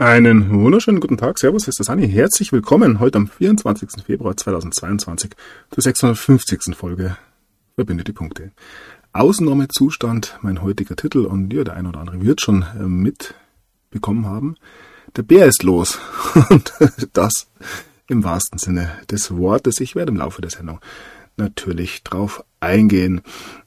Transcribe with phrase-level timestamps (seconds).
[0.00, 1.38] Einen wunderschönen guten Tag.
[1.38, 2.08] Servus, ist der Sani.
[2.08, 4.02] Herzlich willkommen heute am 24.
[4.02, 5.32] Februar 2022
[5.70, 6.74] zur 650.
[6.74, 7.18] Folge
[7.74, 8.52] Verbinde Punkte.
[9.12, 14.54] Ausnahmezustand, mein heutiger Titel und ja, der ein oder andere wird schon äh, mitbekommen haben.
[15.16, 15.98] Der Bär ist los
[16.48, 16.72] und
[17.12, 17.48] das
[18.08, 19.80] im wahrsten Sinne des Wortes.
[19.80, 20.80] Ich werde im Laufe der Sendung
[21.36, 23.20] natürlich drauf eingehen.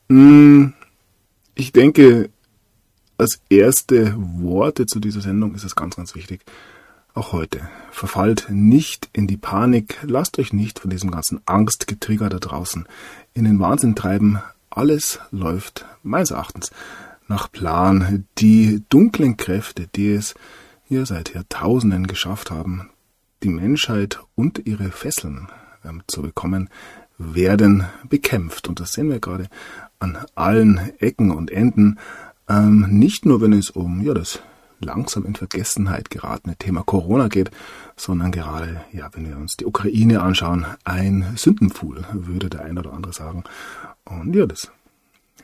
[0.09, 0.73] Hm,
[1.53, 2.31] ich denke,
[3.23, 6.41] als erste Worte zu dieser Sendung ist es ganz, ganz wichtig.
[7.14, 7.70] Auch heute.
[7.90, 9.98] Verfallt nicht in die Panik.
[10.04, 12.86] Lasst euch nicht von diesem ganzen Angstgetrigger da draußen
[13.34, 14.41] in den Wahnsinn treiben.
[14.70, 16.72] Alles läuft meines Erachtens
[17.30, 18.26] nach Plan.
[18.40, 20.36] Die dunklen Kräfte, die es
[20.84, 22.90] hier seit Jahrtausenden geschafft haben,
[23.42, 25.48] die Menschheit und ihre Fesseln
[25.86, 26.70] ähm, zu bekommen,
[27.17, 28.67] werden bekämpft.
[28.67, 29.47] Und das sehen wir gerade
[30.00, 32.00] an allen Ecken und Enden.
[32.49, 34.39] Ähm, nicht nur, wenn es um ja, das
[34.80, 37.52] langsam in Vergessenheit geratene Thema Corona geht,
[37.95, 42.94] sondern gerade, ja, wenn wir uns die Ukraine anschauen, ein Sündenpfuhl, würde der ein oder
[42.94, 43.44] andere sagen.
[44.05, 44.72] Und ja, das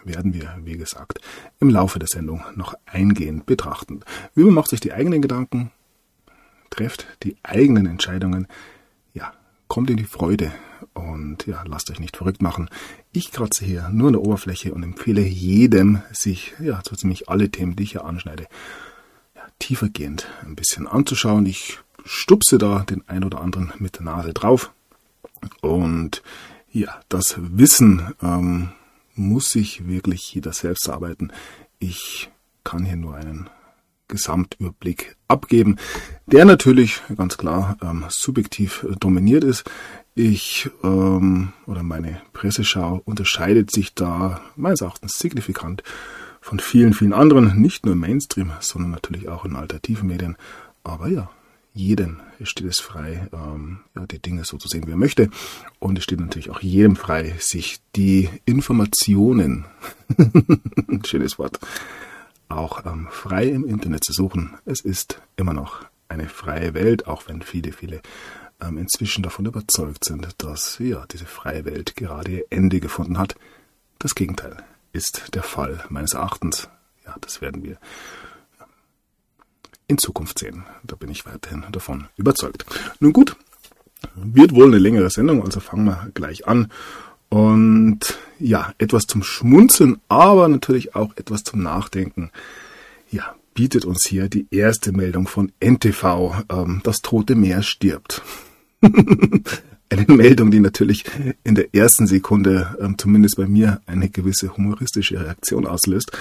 [0.03, 1.19] werden wir, wie gesagt,
[1.59, 4.01] im Laufe der Sendung noch eingehend betrachten.
[4.35, 5.71] Wie man macht sich die eigenen Gedanken,
[6.69, 8.47] trefft die eigenen Entscheidungen,
[9.13, 9.33] ja,
[9.67, 10.51] kommt in die Freude
[10.93, 12.69] und ja, lasst euch nicht verrückt machen.
[13.11, 17.49] Ich kratze hier nur an der Oberfläche und empfehle jedem, sich ja, so ziemlich alle
[17.49, 18.47] Themen, die ich hier anschneide,
[19.35, 21.45] ja, tiefergehend ein bisschen anzuschauen.
[21.45, 24.71] Ich stupse da den ein oder anderen mit der Nase drauf.
[25.61, 26.21] Und
[26.71, 28.71] ja, das Wissen ähm,
[29.15, 31.31] muss sich wirklich jeder selbst erarbeiten.
[31.79, 32.29] Ich
[32.63, 33.49] kann hier nur einen
[34.07, 35.77] Gesamtüberblick abgeben,
[36.25, 39.69] der natürlich ganz klar ähm, subjektiv dominiert ist.
[40.21, 45.81] Ich ähm, oder meine Presseschau unterscheidet sich da meines Erachtens signifikant
[46.41, 50.35] von vielen, vielen anderen, nicht nur im Mainstream, sondern natürlich auch in alternativen Medien.
[50.83, 51.29] Aber ja,
[51.73, 55.29] jedem steht es frei, ähm, ja, die Dinge so zu sehen, wie er möchte.
[55.79, 59.67] Und es steht natürlich auch jedem frei, sich die Informationen,
[61.05, 61.61] schönes Wort,
[62.49, 64.57] auch ähm, frei im Internet zu suchen.
[64.65, 68.01] Es ist immer noch eine freie Welt, auch wenn viele, viele
[68.77, 73.35] inzwischen davon überzeugt sind, dass ja diese freie Welt gerade ihr Ende gefunden hat.
[73.99, 76.69] Das Gegenteil ist der Fall meines Erachtens.
[77.05, 77.77] Ja, das werden wir
[78.59, 78.67] ähm,
[79.87, 80.65] in Zukunft sehen.
[80.83, 82.65] Da bin ich weiterhin davon überzeugt.
[82.99, 83.35] Nun gut,
[84.15, 86.71] wird wohl eine längere Sendung, also fangen wir gleich an.
[87.29, 92.31] Und ja, etwas zum Schmunzeln, aber natürlich auch etwas zum Nachdenken.
[93.11, 96.43] Ja, bietet uns hier die erste Meldung von NTV.
[96.49, 98.21] Ähm, das Tote Meer stirbt.
[99.89, 101.05] eine Meldung, die natürlich
[101.43, 106.11] in der ersten Sekunde, ähm, zumindest bei mir, eine gewisse humoristische Reaktion auslöst.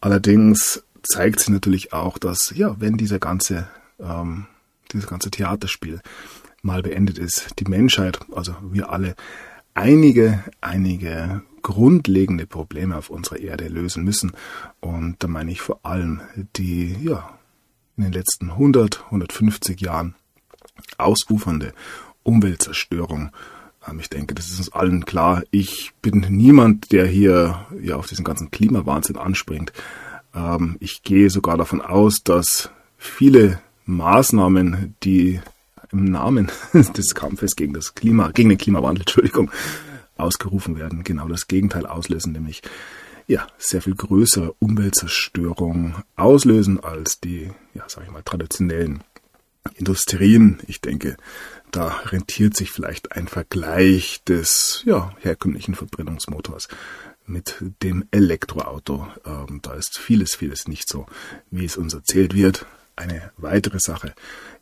[0.00, 3.68] Allerdings zeigt sie natürlich auch, dass, ja, wenn dieser ganze,
[4.00, 4.46] ähm,
[4.92, 6.00] dieses ganze Theaterspiel
[6.62, 9.14] mal beendet ist, die Menschheit, also wir alle,
[9.74, 14.32] einige, einige grundlegende Probleme auf unserer Erde lösen müssen.
[14.80, 16.20] Und da meine ich vor allem
[16.56, 17.38] die, ja,
[17.96, 20.14] in den letzten 100, 150 Jahren
[20.98, 21.72] ausufernde
[22.22, 23.30] Umweltzerstörung.
[23.88, 25.42] Ähm, ich denke, das ist uns allen klar.
[25.50, 29.72] Ich bin niemand, der hier ja auf diesen ganzen Klimawahnsinn anspringt.
[30.34, 35.40] Ähm, ich gehe sogar davon aus, dass viele Maßnahmen, die
[35.92, 39.50] im Namen des Kampfes gegen das Klima, gegen den Klimawandel, Entschuldigung,
[40.16, 42.62] ausgerufen werden, genau das Gegenteil auslösen, nämlich
[43.28, 49.02] ja, sehr viel größere Umweltzerstörung auslösen als die, ja, sag ich mal, traditionellen
[49.74, 50.58] Industrien.
[50.66, 51.16] Ich denke,
[51.70, 56.68] da rentiert sich vielleicht ein Vergleich des ja, herkömmlichen Verbrennungsmotors
[57.26, 59.06] mit dem Elektroauto.
[59.24, 61.06] Ähm, da ist vieles, vieles nicht so,
[61.50, 62.66] wie es uns erzählt wird.
[62.94, 64.14] Eine weitere Sache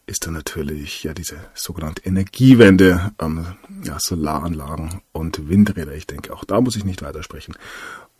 [0.06, 3.46] ist dann natürlich ja diese sogenannte Energiewende, ähm,
[3.84, 5.94] ja, Solaranlagen und Windräder.
[5.94, 7.54] Ich denke, auch da muss ich nicht weitersprechen.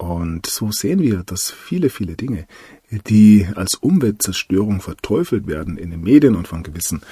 [0.05, 2.47] Und so sehen wir, dass viele, viele Dinge,
[2.91, 7.03] die als Umweltzerstörung verteufelt werden in den Medien und von gewissen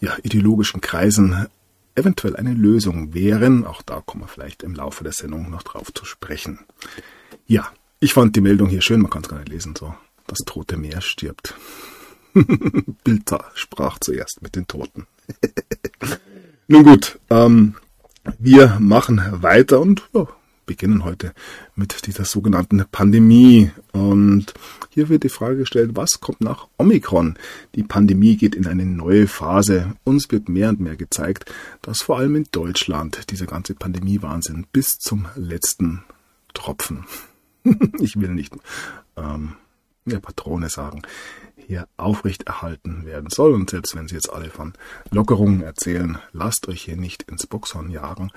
[0.00, 1.46] ja, ideologischen Kreisen,
[1.94, 3.66] eventuell eine Lösung wären.
[3.66, 6.60] Auch da kommen wir vielleicht im Laufe der Sendung noch drauf zu sprechen.
[7.46, 7.70] Ja,
[8.00, 9.94] ich fand die Meldung hier schön, man kann es gar nicht lesen, so.
[10.26, 11.54] Das tote Meer stirbt.
[13.04, 15.06] Bilder sprach zuerst mit den Toten.
[16.68, 17.74] Nun gut, ähm,
[18.38, 20.28] wir machen weiter und ja,
[20.70, 21.34] beginnen heute
[21.74, 23.72] mit dieser sogenannten Pandemie.
[23.90, 24.54] Und
[24.90, 27.36] hier wird die Frage gestellt, was kommt nach Omikron?
[27.74, 29.94] Die Pandemie geht in eine neue Phase.
[30.04, 31.52] Uns wird mehr und mehr gezeigt,
[31.82, 36.04] dass vor allem in Deutschland dieser ganze Pandemie-Wahnsinn bis zum letzten
[36.54, 37.04] Tropfen,
[37.98, 38.54] ich will nicht
[39.16, 39.54] ähm,
[40.06, 41.02] ja, Patrone sagen,
[41.56, 43.54] hier aufrechterhalten werden soll.
[43.54, 44.74] Und selbst wenn sie jetzt alle von
[45.10, 48.30] Lockerungen erzählen, lasst euch hier nicht ins Boxhorn jagen.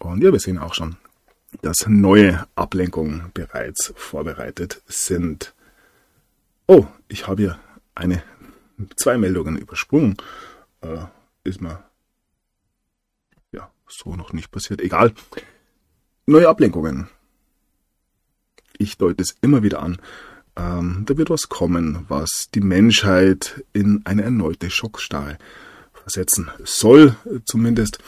[0.00, 0.96] Und ja, wir sehen auch schon,
[1.62, 5.54] dass neue Ablenkungen bereits vorbereitet sind.
[6.66, 7.58] Oh, ich habe hier
[7.94, 8.22] eine,
[8.96, 10.16] zwei Meldungen übersprungen.
[10.82, 11.06] Äh,
[11.44, 11.82] ist mir
[13.52, 14.80] ja so noch nicht passiert.
[14.80, 15.12] Egal.
[16.26, 17.08] Neue Ablenkungen.
[18.76, 19.98] Ich deute es immer wieder an.
[20.56, 25.38] Ähm, da wird was kommen, was die Menschheit in eine erneute Schockstarre
[25.92, 27.98] versetzen soll, zumindest.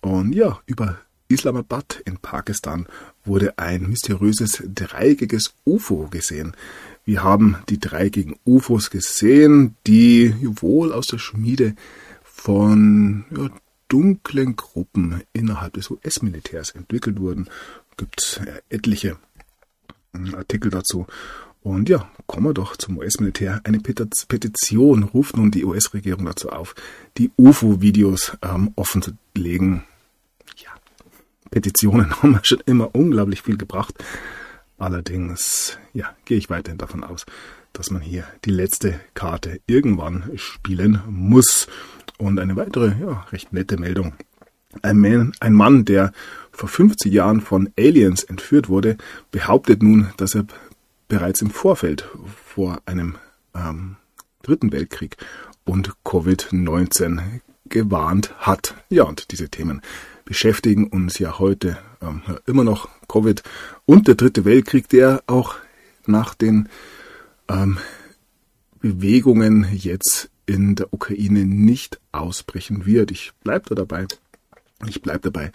[0.00, 0.98] Und ja, über
[1.30, 2.86] Islamabad in Pakistan
[3.24, 6.56] wurde ein mysteriöses dreieckiges UFO gesehen.
[7.04, 11.74] Wir haben die dreieckigen UFOs gesehen, die wohl aus der Schmiede
[12.22, 13.48] von ja,
[13.88, 17.48] dunklen Gruppen innerhalb des US-Militärs entwickelt wurden.
[17.96, 19.16] Gibt ja, etliche
[20.12, 21.06] hm, Artikel dazu.
[21.62, 23.60] Und ja, kommen wir doch zum US-Militär.
[23.64, 26.74] Eine Petition ruft nun die US-Regierung dazu auf,
[27.18, 29.84] die UFO-Videos ähm, offen zu legen.
[31.50, 33.94] Petitionen haben schon immer unglaublich viel gebracht.
[34.78, 37.26] Allerdings, ja, gehe ich weiterhin davon aus,
[37.72, 41.66] dass man hier die letzte Karte irgendwann spielen muss.
[42.18, 44.14] Und eine weitere, ja, recht nette Meldung.
[44.82, 46.12] Ein Mann, ein Mann, der
[46.52, 48.96] vor 50 Jahren von Aliens entführt wurde,
[49.30, 50.46] behauptet nun, dass er
[51.08, 52.08] bereits im Vorfeld
[52.46, 53.16] vor einem
[53.54, 53.96] ähm,
[54.42, 55.16] Dritten Weltkrieg
[55.64, 58.74] und Covid-19 gewarnt hat.
[58.88, 59.80] Ja, und diese Themen
[60.24, 63.42] beschäftigen uns ja heute ähm, immer noch Covid
[63.86, 65.56] und der dritte Weltkrieg, der auch
[66.06, 66.68] nach den
[67.48, 67.78] ähm,
[68.80, 73.10] Bewegungen jetzt in der Ukraine nicht ausbrechen wird.
[73.10, 74.06] Ich bleibe da dabei.
[74.86, 75.52] Ich bleibe dabei,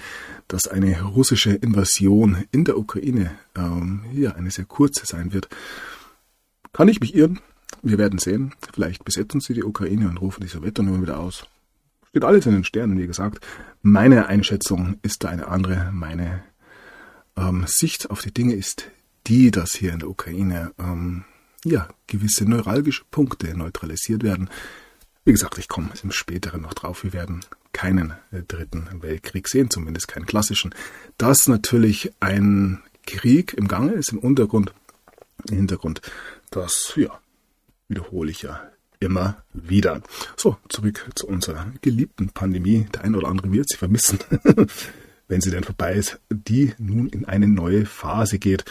[0.47, 5.49] dass eine russische Invasion in der Ukraine ähm, hier eine sehr kurze sein wird.
[6.73, 7.39] Kann ich mich irren?
[7.81, 8.53] Wir werden sehen.
[8.73, 11.47] Vielleicht besetzen sie die Ukraine und rufen die Sowjetunion wieder aus.
[12.15, 13.45] Steht alles in den Sternen, wie gesagt.
[13.81, 15.91] Meine Einschätzung ist da eine andere.
[15.91, 16.45] Meine
[17.35, 18.89] ähm, Sicht auf die Dinge ist
[19.27, 21.25] die, dass hier in der Ukraine ähm,
[21.65, 24.49] ja, gewisse neuralgische Punkte neutralisiert werden.
[25.25, 27.03] Wie gesagt, ich komme im späteren noch drauf.
[27.03, 27.41] Wir werden
[27.73, 30.73] keinen äh, dritten Weltkrieg sehen, zumindest keinen klassischen.
[31.17, 34.73] Dass natürlich ein Krieg im Gange ist im Untergrund,
[35.49, 35.99] im Hintergrund,
[36.49, 37.19] das ja,
[37.89, 40.01] wiederhole ich ja immer wieder.
[40.37, 42.87] So, zurück zu unserer geliebten Pandemie.
[42.93, 44.19] Der eine oder andere wird sie vermissen,
[45.27, 48.65] wenn sie denn vorbei ist, die nun in eine neue Phase geht.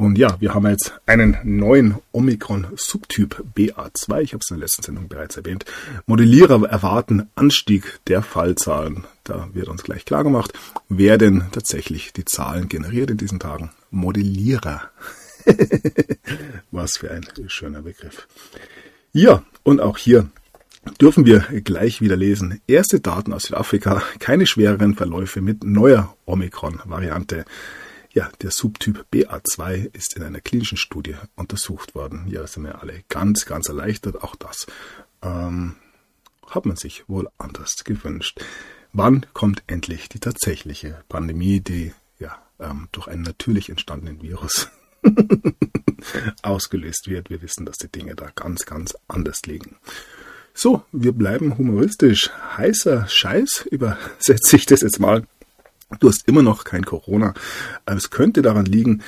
[0.00, 4.22] Und ja, wir haben jetzt einen neuen Omikron-Subtyp BA2.
[4.22, 5.66] Ich habe es in der letzten Sendung bereits erwähnt.
[6.06, 9.04] Modellierer erwarten Anstieg der Fallzahlen.
[9.24, 10.54] Da wird uns gleich klar gemacht,
[10.88, 13.72] wer denn tatsächlich die Zahlen generiert in diesen Tagen.
[13.90, 14.90] Modellierer.
[16.70, 18.26] Was für ein schöner Begriff.
[19.12, 20.30] Ja, und auch hier
[21.00, 22.60] dürfen wir gleich wieder lesen.
[22.68, 27.44] Erste Daten aus Südafrika, keine schwereren Verläufe mit neuer Omikron-Variante.
[28.12, 32.26] Ja, der Subtyp BA2 ist in einer klinischen Studie untersucht worden.
[32.28, 34.22] Ja, sind wir alle ganz, ganz erleichtert.
[34.22, 34.66] Auch das
[35.22, 35.74] ähm,
[36.46, 38.40] hat man sich wohl anders gewünscht.
[38.92, 44.68] Wann kommt endlich die tatsächliche Pandemie, die ja ähm, durch einen natürlich entstandenen Virus
[46.42, 47.30] ausgelöst wird.
[47.30, 49.76] Wir wissen, dass die Dinge da ganz, ganz anders liegen.
[50.54, 52.30] So, wir bleiben humoristisch.
[52.56, 55.24] Heißer Scheiß übersetze ich das jetzt mal.
[55.98, 57.34] Du hast immer noch kein Corona.
[57.84, 59.02] Es könnte daran liegen,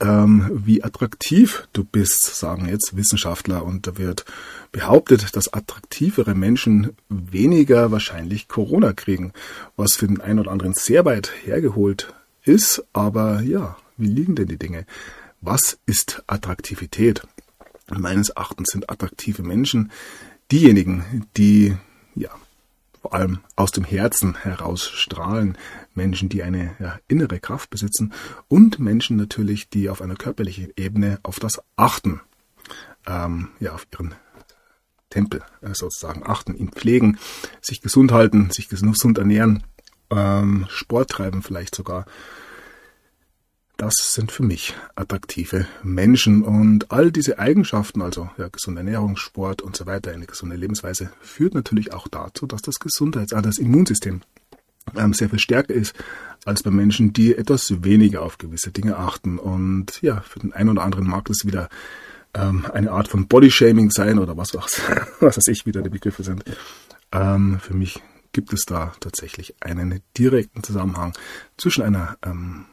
[0.00, 3.64] ähm, wie attraktiv du bist, sagen jetzt Wissenschaftler.
[3.64, 4.26] Und da wird
[4.70, 9.32] behauptet, dass attraktivere Menschen weniger wahrscheinlich Corona kriegen,
[9.76, 12.12] was für den einen oder anderen sehr weit hergeholt
[12.44, 12.84] ist.
[12.92, 14.84] Aber ja, wie liegen denn die Dinge?
[15.40, 17.22] Was ist Attraktivität?
[17.88, 19.92] Meines Erachtens sind attraktive Menschen
[20.50, 21.76] diejenigen, die
[22.14, 22.30] ja
[23.00, 25.56] vor allem aus dem Herzen heraus strahlen,
[25.94, 28.12] Menschen, die eine ja, innere Kraft besitzen
[28.48, 32.20] und Menschen natürlich, die auf einer körperlichen Ebene auf das achten,
[33.06, 34.16] ähm, ja auf ihren
[35.08, 37.18] Tempel äh, sozusagen achten, ihn pflegen,
[37.62, 39.62] sich gesund halten, sich gesund ernähren,
[40.10, 42.06] ähm, Sport treiben vielleicht sogar
[43.78, 46.42] das sind für mich attraktive Menschen.
[46.42, 51.10] Und all diese Eigenschaften, also ja, gesunde Ernährung, Sport und so weiter, eine gesunde Lebensweise,
[51.20, 54.20] führt natürlich auch dazu, dass das Gesundheits-, also das Immunsystem
[54.96, 55.94] ähm, sehr viel stärker ist
[56.44, 59.38] als bei Menschen, die etwas weniger auf gewisse Dinge achten.
[59.38, 61.68] Und ja, für den einen oder anderen mag das wieder
[62.34, 64.80] ähm, eine Art von Bodyshaming sein oder was, was,
[65.20, 66.42] was weiß ich, wieder die Begriffe sind.
[67.12, 71.12] Ähm, für mich gibt es da tatsächlich einen direkten Zusammenhang
[71.56, 72.66] zwischen einer ähm,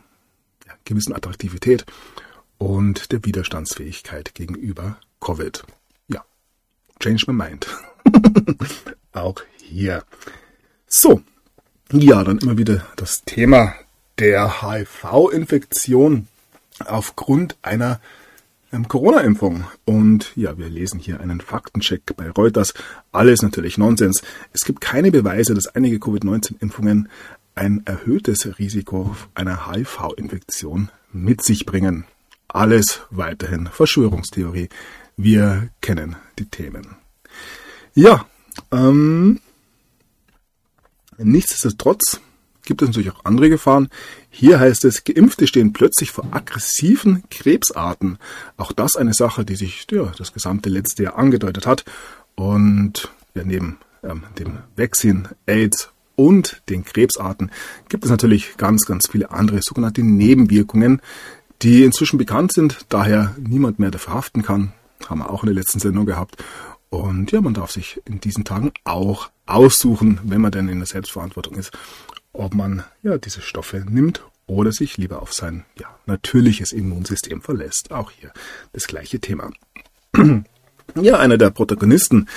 [0.85, 1.85] gewissen Attraktivität
[2.57, 5.63] und der Widerstandsfähigkeit gegenüber Covid.
[6.07, 6.23] Ja,
[6.99, 7.67] change my mind.
[9.11, 10.03] Auch hier.
[10.87, 11.21] So,
[11.91, 13.75] ja, dann immer wieder das Thema
[14.19, 16.27] der HIV-Infektion
[16.85, 17.99] aufgrund einer
[18.71, 19.65] ähm, Corona-Impfung.
[19.85, 22.73] Und ja, wir lesen hier einen Faktencheck bei Reuters.
[23.11, 24.21] Alles natürlich Nonsens.
[24.53, 27.09] Es gibt keine Beweise, dass einige Covid-19-Impfungen
[27.55, 32.05] ein erhöhtes Risiko einer HIV-Infektion mit sich bringen.
[32.47, 34.69] Alles weiterhin Verschwörungstheorie.
[35.17, 36.95] Wir kennen die Themen.
[37.93, 38.25] Ja,
[38.71, 39.39] ähm,
[41.17, 42.19] nichtsdestotrotz
[42.65, 43.89] gibt es natürlich auch andere Gefahren.
[44.29, 48.17] Hier heißt es, Geimpfte stehen plötzlich vor aggressiven Krebsarten.
[48.57, 51.85] Auch das eine Sache, die sich ja, das gesamte letzte Jahr angedeutet hat.
[52.35, 57.51] Und ja, neben ähm, dem Vaccine, AIDS und den Krebsarten
[57.89, 61.01] gibt es natürlich ganz, ganz viele andere sogenannte Nebenwirkungen,
[61.61, 64.73] die inzwischen bekannt sind, daher niemand mehr dafür haften kann.
[65.07, 66.43] Haben wir auch in der letzten Sendung gehabt.
[66.89, 70.87] Und ja, man darf sich in diesen Tagen auch aussuchen, wenn man denn in der
[70.87, 71.71] Selbstverantwortung ist,
[72.33, 77.91] ob man ja diese Stoffe nimmt oder sich lieber auf sein ja, natürliches Immunsystem verlässt.
[77.91, 78.31] Auch hier
[78.73, 79.51] das gleiche Thema.
[80.95, 82.27] ja, einer der Protagonisten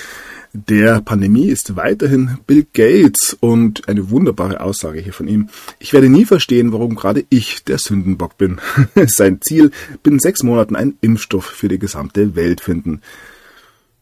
[0.53, 5.49] der Pandemie ist weiterhin Bill Gates und eine wunderbare Aussage hier von ihm.
[5.79, 8.61] Ich werde nie verstehen, warum gerade ich der Sündenbock bin.
[9.07, 9.71] Sein Ziel,
[10.03, 13.03] binnen sechs Monaten einen Impfstoff für die gesamte Welt finden.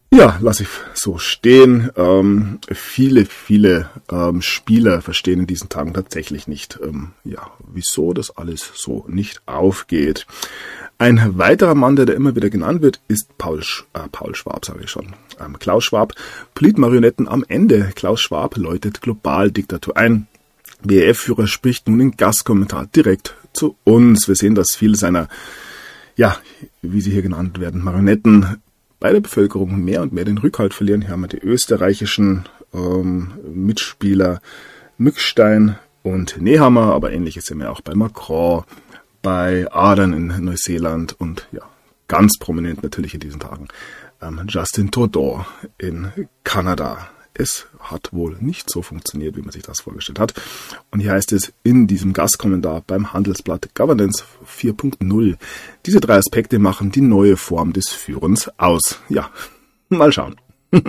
[0.09, 1.91] Ja, lasse ich so stehen.
[1.97, 8.35] Ähm, viele, viele ähm, Spieler verstehen in diesen Tagen tatsächlich nicht, ähm, ja, wieso das
[8.35, 10.25] alles so nicht aufgeht.
[10.97, 14.65] Ein weiterer Mann, der da immer wieder genannt wird, ist Paul, Sch äh, Paul Schwab,
[14.65, 15.13] sage ich schon.
[15.39, 16.13] Ähm, Klaus Schwab,
[16.55, 17.91] Politmarionetten am Ende.
[17.93, 20.27] Klaus Schwab läutet Globaldiktatur ein.
[20.83, 24.27] WEF-Führer spricht nun in Gastkommentar direkt zu uns.
[24.27, 25.27] Wir sehen, dass viele seiner,
[26.15, 26.37] ja,
[26.81, 28.61] wie sie hier genannt werden, Marionetten
[28.99, 31.01] bei der Bevölkerung mehr und mehr den Rückhalt verlieren.
[31.01, 34.41] Hier haben wir die österreichischen ähm, Mitspieler
[34.97, 38.63] Mückstein und Nehammer, aber ähnliches sehen wir auch bei Macron,
[39.21, 41.61] bei Adern in Neuseeland und ja,
[42.07, 43.67] ganz prominent natürlich in diesen Tagen
[44.21, 45.45] ähm, Justin Trudeau
[45.77, 46.11] in
[46.43, 47.09] Kanada.
[47.39, 50.33] Es hat wohl nicht so funktioniert, wie man sich das vorgestellt hat.
[50.89, 55.37] Und hier heißt es in diesem Gastkommentar beim Handelsblatt Governance 4.0.
[55.85, 58.99] Diese drei Aspekte machen die neue Form des Führens aus.
[59.07, 59.29] Ja,
[59.89, 60.35] mal schauen.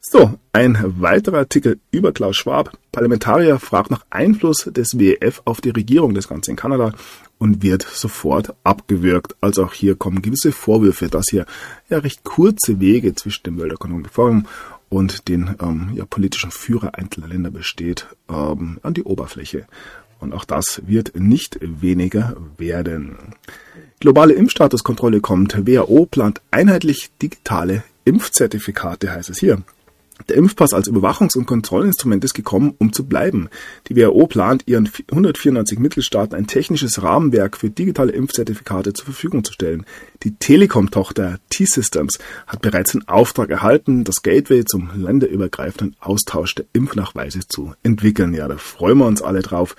[0.00, 2.78] so, ein weiterer Artikel über Klaus Schwab.
[2.92, 6.92] Parlamentarier fragt nach Einfluss des WEF auf die Regierung des Ganzen in Kanada
[7.38, 9.36] und wird sofort abgewürgt.
[9.40, 11.46] Also auch hier kommen gewisse Vorwürfe, dass hier
[11.88, 14.46] ja recht kurze Wege zwischen dem World Economic Forum
[14.88, 19.66] und den ähm, ja, politischen Führer einzelner Länder besteht, ähm, an die Oberfläche.
[20.20, 23.16] Und auch das wird nicht weniger werden.
[24.00, 25.66] Globale Impfstatuskontrolle kommt.
[25.66, 29.62] WHO plant einheitlich digitale Impfzertifikate, heißt es hier.
[30.28, 33.48] Der Impfpass als Überwachungs- und Kontrollinstrument ist gekommen, um zu bleiben.
[33.88, 39.52] Die WHO plant, ihren 194 Mitgliedstaaten ein technisches Rahmenwerk für digitale Impfzertifikate zur Verfügung zu
[39.52, 39.86] stellen.
[40.24, 47.40] Die Telekom-Tochter T-Systems hat bereits den Auftrag erhalten, das Gateway zum länderübergreifenden Austausch der Impfnachweise
[47.46, 48.34] zu entwickeln.
[48.34, 49.76] Ja, da freuen wir uns alle drauf.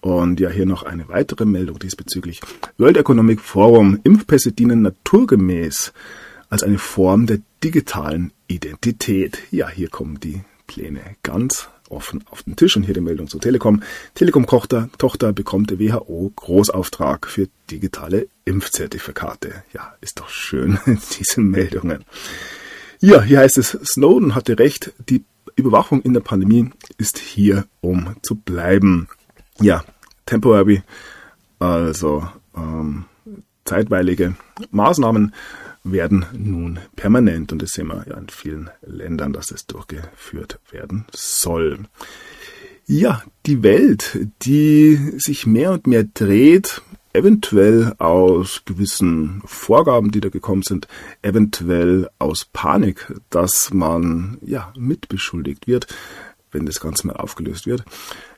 [0.00, 2.40] Und ja, hier noch eine weitere Meldung diesbezüglich.
[2.76, 3.98] World Economic Forum.
[4.04, 5.92] Impfpässe dienen naturgemäß
[6.50, 9.38] als eine Form der digitalen Identität.
[9.50, 13.40] Ja, hier kommen die Pläne ganz offen auf den Tisch und hier die Meldung zur
[13.40, 13.82] Telekom.
[14.14, 19.62] Telekom-Tochter Tochter bekommt der WHO Großauftrag für digitale Impfzertifikate.
[19.72, 20.78] Ja, ist doch schön,
[21.18, 22.04] diese Meldungen.
[23.00, 25.24] Ja, hier heißt es, Snowden hatte recht, die
[25.56, 29.08] Überwachung in der Pandemie ist hier, um zu bleiben.
[29.60, 29.84] Ja,
[30.26, 30.82] temporary,
[31.58, 33.06] also ähm,
[33.64, 34.34] zeitweilige
[34.70, 35.34] Maßnahmen
[35.92, 41.06] werden nun permanent und das sehen wir ja in vielen Ländern, dass es durchgeführt werden
[41.12, 41.80] soll.
[42.86, 46.80] Ja, die Welt, die sich mehr und mehr dreht,
[47.12, 50.88] eventuell aus gewissen Vorgaben, die da gekommen sind,
[51.20, 55.86] eventuell aus Panik, dass man ja mitbeschuldigt wird,
[56.50, 57.84] wenn das Ganze mal aufgelöst wird.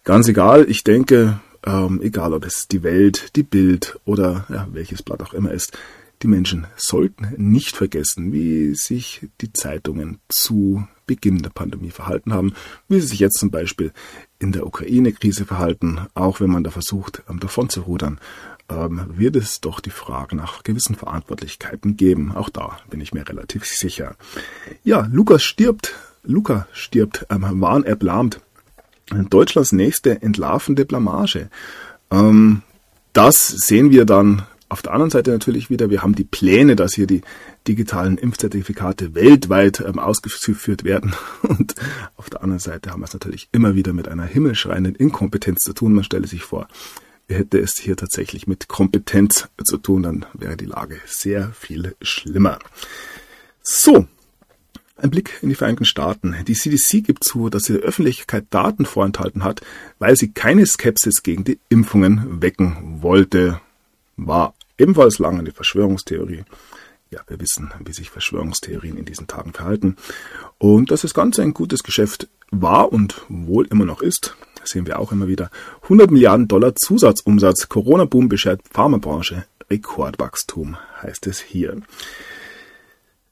[0.05, 5.03] Ganz egal, ich denke, ähm, egal ob es die Welt, die Bild oder ja, welches
[5.03, 5.77] Blatt auch immer ist,
[6.23, 12.53] die Menschen sollten nicht vergessen, wie sich die Zeitungen zu Beginn der Pandemie verhalten haben,
[12.89, 13.93] wie sie sich jetzt zum Beispiel
[14.39, 18.21] in der Ukraine-Krise verhalten, auch wenn man da versucht, ähm, davon zu rudern,
[18.69, 22.33] ähm, wird es doch die Frage nach gewissen Verantwortlichkeiten geben.
[22.33, 24.15] Auch da bin ich mir relativ sicher.
[24.85, 25.95] Ja, Lukas stirbt.
[26.23, 27.27] Luca stirbt.
[27.31, 28.41] Ähm, Warn-App lahmt.
[29.11, 31.51] Deutschlands nächste entlarvende Blamage.
[32.13, 32.63] Ähm,
[33.13, 36.95] das sehen wir dann Auf der anderen Seite natürlich wieder, wir haben die Pläne, dass
[36.95, 37.23] hier die
[37.67, 41.13] digitalen Impfzertifikate weltweit ähm, ausgeführt werden.
[41.43, 41.75] Und
[42.17, 45.73] auf der anderen Seite haben wir es natürlich immer wieder mit einer himmelschreienden Inkompetenz zu
[45.73, 45.93] tun.
[45.93, 46.69] Man stelle sich vor,
[47.29, 52.61] hätte es hier tatsächlich mit Kompetenz zu tun, dann wäre die Lage sehr viel schlimmer.
[53.63, 54.07] So,
[54.97, 56.37] ein Blick in die Vereinigten Staaten.
[56.47, 59.63] Die CDC gibt zu, dass sie der Öffentlichkeit Daten vorenthalten hat,
[59.99, 63.61] weil sie keine Skepsis gegen die Impfungen wecken wollte.
[64.17, 66.45] War ebenfalls lange eine Verschwörungstheorie.
[67.11, 69.97] Ja, wir wissen, wie sich Verschwörungstheorien in diesen Tagen verhalten.
[70.59, 74.99] Und dass das Ganze ein gutes Geschäft war und wohl immer noch ist, sehen wir
[74.99, 75.51] auch immer wieder.
[75.83, 77.69] 100 Milliarden Dollar Zusatzumsatz.
[77.69, 79.45] Corona-Boom beschert Pharmabranche.
[79.71, 81.81] Rekordwachstum heißt es hier.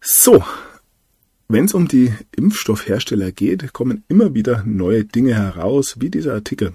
[0.00, 0.44] So,
[1.48, 6.74] wenn es um die Impfstoffhersteller geht, kommen immer wieder neue Dinge heraus, wie dieser Artikel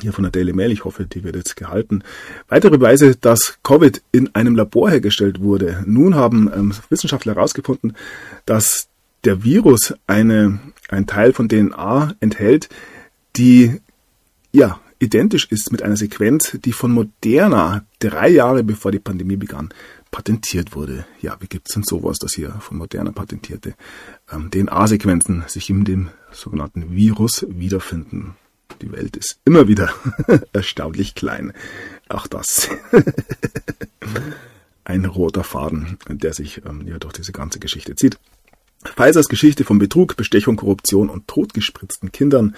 [0.00, 0.72] hier von der Daily Mail.
[0.72, 2.02] Ich hoffe, die wird jetzt gehalten.
[2.48, 5.82] Weitere Beweise, dass Covid in einem Labor hergestellt wurde.
[5.86, 7.96] Nun haben ähm, Wissenschaftler herausgefunden,
[8.46, 8.88] dass
[9.24, 12.68] der Virus eine, ein Teil von DNA enthält,
[13.36, 13.80] die
[14.52, 19.70] ja identisch ist mit einer Sequenz, die von Moderna drei Jahre bevor die Pandemie begann
[20.10, 21.06] patentiert wurde.
[21.20, 23.74] Ja, wie gibt es denn sowas, dass hier von Moderna patentierte
[24.32, 28.36] ähm, DNA-Sequenzen sich in dem sogenannten Virus wiederfinden?
[28.80, 29.92] Die Welt ist immer wieder
[30.52, 31.52] erstaunlich klein.
[32.08, 32.68] Auch das.
[34.84, 38.18] Ein roter Faden, der sich ähm, ja durch diese ganze Geschichte zieht.
[38.84, 42.56] Pfizers Geschichte von Betrug, Bestechung, Korruption und totgespritzten Kindern.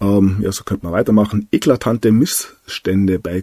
[0.00, 1.48] Ähm, ja, so könnte man weitermachen.
[1.52, 3.42] Eklatante Missstände bei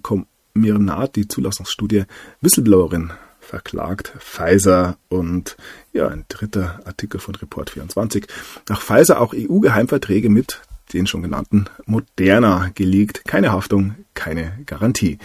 [0.54, 2.04] Mirnati Zulassungsstudie
[2.42, 5.58] Whistleblowerin verklagt Pfizer und
[5.92, 8.28] ja, ein dritter Artikel von Report 24.
[8.70, 13.24] Nach Pfizer auch EU-Geheimverträge mit den schon genannten Moderna gelegt.
[13.26, 15.18] Keine Haftung, keine Garantie.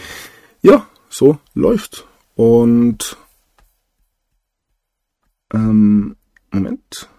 [0.61, 2.07] Ja, so läuft.
[2.35, 3.17] Und
[5.53, 6.15] ähm,
[6.51, 7.09] Moment.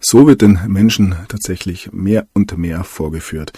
[0.00, 3.52] So wird den Menschen tatsächlich mehr und mehr vorgeführt,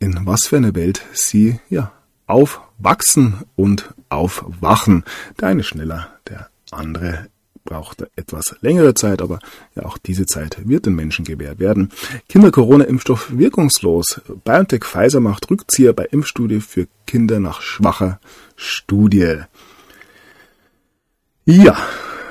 [0.00, 1.92] in was für eine Welt sie ja
[2.26, 5.04] aufwachsen und aufwachen.
[5.40, 7.28] Der eine schneller, der andere
[7.64, 9.38] braucht etwas längere Zeit, aber
[9.74, 11.90] ja, auch diese Zeit wird den Menschen gewährt werden.
[12.28, 14.20] Kinder-Corona-Impfstoff wirkungslos.
[14.44, 18.20] BioNTech Pfizer macht Rückzieher bei Impfstudie für Kinder nach schwacher
[18.56, 19.38] Studie.
[21.46, 21.76] Ja,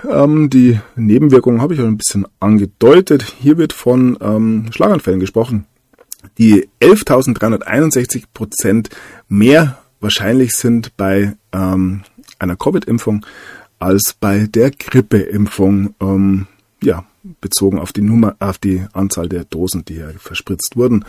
[0.09, 3.23] ähm, die Nebenwirkungen habe ich auch ein bisschen angedeutet.
[3.39, 5.65] Hier wird von ähm, Schlaganfällen gesprochen,
[6.37, 8.89] die 11.361 Prozent
[9.27, 12.03] mehr wahrscheinlich sind bei ähm,
[12.39, 13.25] einer Covid-Impfung
[13.83, 16.47] als bei der Grippeimpfung, ähm,
[16.81, 17.05] ja,
[17.41, 21.05] bezogen auf die Nummer, auf die Anzahl der Dosen, die hier verspritzt wurden.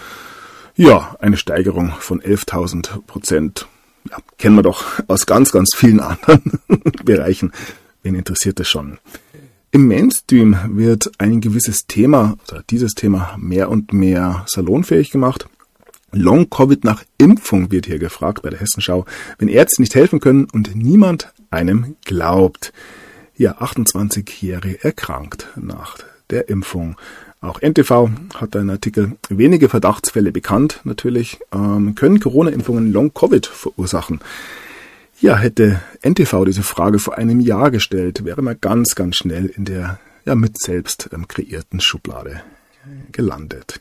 [0.76, 3.68] Ja, eine Steigerung von 11.000 Prozent.
[4.10, 6.60] Ja, kennen wir doch aus ganz, ganz vielen anderen
[7.04, 7.52] Bereichen.
[8.02, 8.98] Wen interessiert das schon?
[9.70, 15.48] Im Mainstream wird ein gewisses Thema, oder dieses Thema mehr und mehr salonfähig gemacht.
[16.14, 19.05] Long-Covid nach Impfung wird hier gefragt bei der Hessenschau,
[19.38, 22.72] wenn Ärzte nicht helfen können und niemand einem glaubt.
[23.37, 25.98] Ja, 28-Jährige erkrankt nach
[26.31, 26.96] der Impfung.
[27.40, 34.20] Auch NTV hat einen Artikel, wenige Verdachtsfälle bekannt, natürlich, ähm, können Corona-Impfungen Long-Covid verursachen.
[35.20, 39.64] Ja, hätte NTV diese Frage vor einem Jahr gestellt, wäre man ganz, ganz schnell in
[39.64, 42.40] der ja, mit selbst ähm, kreierten Schublade
[43.12, 43.81] gelandet.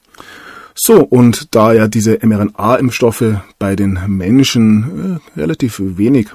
[0.76, 6.30] So, und da ja diese mRNA-Impfstoffe bei den Menschen äh, relativ wenig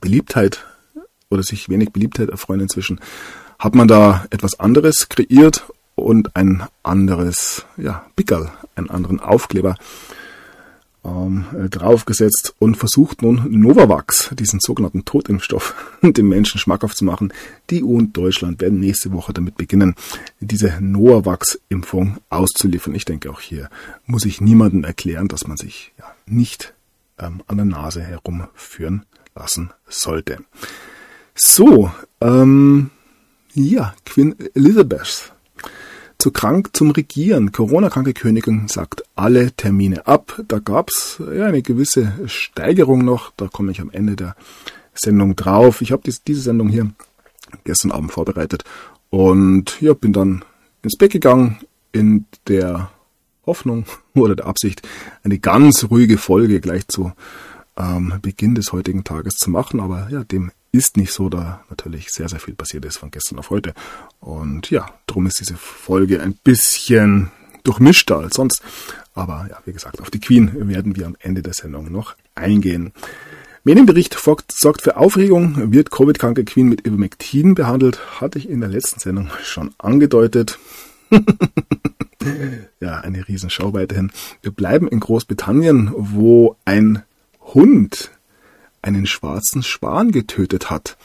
[0.00, 0.64] Beliebtheit
[1.30, 3.00] oder sich wenig Beliebtheit erfreuen inzwischen,
[3.58, 9.76] hat man da etwas anderes kreiert und ein anderes, ja, Pickerl, einen anderen Aufkleber
[11.04, 17.32] ähm, äh, draufgesetzt und versucht nun Novavax, diesen sogenannten Totimpfstoff, den Menschen schmackhaft zu machen.
[17.70, 19.94] Die EU und Deutschland werden nächste Woche damit beginnen,
[20.40, 22.94] diese Novavax-Impfung auszuliefern.
[22.94, 23.70] Ich denke, auch hier
[24.06, 26.74] muss ich niemandem erklären, dass man sich ja, nicht
[27.18, 30.38] ähm, an der Nase herumführen lassen sollte.
[31.34, 32.90] So, ähm,
[33.54, 35.32] ja, Queen Elizabeth
[36.20, 37.50] zu krank zum Regieren.
[37.50, 40.40] Corona-kranke Königin sagt alle Termine ab.
[40.46, 43.32] Da gab's ja eine gewisse Steigerung noch.
[43.36, 44.36] Da komme ich am Ende der
[44.94, 45.80] Sendung drauf.
[45.80, 46.90] Ich habe diese Sendung hier
[47.64, 48.64] gestern Abend vorbereitet
[49.08, 50.44] und ja, bin dann
[50.82, 51.58] ins Bett gegangen
[51.92, 52.90] in der
[53.46, 54.86] Hoffnung oder der Absicht,
[55.24, 57.12] eine ganz ruhige Folge gleich zu
[57.76, 59.80] ähm, Beginn des heutigen Tages zu machen.
[59.80, 63.38] Aber ja, dem ist nicht so, da natürlich sehr, sehr viel passiert ist von gestern
[63.38, 63.74] auf heute.
[64.20, 67.30] Und ja, drum ist diese Folge ein bisschen
[67.64, 68.62] durchmischter als sonst.
[69.14, 72.92] Aber ja, wie gesagt, auf die Queen werden wir am Ende der Sendung noch eingehen.
[73.64, 75.72] Medienbericht sorgt für Aufregung.
[75.72, 78.20] Wird Covid-kranke Queen mit Ivermectin behandelt?
[78.20, 80.58] Hatte ich in der letzten Sendung schon angedeutet.
[82.80, 84.12] ja, eine Riesenshow weiterhin.
[84.40, 87.02] Wir bleiben in Großbritannien, wo ein
[87.40, 88.10] Hund
[88.82, 90.96] einen schwarzen Schwan getötet hat.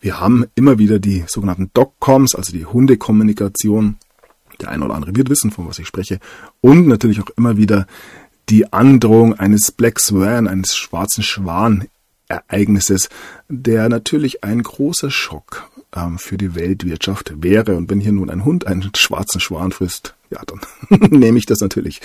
[0.00, 3.96] Wir haben immer wieder die sogenannten Dogcoms, also die Hundekommunikation.
[4.60, 6.18] Der eine oder andere wird wissen, von was ich spreche.
[6.60, 7.86] Und natürlich auch immer wieder
[8.48, 11.88] die Androhung eines Black Swan, eines schwarzen Schwan
[12.28, 13.08] Ereignisses,
[13.48, 17.76] der natürlich ein großer Schock ähm, für die Weltwirtschaft wäre.
[17.76, 20.60] Und wenn hier nun ein Hund einen schwarzen Schwan frisst, ja, dann
[21.10, 22.00] nehme ich das natürlich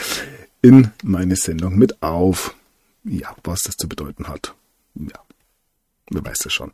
[0.61, 2.55] in meine Sendung mit auf.
[3.03, 4.53] Ja, was das zu bedeuten hat.
[4.95, 5.19] Ja,
[6.09, 6.71] wer weiß das schon.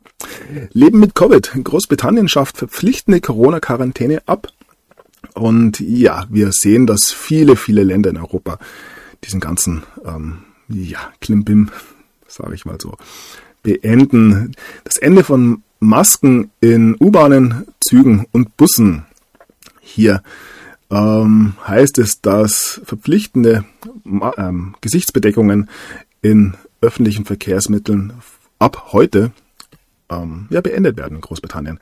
[0.72, 1.52] Leben mit Covid.
[1.62, 4.48] Großbritannien schafft verpflichtende Corona-Quarantäne ab.
[5.34, 8.58] Und ja, wir sehen, dass viele, viele Länder in Europa
[9.24, 11.70] diesen ganzen, ähm, ja, Klimbim,
[12.26, 12.96] sage ich mal so,
[13.62, 14.54] beenden.
[14.84, 19.06] Das Ende von Masken in U-Bahnen, Zügen und Bussen.
[19.80, 20.22] Hier
[20.90, 23.64] ähm, heißt es, dass verpflichtende
[24.36, 25.68] ähm, Gesichtsbedeckungen
[26.22, 28.12] in öffentlichen Verkehrsmitteln
[28.58, 29.32] ab heute
[30.10, 31.78] ähm, ja, beendet werden in Großbritannien.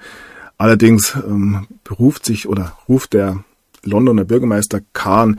[0.59, 3.45] Allerdings ähm, beruft sich oder ruft der
[3.83, 5.39] Londoner Bürgermeister Kahn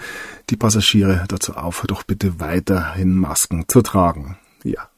[0.50, 4.38] die Passagiere dazu auf, doch bitte weiterhin Masken zu tragen.
[4.63, 4.89] Ja,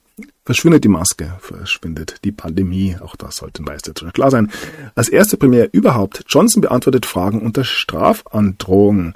[0.50, 2.98] Verschwindet die Maske, verschwindet die Pandemie.
[3.00, 4.52] Auch das sollte jetzt schon klar sein.
[4.96, 9.14] Als erste Premier überhaupt, Johnson beantwortet Fragen unter Strafandrohung.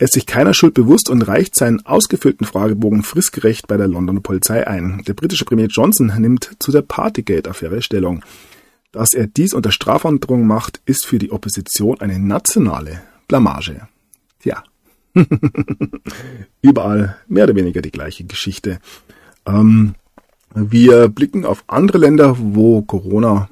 [0.00, 4.22] Er ist sich keiner Schuld bewusst und reicht seinen ausgefüllten Fragebogen fristgerecht bei der Londoner
[4.22, 5.02] Polizei ein.
[5.06, 8.24] Der britische Premier Johnson nimmt zu der Partygate-Affäre Stellung.
[8.92, 13.88] Dass er dies unter Strafandrohung macht, ist für die Opposition eine nationale Blamage.
[14.42, 14.64] Ja.
[16.62, 18.78] Überall mehr oder weniger die gleiche Geschichte.
[19.44, 19.96] Ähm,
[20.54, 23.50] wir blicken auf andere Länder, wo Corona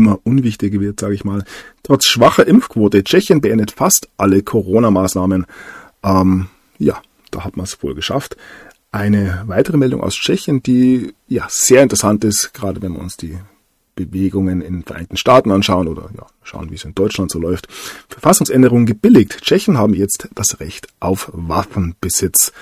[0.00, 1.44] immer unwichtiger wird, sage ich mal.
[1.82, 5.46] Trotz schwacher Impfquote, Tschechien beendet fast alle Corona-Maßnahmen.
[6.02, 6.46] Ähm,
[6.78, 8.36] ja, da hat man es wohl geschafft.
[8.92, 13.38] Eine weitere Meldung aus Tschechien, die ja sehr interessant ist, gerade wenn wir uns die
[13.94, 17.68] Bewegungen in den Vereinigten Staaten anschauen oder ja, schauen, wie es in Deutschland so läuft.
[18.08, 19.42] Verfassungsänderungen gebilligt.
[19.42, 22.52] Tschechen haben jetzt das Recht auf Waffenbesitz.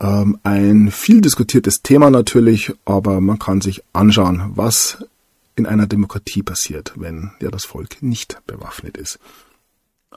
[0.00, 5.04] Ähm, ein viel diskutiertes Thema natürlich, aber man kann sich anschauen, was
[5.58, 9.18] in einer Demokratie passiert, wenn ja das Volk nicht bewaffnet ist.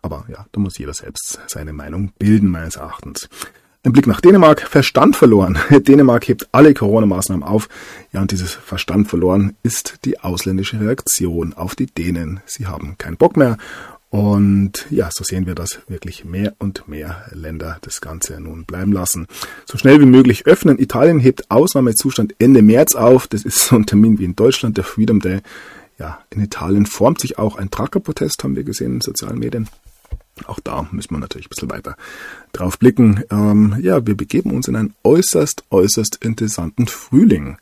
[0.02, 3.30] Aber ja, da muss jeder selbst seine Meinung bilden, meines Erachtens.
[3.84, 5.58] Ein Blick nach Dänemark, Verstand verloren.
[5.72, 7.68] Dänemark hebt alle Corona-Maßnahmen auf.
[8.14, 12.42] Ja, und dieses Verstand verloren ist die ausländische Reaktion auf die Dänen.
[12.46, 13.58] Sie haben keinen Bock mehr
[14.12, 18.92] und ja, so sehen wir, dass wirklich mehr und mehr Länder das Ganze nun bleiben
[18.92, 19.26] lassen.
[19.66, 20.78] So schnell wie möglich öffnen.
[20.80, 23.28] Italien hebt Ausnahmezustand Ende März auf.
[23.28, 25.40] Das ist so ein Termin wie in Deutschland, der Freedom Day.
[25.98, 29.70] Ja, in Italien formt sich auch ein Trucker-Protest, haben wir gesehen in sozialen Medien.
[30.46, 31.96] Auch da müssen wir natürlich ein bisschen weiter
[32.52, 33.24] drauf blicken.
[33.32, 37.60] Ähm, ja, wir begeben uns in einen äußerst, äußerst interessanten Frühling.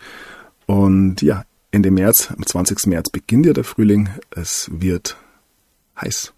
[0.65, 2.87] Und ja, Ende März, am 20.
[2.87, 4.09] März beginnt ja der Frühling.
[4.31, 5.15] Es wird
[6.01, 6.33] heiß.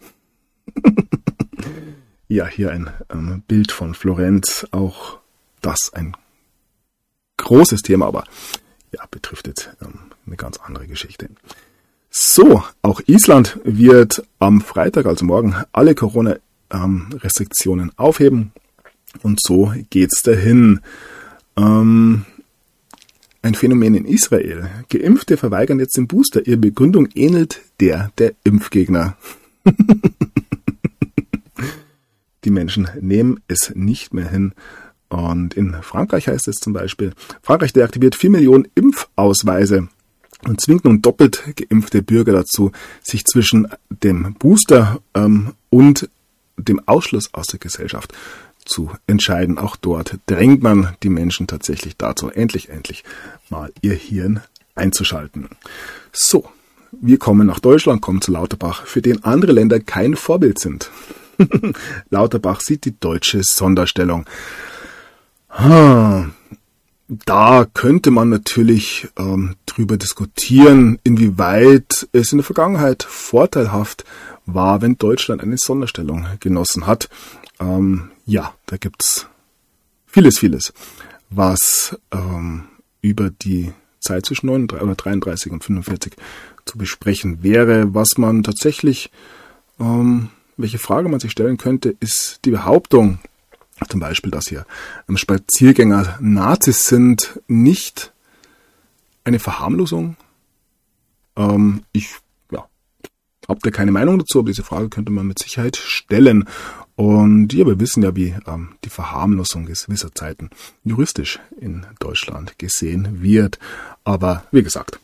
[2.28, 5.20] ja, hier ein ähm, Bild von Florenz, auch
[5.62, 6.16] das ein
[7.38, 8.24] großes Thema, aber
[8.92, 11.30] ja, betrifft jetzt ähm, eine ganz andere Geschichte.
[12.10, 18.52] So, auch Island wird am Freitag, also morgen, alle Corona-Restriktionen ähm, aufheben.
[19.24, 20.82] Und so geht's dahin.
[21.56, 22.26] Ähm,
[23.42, 24.70] ein Phänomen in Israel.
[24.90, 26.46] Geimpfte verweigern jetzt den Booster.
[26.46, 29.18] Ihre Begründung ähnelt der der Impfgegner.
[32.44, 34.54] Die Menschen nehmen es nicht mehr hin.
[35.10, 39.90] Und in Frankreich heißt es zum Beispiel, Frankreich deaktiviert 4 Millionen Impfausweise
[40.48, 42.72] und zwingt nun doppelt geimpfte Bürger dazu,
[43.04, 46.10] sich zwischen dem Booster ähm, und
[46.58, 48.14] dem Ausschluss aus der Gesellschaft
[48.66, 49.58] zu entscheiden.
[49.58, 53.04] Auch dort drängt man die Menschen tatsächlich dazu, endlich, endlich
[53.50, 54.42] mal ihr Hirn
[54.76, 55.50] einzuschalten.
[56.12, 56.50] So,
[56.92, 60.92] wir kommen nach Deutschland, kommen zu Lauterbach, für den andere Länder kein Vorbild sind.
[62.10, 64.26] Lauterbach sieht die deutsche Sonderstellung.
[67.08, 74.06] Da könnte man natürlich ähm, drüber diskutieren, inwieweit es in der Vergangenheit vorteilhaft
[74.46, 77.10] war, wenn Deutschland eine Sonderstellung genossen hat.
[77.60, 79.28] Ähm, ja, da gibt's
[80.08, 80.74] vieles, vieles,
[81.30, 82.64] was ähm,
[83.02, 86.14] über die Zeit zwischen 39, 33 und 45
[86.72, 87.94] zu besprechen wäre.
[87.94, 89.12] Was man tatsächlich,
[89.80, 93.20] ähm, welche Frage man sich stellen könnte, ist die Behauptung,
[93.90, 94.66] zum Beispiel, dass hier
[95.14, 98.14] Spaziergänger Nazis sind, nicht
[99.24, 100.16] eine Verharmlosung?
[101.36, 102.16] Ähm, ich
[102.52, 102.66] ja,
[103.50, 106.48] habe da keine Meinung dazu, aber diese Frage könnte man mit Sicherheit stellen.
[106.96, 110.52] Und ja, wir wissen ja, wie ähm, die Verharmlosung gewisser Zeiten
[110.84, 113.58] juristisch in Deutschland gesehen wird.
[114.04, 115.00] Aber wie gesagt,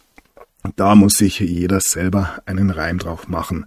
[0.76, 3.66] da muss sich jeder selber einen Reim drauf machen.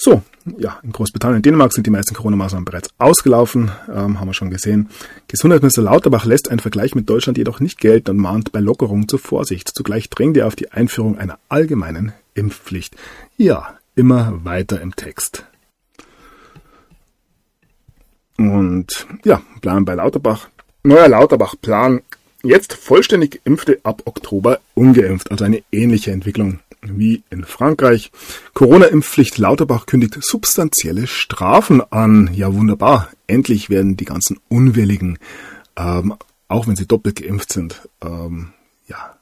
[0.00, 0.22] So,
[0.58, 4.50] ja, in Großbritannien und Dänemark sind die meisten Corona-Maßnahmen bereits ausgelaufen, ähm, haben wir schon
[4.50, 4.88] gesehen.
[5.26, 9.18] Gesundheitsminister Lauterbach lässt einen Vergleich mit Deutschland jedoch nicht gelten und mahnt bei Lockerung zur
[9.18, 9.72] Vorsicht.
[9.74, 12.94] Zugleich drängt er auf die Einführung einer allgemeinen Impfpflicht.
[13.36, 15.44] Ja, immer weiter im Text.
[18.36, 20.48] Und ja, Plan bei Lauterbach.
[20.84, 22.02] Neuer Lauterbach-Plan.
[22.44, 28.12] Jetzt vollständig Geimpfte ab Oktober ungeimpft, also eine ähnliche Entwicklung wie in Frankreich.
[28.54, 32.30] Corona-Impfpflicht Lauterbach kündigt substanzielle Strafen an.
[32.32, 33.10] Ja, wunderbar.
[33.26, 35.18] Endlich werden die ganzen Unwilligen,
[35.76, 36.14] ähm,
[36.46, 38.52] auch wenn sie doppelt geimpft sind, ähm,
[38.86, 39.16] ja,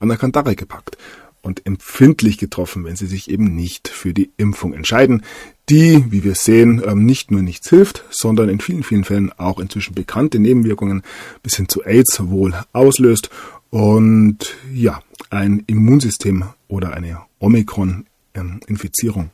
[0.00, 0.98] an der Kandare gepackt
[1.42, 5.22] und empfindlich getroffen, wenn sie sich eben nicht für die Impfung entscheiden,
[5.68, 9.58] die, wie wir sehen, ähm, nicht nur nichts hilft, sondern in vielen, vielen Fällen auch
[9.58, 11.02] inzwischen bekannte Nebenwirkungen
[11.42, 13.30] bis hin zu AIDS wohl auslöst
[13.70, 19.30] und ja, ein Immunsystem oder eine Omikron-Infizierung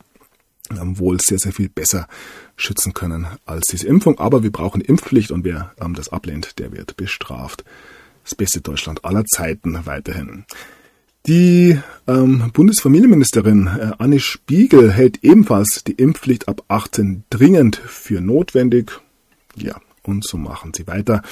[0.70, 2.08] ähm, wohl sehr, sehr viel besser
[2.56, 4.18] schützen können als diese Impfung.
[4.18, 7.64] Aber wir brauchen Impfpflicht und wer ähm, das ablehnt, der wird bestraft.
[8.24, 10.46] Das beste Deutschland aller Zeiten weiterhin.
[11.26, 19.00] Die ähm, Bundesfamilienministerin äh, Anne Spiegel hält ebenfalls die Impfpflicht ab 18 dringend für notwendig.
[19.56, 21.22] Ja, und so machen sie weiter.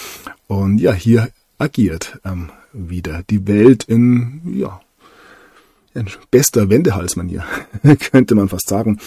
[0.47, 1.29] Und ja, hier
[1.59, 4.81] agiert ähm, wieder die Welt in, ja,
[5.93, 7.45] in bester Wendehalsmanier,
[8.11, 8.99] könnte man fast sagen.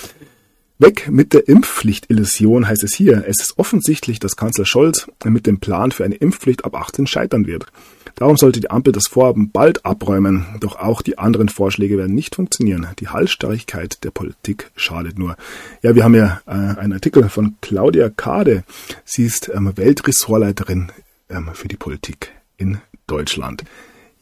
[0.78, 3.24] Weg mit der Impfpflicht-Illusion heißt es hier.
[3.28, 7.48] Es ist offensichtlich, dass Kanzler Scholz mit dem Plan für eine Impfpflicht ab 18 scheitern
[7.48, 7.68] wird.
[8.16, 10.46] Darum sollte die Ampel das Vorhaben bald abräumen.
[10.60, 12.88] Doch auch die anderen Vorschläge werden nicht funktionieren.
[13.00, 15.38] Die Halsstarrigkeit der Politik schadet nur.
[15.82, 18.66] Ja, wir haben ja äh, einen Artikel von Claudia Kade.
[19.06, 20.92] Sie ist ähm, Weltressortleiterin
[21.30, 23.64] ähm, für die Politik in Deutschland.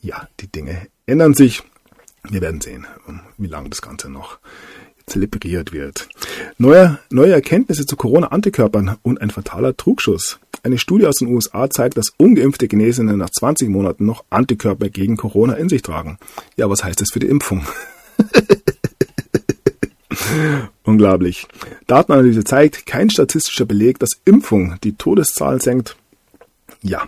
[0.02, 1.64] Ja, die Dinge ändern sich.
[2.30, 2.88] Wir werden sehen,
[3.38, 4.40] wie lange das Ganze noch
[5.06, 6.08] zelebriert wird.
[6.58, 10.40] Neue, neue Erkenntnisse zu Corona-Antikörpern und ein fataler Trugschuss.
[10.64, 15.18] Eine Studie aus den USA zeigt, dass ungeimpfte Genesene nach 20 Monaten noch Antikörper gegen
[15.18, 16.18] Corona in sich tragen.
[16.56, 17.66] Ja, was heißt das für die Impfung?
[20.84, 21.48] Unglaublich.
[21.88, 25.98] Datenanalyse zeigt, kein statistischer Beleg, dass Impfung die Todeszahl senkt.
[26.82, 27.08] Ja,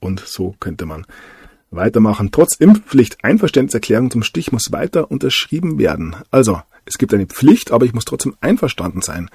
[0.00, 1.06] und so könnte man
[1.70, 2.30] weitermachen.
[2.32, 6.16] Trotz Impfpflicht Einverständniserklärung zum Stich muss weiter unterschrieben werden.
[6.30, 9.28] Also, es gibt eine Pflicht, aber ich muss trotzdem einverstanden sein.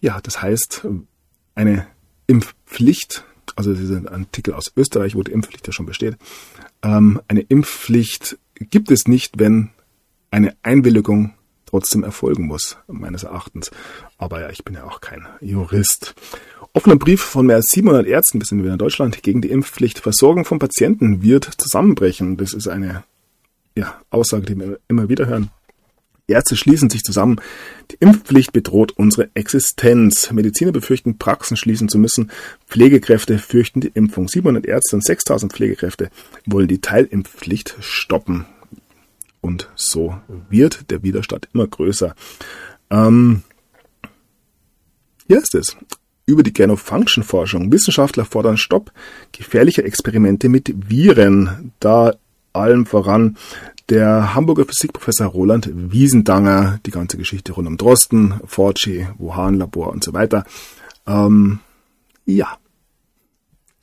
[0.00, 0.86] Ja, das heißt,
[1.54, 1.86] eine
[2.26, 3.24] Impfpflicht,
[3.56, 6.16] also dieser Artikel aus Österreich, wo die Impfpflicht ja schon besteht,
[6.82, 9.70] ähm, eine Impfpflicht gibt es nicht, wenn
[10.30, 11.34] eine Einwilligung
[11.66, 13.70] trotzdem erfolgen muss, meines Erachtens.
[14.16, 16.14] Aber ja, ich bin ja auch kein Jurist.
[16.72, 19.98] Offener Brief von mehr als 700 Ärzten bis in Deutschland gegen die Impfpflicht.
[19.98, 22.36] Versorgung von Patienten wird zusammenbrechen.
[22.36, 23.04] Das ist eine
[23.74, 25.50] ja, Aussage, die wir immer wieder hören.
[26.28, 27.40] Ärzte schließen sich zusammen.
[27.90, 30.30] Die Impfpflicht bedroht unsere Existenz.
[30.30, 32.30] Mediziner befürchten, Praxen schließen zu müssen.
[32.68, 34.28] Pflegekräfte fürchten die Impfung.
[34.28, 36.10] 700 Ärzte und 6000 Pflegekräfte
[36.46, 38.46] wollen die Teilimpfpflicht stoppen.
[39.40, 40.18] Und so
[40.50, 42.14] wird der Widerstand immer größer.
[42.90, 43.42] Ähm,
[45.26, 45.76] hier ist es
[46.26, 47.72] über die Gain-of-Function-Forschung.
[47.72, 48.92] Wissenschaftler fordern Stopp
[49.32, 52.14] gefährlicher Experimente mit Viren, da
[52.52, 53.36] allem voran
[53.88, 60.12] der Hamburger Physikprofessor Roland Wiesendanger, die ganze Geschichte rund um Drosten, Forci, Wuhan-Labor und so
[60.12, 60.44] weiter.
[61.06, 61.60] Ähm,
[62.26, 62.58] ja,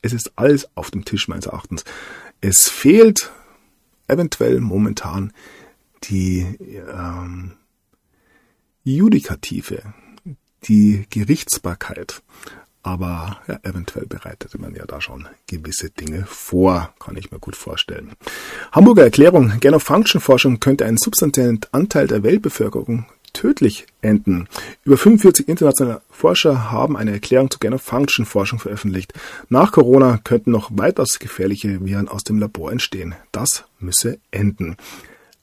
[0.01, 1.83] es ist alles auf dem Tisch meines Erachtens.
[2.39, 3.31] Es fehlt
[4.07, 5.33] eventuell momentan
[6.03, 6.41] die
[6.91, 7.53] ähm,
[8.83, 9.81] Judikative,
[10.65, 12.21] die Gerichtsbarkeit.
[12.85, 17.55] Aber ja, eventuell bereitete man ja da schon gewisse Dinge vor, kann ich mir gut
[17.55, 18.11] vorstellen.
[18.71, 24.47] Hamburger Erklärung, Gain-of-Function-Forschung könnte einen substanziellen Anteil der Weltbevölkerung tödlich enden.
[24.83, 29.13] Über 45 internationale Forscher haben eine Erklärung zur Gain-of-Function-Forschung veröffentlicht.
[29.49, 33.15] Nach Corona könnten noch weitaus gefährliche Viren aus dem Labor entstehen.
[33.31, 34.77] Das müsse enden.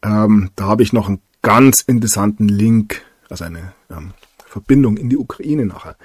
[0.01, 4.13] Ähm, da habe ich noch einen ganz interessanten Link, also eine ähm,
[4.47, 5.97] Verbindung in die Ukraine nachher,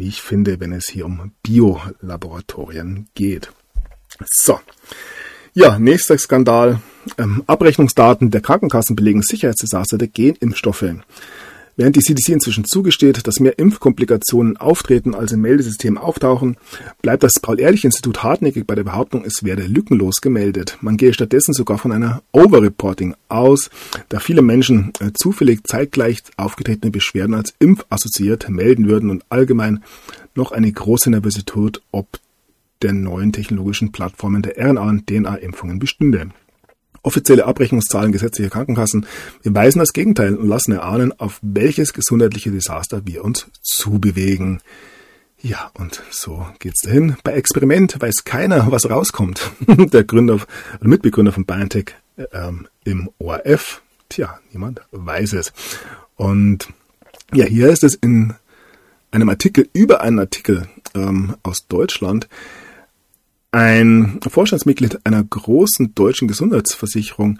[0.00, 3.52] wie ich finde, wenn es hier um Biolaboratorien geht.
[4.26, 4.58] So.
[5.52, 6.80] Ja, nächster Skandal.
[7.18, 10.84] Ähm, Abrechnungsdaten der Krankenkassen belegen Sicherheitsdesaster der Genimpfstoffe.
[11.76, 16.56] Während die CDC inzwischen zugesteht, dass mehr Impfkomplikationen auftreten, als im Meldesystem auftauchen,
[17.02, 20.78] bleibt das Paul-Ehrlich-Institut hartnäckig bei der Behauptung, es werde lückenlos gemeldet.
[20.80, 23.70] Man gehe stattdessen sogar von einer Overreporting aus,
[24.08, 29.82] da viele Menschen äh, zufällig zeitgleich aufgetretene Beschwerden als impfassoziiert melden würden und allgemein
[30.34, 32.18] noch eine große Nervosität ob
[32.82, 36.30] der neuen technologischen Plattformen der RNA- und DNA-Impfungen bestünde.
[37.02, 39.06] Offizielle Abrechnungszahlen gesetzlicher Krankenkassen
[39.42, 44.60] beweisen das Gegenteil und lassen erahnen, auf welches gesundheitliche Desaster wir uns zubewegen.
[45.42, 47.16] Ja, und so geht's dahin.
[47.24, 49.50] Bei Experiment weiß keiner, was rauskommt.
[49.66, 51.94] Der Gründer oder Mitbegründer von BioNTech
[52.32, 55.52] ähm, im ORF, tja, niemand weiß es.
[56.16, 56.68] Und
[57.32, 58.34] ja, hier ist es in
[59.10, 62.28] einem Artikel über einen Artikel ähm, aus Deutschland,
[63.52, 67.38] ein Vorstandsmitglied einer großen deutschen Gesundheitsversicherung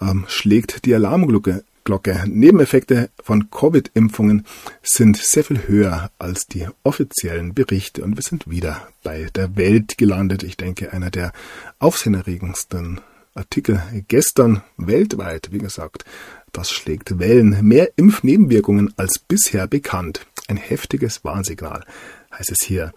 [0.00, 1.64] ähm, schlägt die Alarmglocke.
[1.84, 2.24] Glocke.
[2.26, 4.44] Nebeneffekte von Covid-Impfungen
[4.82, 9.96] sind sehr viel höher als die offiziellen Berichte und wir sind wieder bei der Welt
[9.96, 10.42] gelandet.
[10.42, 11.32] Ich denke, einer der
[11.78, 13.00] aufsehenerregendsten
[13.34, 16.04] Artikel gestern weltweit, wie gesagt,
[16.52, 17.66] das schlägt Wellen.
[17.66, 20.26] Mehr Impfnebenwirkungen als bisher bekannt.
[20.46, 21.84] Ein heftiges Warnsignal,
[22.32, 22.92] heißt es hier.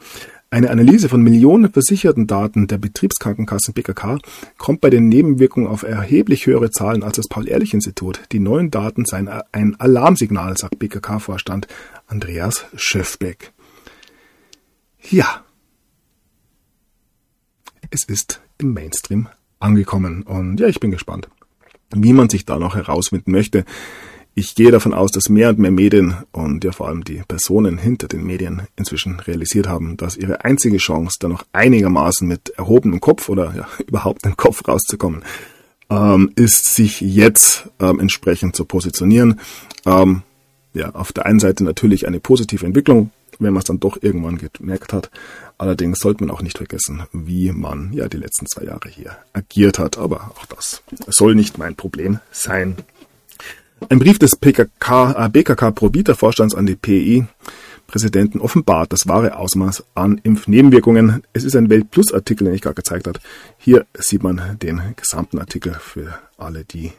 [0.53, 4.19] Eine Analyse von Millionen versicherten Daten der Betriebskrankenkassen BKK
[4.57, 8.19] kommt bei den Nebenwirkungen auf erheblich höhere Zahlen als das Paul-Ehrlich-Institut.
[8.33, 11.69] Die neuen Daten seien ein Alarmsignal, sagt BKK-Vorstand
[12.05, 13.53] Andreas Schöfbeck.
[15.09, 15.45] Ja,
[17.89, 21.29] es ist im Mainstream angekommen und ja, ich bin gespannt,
[21.95, 23.63] wie man sich da noch herausfinden möchte.
[24.33, 27.77] Ich gehe davon aus, dass mehr und mehr Medien und ja vor allem die Personen
[27.77, 33.01] hinter den Medien inzwischen realisiert haben, dass ihre einzige Chance, da noch einigermaßen mit erhobenem
[33.01, 35.23] Kopf oder ja, überhaupt im Kopf rauszukommen,
[35.89, 39.41] ähm, ist, sich jetzt ähm, entsprechend zu positionieren.
[39.85, 40.23] Ähm,
[40.73, 44.37] ja, auf der einen Seite natürlich eine positive Entwicklung, wenn man es dann doch irgendwann
[44.37, 45.11] gemerkt hat.
[45.57, 49.77] Allerdings sollte man auch nicht vergessen, wie man ja die letzten zwei Jahre hier agiert
[49.77, 49.97] hat.
[49.97, 52.77] Aber auch das soll nicht mein Problem sein.
[53.89, 57.25] Ein Brief des PKK, äh, BKK Probita Vorstands an die PI
[57.91, 61.23] Präsidenten offenbart das wahre Ausmaß an Impfnebenwirkungen.
[61.33, 63.19] Es ist ein Weltplus-Artikel, den ich gerade gezeigt habe.
[63.57, 66.93] Hier sieht man den gesamten Artikel für alle, die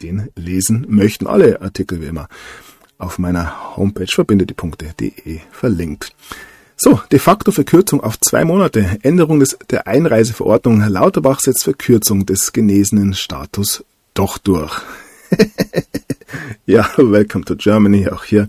[0.00, 1.26] den lesen möchten.
[1.26, 2.28] Alle Artikel wie immer
[2.96, 6.14] auf meiner Homepage verbindetdie.de verlinkt.
[6.76, 8.98] So, de facto Verkürzung auf zwei Monate.
[9.02, 10.80] Änderung des, der Einreiseverordnung.
[10.88, 14.80] Lauterbach setzt Verkürzung des genesenen Status doch durch.
[16.66, 18.48] ja, welcome to Germany, auch hier.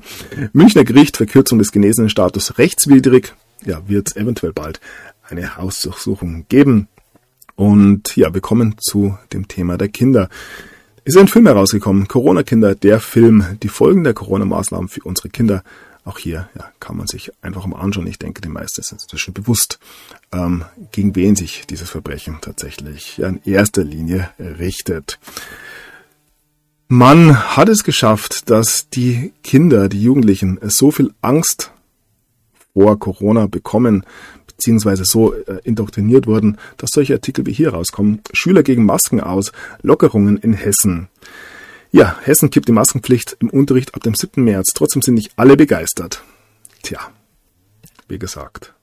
[0.54, 3.34] Münchner Gericht, Verkürzung des genesenen Status rechtswidrig.
[3.66, 4.80] Ja, wird es eventuell bald
[5.30, 6.88] eine Hausdurchsuchung geben.
[7.56, 10.30] Und ja, wir kommen zu dem Thema der Kinder.
[11.04, 15.64] Ist ein Film herausgekommen, Corona-Kinder, der Film, die Folgen der Corona-Maßnahmen für unsere Kinder.
[16.04, 18.08] Auch hier ja, kann man sich einfach mal anschauen.
[18.08, 19.80] Ich denke, die meisten sind inzwischen bewusst,
[20.32, 25.20] ähm, gegen wen sich dieses Verbrechen tatsächlich in erster Linie richtet.
[26.88, 31.72] Man hat es geschafft, dass die Kinder, die Jugendlichen so viel Angst
[32.74, 34.06] vor Corona bekommen,
[34.46, 38.22] beziehungsweise so äh, indoktriniert wurden, dass solche Artikel wie hier rauskommen.
[38.34, 41.08] Schüler gegen Masken aus, Lockerungen in Hessen.
[41.92, 44.44] Ja, Hessen kippt die Maskenpflicht im Unterricht ab dem 7.
[44.44, 44.74] März.
[44.76, 46.24] Trotzdem sind nicht alle begeistert.
[46.84, 47.00] Tja,
[48.08, 48.74] wie gesagt.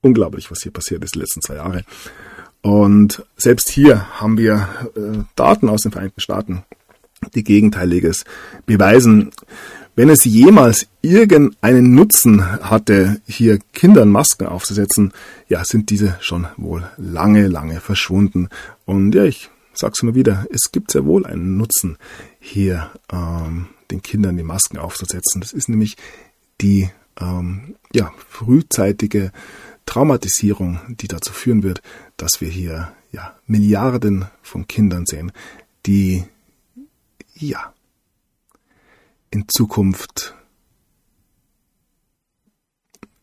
[0.00, 1.82] Unglaublich, was hier passiert ist die letzten zwei Jahre.
[2.66, 6.64] Und selbst hier haben wir äh, Daten aus den Vereinigten Staaten,
[7.36, 8.24] die Gegenteiliges
[8.66, 9.30] beweisen.
[9.94, 15.12] Wenn es jemals irgendeinen Nutzen hatte, hier Kindern Masken aufzusetzen,
[15.48, 18.48] ja, sind diese schon wohl lange, lange verschwunden.
[18.84, 21.98] Und ja, ich sag's immer wieder, es gibt sehr wohl einen Nutzen,
[22.40, 25.40] hier ähm, den Kindern die Masken aufzusetzen.
[25.40, 25.96] Das ist nämlich
[26.60, 29.30] die ähm, ja, frühzeitige
[29.86, 31.80] Traumatisierung, die dazu führen wird,
[32.16, 35.32] dass wir hier ja Milliarden von Kindern sehen,
[35.86, 36.24] die
[37.34, 37.72] ja
[39.30, 40.34] in Zukunft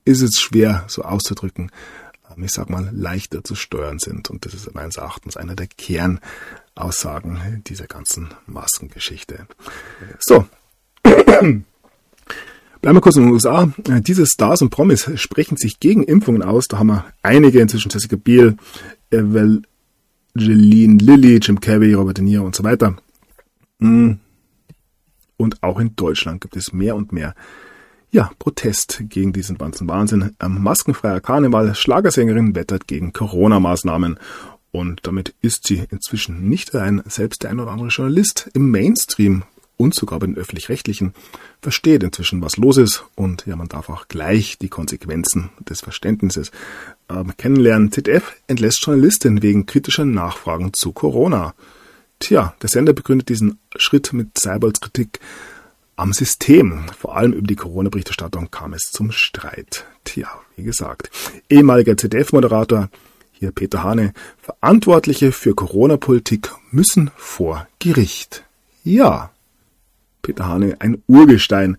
[0.06, 1.72] ist es schwer so auszudrücken,
[2.30, 5.68] ähm, ich sag mal leichter zu steuern sind und das ist meines Erachtens einer der
[5.68, 9.48] Kernaussagen dieser ganzen Maskengeschichte.
[10.20, 10.46] So.
[12.84, 13.72] Bleiben wir kurz in den USA.
[13.88, 16.68] Äh, diese Stars und Promis sprechen sich gegen Impfungen aus.
[16.68, 18.58] Da haben wir einige inzwischen, Jessica Biel,
[19.10, 19.64] Evangeline
[21.02, 22.98] Lilly, Jim Carrey, Robert De Niro und so weiter.
[23.80, 24.16] Mm.
[25.38, 27.36] Und auch in Deutschland gibt es mehr und mehr
[28.12, 30.36] ja, Protest gegen diesen ganzen Wahnsinn.
[30.42, 34.20] Ähm, maskenfreier Karneval, Schlagersängerin wettert gegen Corona-Maßnahmen.
[34.72, 39.44] Und damit ist sie inzwischen nicht allein, selbst der ein oder andere Journalist im Mainstream
[39.78, 41.14] und sogar bei den öffentlich-rechtlichen
[41.62, 46.52] versteht inzwischen, was los ist und ja, man darf auch gleich die Konsequenzen des Verständnisses
[47.10, 47.92] äh, kennenlernen.
[47.92, 51.54] ZDF entlässt Journalistin wegen kritischer Nachfragen zu Corona.
[52.20, 55.20] Tja, der Sender begründet diesen Schritt mit Seibolds Kritik
[55.96, 56.86] am System.
[56.98, 59.86] Vor allem über die Corona-Berichterstattung kam es zum Streit.
[60.06, 61.12] Tja, wie gesagt,
[61.50, 62.90] ehemaliger ZDF-Moderator,
[63.34, 68.46] hier Peter Hane, Verantwortliche für Corona-Politik müssen vor Gericht.
[68.86, 69.33] Ja,
[70.24, 71.78] Peter Hane, ein Urgestein.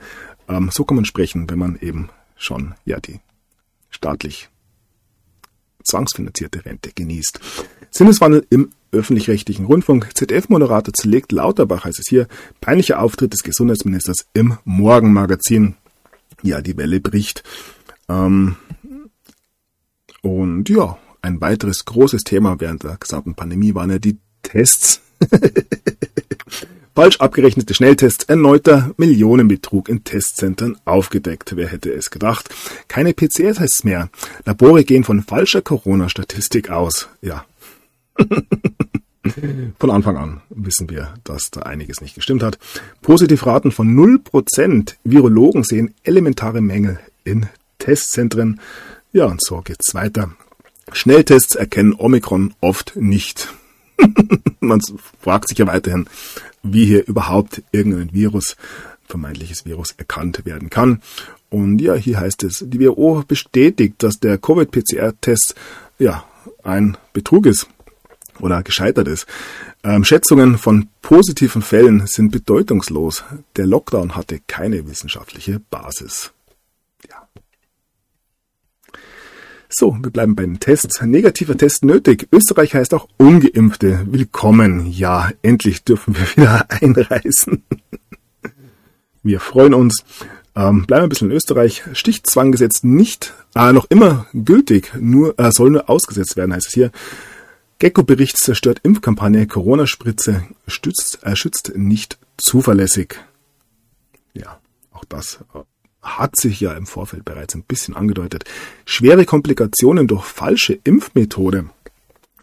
[0.49, 3.18] Ähm, so kann man sprechen, wenn man eben schon ja die
[3.90, 4.49] staatlich
[5.82, 7.40] zwangsfinanzierte Rente genießt.
[7.90, 10.11] Sinneswandel im öffentlich-rechtlichen Rundfunk.
[10.14, 12.28] ZDF-Moderator zerlegt Lauterbach, heißt es hier,
[12.61, 15.74] peinlicher Auftritt des Gesundheitsministers im Morgenmagazin.
[16.42, 17.42] Ja, die Welle bricht.
[18.09, 18.57] Ähm,
[20.22, 25.01] und ja, ein weiteres großes Thema während der gesamten Pandemie waren ja die Tests.
[26.94, 31.56] Falsch abgerechnete Schnelltests, erneuter Millionenbetrug in Testzentren aufgedeckt.
[31.56, 32.54] Wer hätte es gedacht?
[32.86, 34.10] Keine PCR-Tests mehr.
[34.44, 37.08] Labore gehen von falscher Corona-Statistik aus.
[37.20, 37.44] Ja.
[39.78, 42.58] Von Anfang an wissen wir, dass da einiges nicht gestimmt hat.
[43.00, 44.94] Positivraten von 0%.
[45.02, 47.46] Virologen sehen elementare Mängel in
[47.78, 48.60] Testzentren.
[49.12, 50.36] Ja, und so geht's weiter.
[50.92, 53.48] Schnelltests erkennen Omikron oft nicht.
[54.61, 54.80] Man
[55.20, 56.07] fragt sich ja weiterhin,
[56.62, 58.57] wie hier überhaupt irgendein Virus,
[59.07, 61.03] vermeintliches Virus, erkannt werden kann.
[61.51, 65.55] Und ja, hier heißt es, die WHO bestätigt, dass der Covid-PCR-Test
[65.99, 66.24] ja
[66.62, 67.68] ein Betrug ist
[68.40, 69.26] oder gescheitert ist.
[69.84, 73.24] Ähm, Schätzungen von positiven Fällen sind bedeutungslos.
[73.57, 76.34] Der Lockdown hatte keine wissenschaftliche Basis.
[79.77, 81.03] So, wir bleiben bei den Tests.
[81.03, 82.29] Negativer Test nötig.
[82.31, 84.07] Österreich heißt auch Ungeimpfte.
[84.09, 84.87] Willkommen.
[84.87, 87.64] Ja, endlich dürfen wir wieder einreisen.
[89.25, 90.05] Wir freuen uns.
[90.55, 91.83] Ähm, bleiben wir ein bisschen in Österreich.
[91.93, 96.93] Stichzwanggesetz nicht, äh, noch immer gültig, nur äh, soll nur ausgesetzt werden, heißt es hier.
[97.81, 103.16] Gecko-Bericht zerstört Impfkampagne, Corona-Spritze stützt, äh, schützt nicht zuverlässig.
[104.35, 104.61] Ja,
[104.93, 105.59] auch das äh,
[106.05, 108.44] hat sich ja im Vorfeld bereits ein bisschen angedeutet.
[108.84, 111.66] Schwere Komplikationen durch falsche Impfmethode.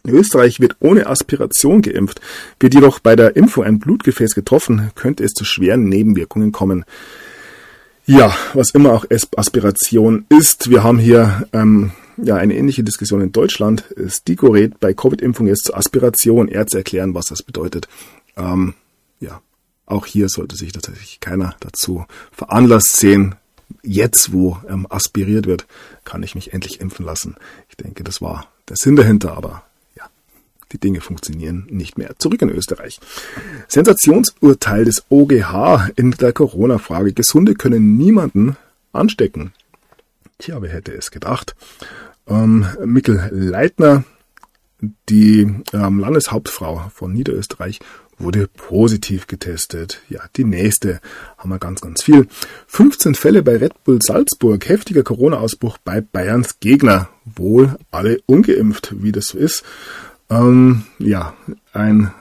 [0.04, 2.22] In Österreich wird ohne Aspiration geimpft.
[2.60, 6.86] Wird jedoch bei der Impfung ein Blutgefäß getroffen, könnte es zu schweren Nebenwirkungen kommen.
[8.06, 9.06] Ja, was immer auch
[9.38, 10.70] Aspiration ist.
[10.70, 13.86] Wir haben hier ähm, ja eine ähnliche Diskussion in Deutschland.
[14.08, 16.48] STIKO rät bei Covid-Impfung jetzt zur Aspiration.
[16.48, 17.88] Ärzte erklären, was das bedeutet.
[18.36, 18.74] Ähm,
[19.20, 19.40] ja,
[19.86, 23.36] auch hier sollte sich tatsächlich keiner dazu veranlasst sehen.
[23.84, 25.66] Jetzt, wo ähm, aspiriert wird,
[26.04, 27.36] kann ich mich endlich impfen lassen.
[27.70, 29.64] Ich denke, das war der Sinn dahinter, aber
[29.96, 30.06] ja,
[30.72, 32.16] die Dinge funktionieren nicht mehr.
[32.18, 33.00] Zurück in Österreich.
[33.68, 37.14] Sensationsurteil des OGH in der Corona-Frage.
[37.14, 38.58] Gesunde können niemanden
[38.94, 39.54] anstecken.
[40.38, 41.56] Tja, wer hätte es gedacht?
[42.28, 44.04] Ähm, Mikkel Leitner,
[45.10, 45.42] die
[45.74, 47.80] ähm, Landeshauptfrau von Niederösterreich,
[48.24, 50.02] wurde positiv getestet.
[50.10, 51.00] Ja, die nächste
[51.38, 52.28] haben wir ganz, ganz viel.
[52.68, 57.10] 15 Fälle bei Red Bull Salzburg, heftiger Corona-Ausbruch bei Bayerns Gegner.
[57.26, 59.64] Wohl alle ungeimpft, wie das so ist.
[60.30, 61.34] Ähm, ja,
[61.74, 62.12] ein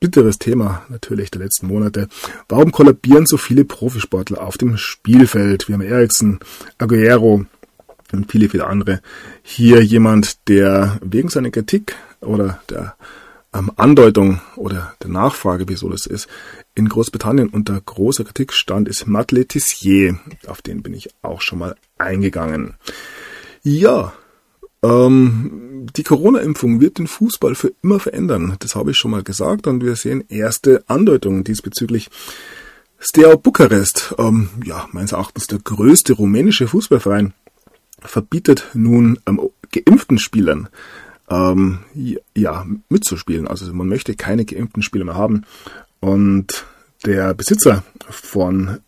[0.00, 2.08] bitteres Thema natürlich der letzten Monate.
[2.48, 5.68] Warum kollabieren so viele Profisportler auf dem Spielfeld?
[5.68, 6.40] Wir haben Eriksen,
[6.78, 7.44] Aguero,
[8.12, 9.00] und viele, viele andere.
[9.42, 12.94] Hier jemand, der wegen seiner Kritik oder der
[13.56, 16.28] ähm, Andeutung oder der Nachfrage, wieso das ist,
[16.74, 20.18] in Großbritannien unter großer Kritik stand, ist Matt Letizier.
[20.46, 22.74] Auf den bin ich auch schon mal eingegangen.
[23.62, 24.12] Ja,
[24.82, 28.56] ähm, die Corona-Impfung wird den Fußball für immer verändern.
[28.58, 32.10] Das habe ich schon mal gesagt und wir sehen erste Andeutungen diesbezüglich.
[32.98, 37.34] Steaua Bukarest, ähm, ja, meines Erachtens der größte rumänische Fußballverein,
[38.00, 39.40] verbietet nun ähm,
[39.70, 40.68] geimpften Spielern
[41.28, 41.80] ähm,
[42.34, 43.48] ja mitzuspielen.
[43.48, 45.44] Also man möchte keine geimpften Spieler mehr haben.
[46.00, 46.66] Und
[47.04, 48.80] der Besitzer von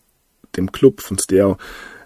[0.56, 1.58] dem Club von Steo,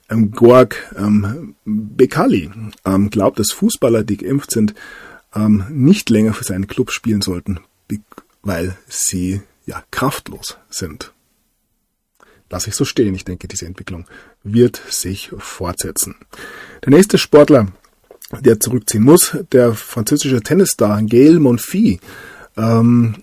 [0.09, 2.51] ähm, Gorg ähm, Bekali,
[2.85, 4.75] ähm, glaubt, dass Fußballer, die geimpft sind,
[5.35, 7.61] ähm, nicht länger für seinen Club spielen sollten,
[8.43, 11.13] weil sie ja kraftlos sind
[12.53, 13.15] lasse ich so stehen.
[13.15, 14.05] Ich denke, diese Entwicklung
[14.45, 16.15] wird sich fortsetzen.
[16.85, 17.73] Der nächste Sportler,
[18.41, 22.01] der zurückziehen muss, der französische Tennisstar Gael Monfils,
[22.57, 23.17] ähm,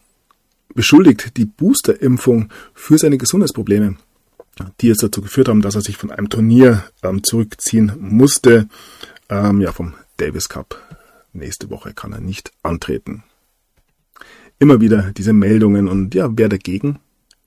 [0.74, 3.96] beschuldigt die Boosterimpfung für seine Gesundheitsprobleme,
[4.82, 8.68] die es dazu geführt haben, dass er sich von einem Turnier ähm, zurückziehen musste.
[9.30, 10.82] Ähm, ja, vom Davis Cup.
[11.34, 13.24] Nächste Woche kann er nicht antreten.
[14.58, 17.00] Immer wieder diese Meldungen und ja, wer dagegen?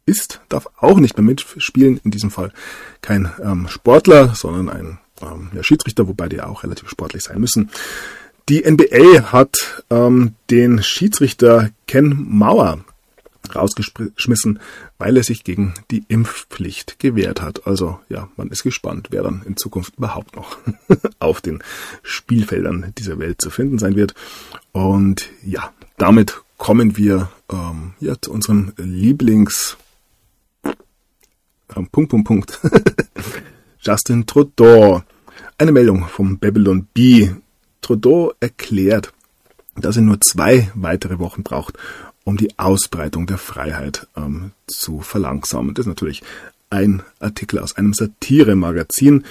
[0.07, 2.01] ist, darf auch nicht mehr mitspielen.
[2.05, 2.53] In diesem Fall
[3.01, 7.71] kein ähm, Sportler, sondern ein ähm, ja, Schiedsrichter, wobei die auch relativ sportlich sein müssen.
[8.49, 12.85] Die NBA hat ähm, den Schiedsrichter Ken Mauer
[13.55, 14.61] rausgeschmissen,
[14.99, 17.67] weil er sich gegen die Impfpflicht gewehrt hat.
[17.67, 20.59] Also ja, man ist gespannt, wer dann in Zukunft überhaupt noch
[21.19, 21.63] auf den
[22.03, 24.15] Spielfeldern dieser Welt zu finden sein wird.
[24.73, 29.77] Und ja, damit kommen wir ähm, ja, zu unserem Lieblings
[31.77, 32.61] ähm, Punkt, Punkt, Punkt.
[33.81, 35.03] Justin Trudeau.
[35.63, 37.31] Eine Meldung vom Babylon B.
[37.83, 39.13] Trudeau erklärt,
[39.77, 41.79] dass er nur zwei weitere Wochen braucht,
[42.25, 45.73] um die Ausbreitung der Freiheit ähm, zu verlangsamen.
[45.73, 46.25] Das ist natürlich
[46.69, 49.23] ein Artikel aus einem Satire-Magazin.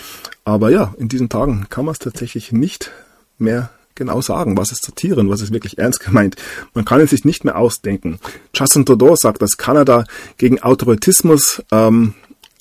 [0.46, 2.92] Aber ja, in diesen Tagen kann man es tatsächlich nicht
[3.38, 6.38] mehr genau sagen, was ist Satire und was ist wirklich ernst gemeint.
[6.74, 8.20] Man kann es sich nicht mehr ausdenken.
[8.56, 10.06] Justin Trudeau sagt, dass Kanada
[10.38, 12.14] gegen Autoritismus ähm,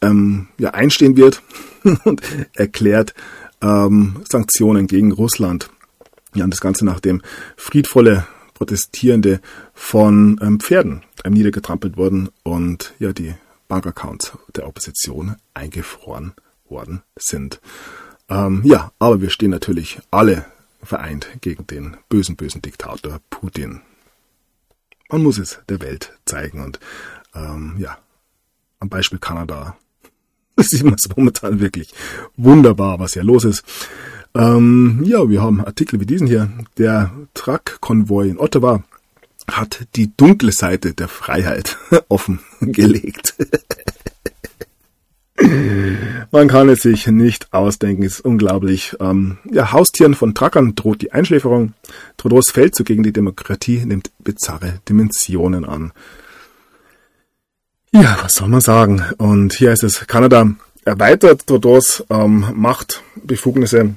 [0.02, 1.40] ähm, ja, einstehen wird
[2.04, 2.20] und
[2.54, 3.14] erklärt
[3.62, 5.70] ähm, Sanktionen gegen Russland.
[6.34, 7.22] Ja, und das Ganze nachdem
[7.56, 9.40] friedvolle Protestierende
[9.74, 13.34] von ähm, Pferden ähm, niedergetrampelt wurden und ja die
[13.68, 16.34] Bankaccounts der Opposition eingefroren
[16.68, 17.60] worden sind.
[18.28, 20.44] Ähm, ja, aber wir stehen natürlich alle
[20.82, 23.80] vereint gegen den bösen, bösen Diktator Putin.
[25.08, 26.78] Man muss es der Welt zeigen und
[27.34, 27.98] ähm, ja,
[28.78, 29.76] am Beispiel Kanada
[30.68, 31.92] sieht man es momentan wirklich
[32.36, 33.64] wunderbar, was hier los ist.
[34.34, 36.50] Ähm, ja, wir haben Artikel wie diesen hier.
[36.78, 38.82] Der Truck-Konvoi in Ottawa
[39.50, 41.76] hat die dunkle Seite der Freiheit
[42.08, 43.34] offengelegt.
[46.32, 48.94] Man kann es sich nicht ausdenken, ist unglaublich.
[49.00, 51.72] Ähm, ja, Haustieren von Truckern droht die Einschläferung.
[52.18, 55.92] Trudeaus Feldzug gegen die Demokratie nimmt bizarre Dimensionen an.
[57.92, 59.02] Ja, was soll man sagen?
[59.18, 63.96] Und hier ist es, Kanada erweitert Trudeaus ähm, Machtbefugnisse,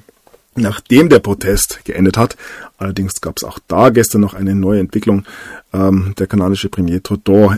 [0.56, 2.36] nachdem der Protest geendet hat.
[2.76, 5.24] Allerdings gab es auch da gestern noch eine neue Entwicklung.
[5.72, 7.54] Ähm, der kanadische Premier Trudeau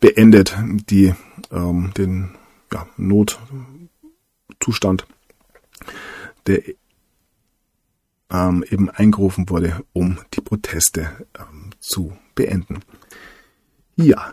[0.00, 0.56] beendet
[0.88, 1.14] die,
[1.52, 2.30] ähm, den
[2.72, 3.36] ja, Notzustand,
[6.46, 6.62] der
[8.30, 12.80] ähm, eben eingerufen wurde, um die Proteste ähm, zu beenden.
[13.96, 14.32] Ja,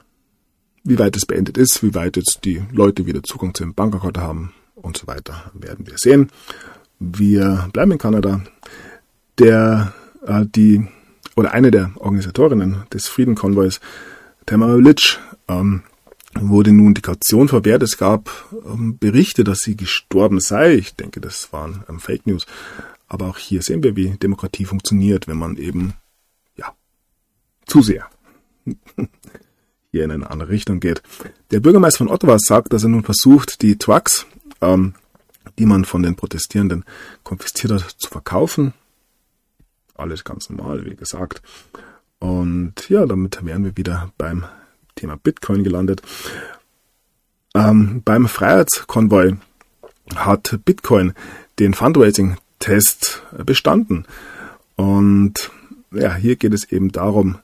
[0.87, 4.17] wie weit es beendet ist, wie weit jetzt die Leute wieder Zugang zu dem Bankaccount
[4.17, 6.31] haben und so weiter, werden wir sehen.
[6.99, 8.41] Wir bleiben in Kanada.
[9.37, 9.93] Der,
[10.25, 10.87] äh, die,
[11.35, 13.81] oder eine der Organisatorinnen des Freedom Convoys,
[14.45, 15.19] Tamara Litsch,
[15.49, 15.83] ähm,
[16.39, 17.83] wurde nun die Kaution verwehrt.
[17.83, 18.29] Es gab
[18.65, 20.75] ähm, Berichte, dass sie gestorben sei.
[20.75, 22.45] Ich denke, das waren ähm, Fake News.
[23.07, 25.93] Aber auch hier sehen wir, wie Demokratie funktioniert, wenn man eben,
[26.55, 26.73] ja,
[27.65, 28.09] zu sehr
[29.91, 31.01] hier in eine andere Richtung geht.
[31.51, 34.25] Der Bürgermeister von Ottawa sagt, dass er nun versucht, die Trucks,
[34.61, 34.95] ähm,
[35.57, 36.85] die man von den Protestierenden
[37.23, 38.73] konfisziert hat, zu verkaufen.
[39.95, 41.41] Alles ganz normal, wie gesagt.
[42.19, 44.45] Und ja, damit wären wir wieder beim
[44.95, 46.01] Thema Bitcoin gelandet.
[47.55, 49.37] Ähm, beim Freiheitskonvoi
[50.15, 51.13] hat Bitcoin
[51.59, 54.05] den Fundraising-Test bestanden.
[54.75, 55.51] Und
[55.91, 57.39] ja, hier geht es eben darum,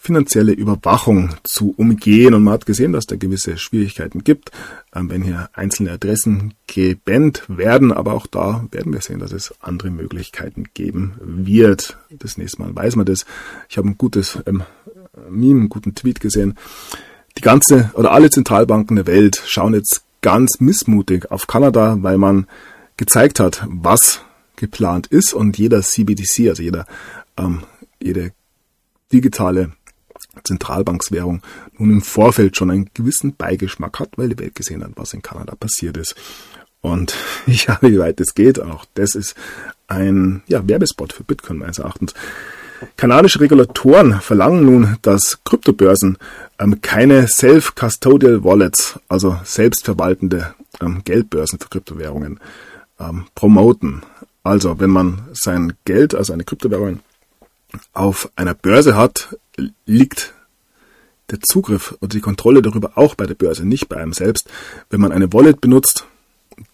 [0.00, 2.34] finanzielle Überwachung zu umgehen.
[2.34, 4.52] Und man hat gesehen, dass da gewisse Schwierigkeiten gibt,
[4.94, 7.92] ähm, wenn hier einzelne Adressen gebannt werden.
[7.92, 11.98] Aber auch da werden wir sehen, dass es andere Möglichkeiten geben wird.
[12.10, 13.26] Das nächste Mal weiß man das.
[13.68, 14.62] Ich habe ein gutes ähm,
[15.28, 16.56] Meme, einen guten Tweet gesehen.
[17.36, 22.46] Die ganze oder alle Zentralbanken der Welt schauen jetzt ganz missmutig auf Kanada, weil man
[22.96, 24.20] gezeigt hat, was
[24.56, 26.86] geplant ist und jeder CBDC, also jeder,
[27.36, 27.62] ähm,
[28.00, 28.32] jede
[29.12, 29.72] digitale
[30.44, 31.42] Zentralbankswährung
[31.78, 35.22] nun im Vorfeld schon einen gewissen Beigeschmack hat, weil die Welt gesehen hat, was in
[35.22, 36.14] Kanada passiert ist.
[36.80, 37.14] Und
[37.46, 39.34] ja, wie weit es geht, auch das ist
[39.86, 42.14] ein ja, Werbespot für Bitcoin meines Erachtens.
[42.96, 46.16] Kanadische Regulatoren verlangen nun, dass Kryptobörsen
[46.60, 52.38] ähm, keine Self-Custodial Wallets, also selbstverwaltende ähm, Geldbörsen für Kryptowährungen,
[53.00, 54.02] ähm, promoten.
[54.44, 57.00] Also wenn man sein Geld, also eine Kryptowährung,
[57.92, 59.36] auf einer Börse hat,
[59.86, 60.34] liegt
[61.30, 64.48] der Zugriff und die Kontrolle darüber auch bei der Börse, nicht bei einem selbst.
[64.90, 66.06] Wenn man eine Wallet benutzt,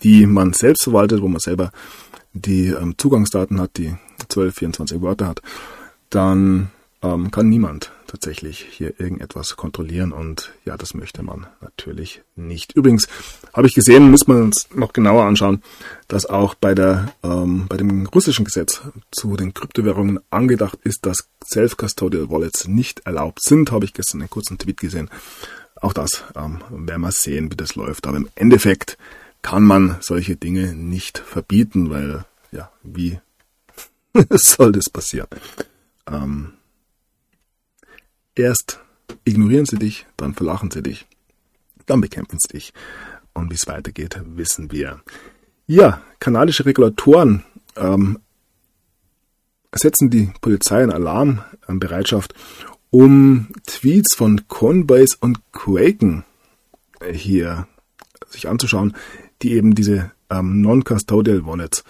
[0.02, 1.72] die man selbst verwaltet, wo man selber
[2.32, 3.94] die ähm, Zugangsdaten hat, die
[4.28, 5.42] 12, 24 Wörter hat,
[6.10, 6.70] dann
[7.02, 12.70] ähm, kann niemand tatsächlich hier irgendetwas kontrollieren und ja, das möchte man natürlich nicht.
[12.72, 13.08] Übrigens
[13.52, 15.64] habe ich gesehen, muss man uns noch genauer anschauen,
[16.06, 21.28] dass auch bei der ähm, bei dem russischen Gesetz zu den Kryptowährungen angedacht ist, dass
[21.44, 23.72] Self-Custodial Wallets nicht erlaubt sind.
[23.72, 25.10] Habe ich gestern einen kurzen Tweet gesehen.
[25.80, 28.06] auch das ähm, werden wir sehen, wie das läuft.
[28.06, 28.96] Aber im Endeffekt
[29.42, 33.18] kann man solche Dinge nicht verbieten, weil, ja, wie
[34.30, 35.26] soll das passieren?
[36.06, 36.52] Ähm,
[38.34, 38.80] erst
[39.24, 41.06] ignorieren sie dich, dann verlachen sie dich,
[41.86, 42.72] dann bekämpfen sie dich.
[43.32, 45.00] Und wie es weitergeht, wissen wir.
[45.66, 47.42] Ja, kanadische Regulatoren
[47.76, 48.18] ähm,
[49.74, 52.34] setzen die Polizei in Alarmbereitschaft,
[52.90, 56.24] um Tweets von Coinbase und Quaken
[57.12, 57.66] hier
[58.28, 58.94] sich anzuschauen,
[59.42, 61.82] die eben diese ähm, Non-Custodial Wallets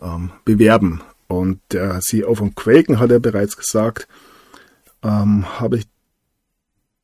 [0.00, 1.00] ähm, bewerben.
[1.26, 4.06] Und der CEO von Quaken hat ja bereits gesagt,
[5.04, 5.84] ähm, habe ich,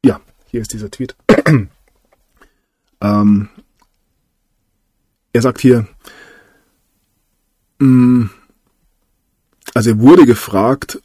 [0.05, 1.15] ja, hier ist dieser Tweet.
[3.01, 3.49] ähm,
[5.33, 5.87] er sagt hier,
[7.79, 8.31] mh, mm,
[9.75, 11.01] also er wurde gefragt,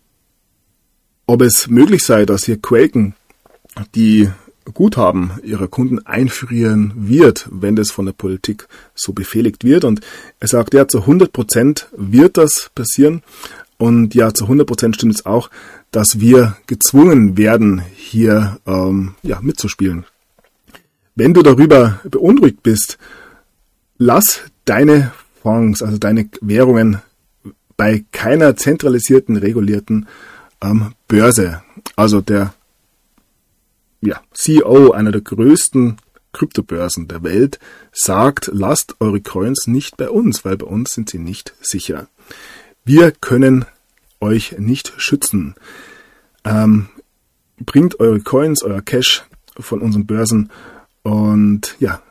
[1.27, 3.15] ob es möglich sei, dass hier Quaken
[3.93, 4.29] die
[4.73, 9.83] Guthaben ihrer Kunden einfrieren wird, wenn das von der Politik so befehligt wird.
[9.83, 10.01] Und
[10.39, 13.21] er sagt, ja, zu 100 Prozent wird das passieren.
[13.77, 15.49] Und ja, zu 100 Prozent stimmt es auch,
[15.95, 20.05] dass wir gezwungen werden, hier ähm, ja, mitzuspielen.
[21.15, 22.97] Wenn du darüber beunruhigt bist,
[23.97, 27.01] lass deine Fonds, also deine Währungen
[27.77, 30.07] bei keiner zentralisierten, regulierten
[30.61, 31.61] ähm, Börse.
[31.95, 32.53] Also der
[34.01, 35.95] ja, CEO einer der größten
[36.33, 37.57] Kryptobörsen der Welt
[37.93, 42.09] sagt, lasst eure Coins nicht bei uns, weil bei uns sind sie nicht sicher.
[42.83, 43.63] Wir können
[44.19, 45.55] euch nicht schützen.
[46.43, 46.89] Ähm,
[47.57, 49.23] bringt eure Coins, euer Cash
[49.59, 50.51] von unseren Börsen
[51.03, 52.01] und ja,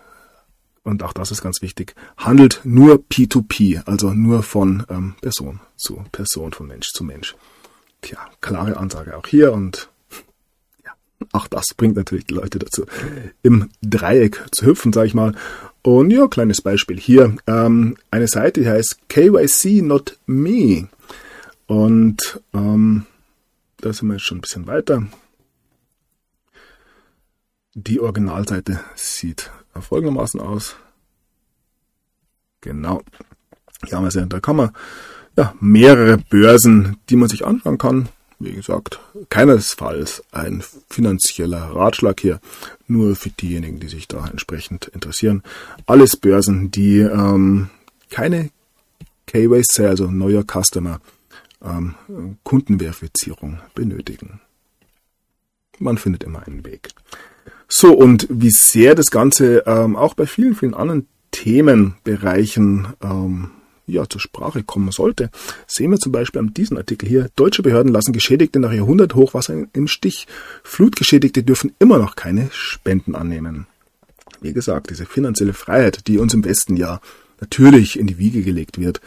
[0.84, 6.04] und auch das ist ganz wichtig, handelt nur P2P, also nur von ähm, Person zu
[6.12, 7.34] Person, von Mensch zu Mensch.
[8.02, 9.88] Tja, klare Ansage auch hier und
[10.84, 10.92] ja,
[11.32, 12.84] auch das bringt natürlich die Leute dazu,
[13.42, 15.34] im Dreieck zu hüpfen, sage ich mal.
[15.82, 20.88] Und ja, kleines Beispiel hier, ähm, eine Seite, die heißt KYC Not Me.
[21.66, 23.06] Und ähm,
[23.78, 25.06] da sind wir jetzt schon ein bisschen weiter.
[27.74, 29.50] Die Originalseite sieht
[29.80, 30.76] folgendermaßen aus.
[32.60, 33.02] Genau.
[33.84, 34.70] Hier haben wir es Da kann man
[35.36, 38.08] ja, mehrere Börsen, die man sich anschauen kann.
[38.38, 42.40] Wie gesagt, keinesfalls ein finanzieller Ratschlag hier,
[42.86, 45.42] nur für diejenigen, die sich da entsprechend interessieren.
[45.86, 47.70] Alles Börsen, die ähm,
[48.10, 48.50] keine
[49.26, 51.00] KYC, also neuer Customer,
[51.64, 51.94] ähm,
[52.42, 54.40] Kundenverifizierung benötigen.
[55.78, 56.90] Man findet immer einen Weg.
[57.68, 63.50] So, und wie sehr das Ganze ähm, auch bei vielen, vielen anderen Themenbereichen ähm,
[63.86, 65.30] ja, zur Sprache kommen sollte,
[65.66, 67.28] sehen wir zum Beispiel an diesem Artikel hier.
[67.36, 70.26] Deutsche Behörden lassen Geschädigte nach Jahrhunderthochwasser im Stich.
[70.62, 73.66] Flutgeschädigte dürfen immer noch keine Spenden annehmen.
[74.40, 77.00] Wie gesagt, diese finanzielle Freiheit, die uns im Westen ja
[77.40, 79.00] natürlich in die Wiege gelegt wird,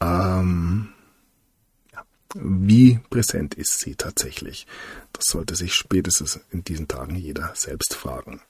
[0.00, 0.88] ähm,
[2.34, 4.66] wie präsent ist sie tatsächlich?
[5.12, 8.40] Das sollte sich spätestens in diesen Tagen jeder selbst fragen.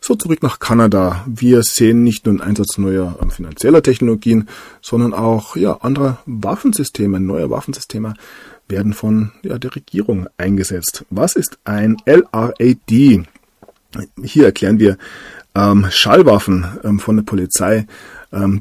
[0.00, 1.24] So zurück nach Kanada.
[1.26, 4.48] Wir sehen nicht nur den Einsatz neuer ähm, finanzieller Technologien,
[4.80, 8.14] sondern auch ja, anderer Waffensysteme, neue Waffensysteme
[8.68, 11.04] werden von ja, der Regierung eingesetzt.
[11.10, 13.26] Was ist ein LRAD?
[14.22, 14.98] Hier erklären wir
[15.54, 17.86] ähm, Schallwaffen ähm, von der Polizei,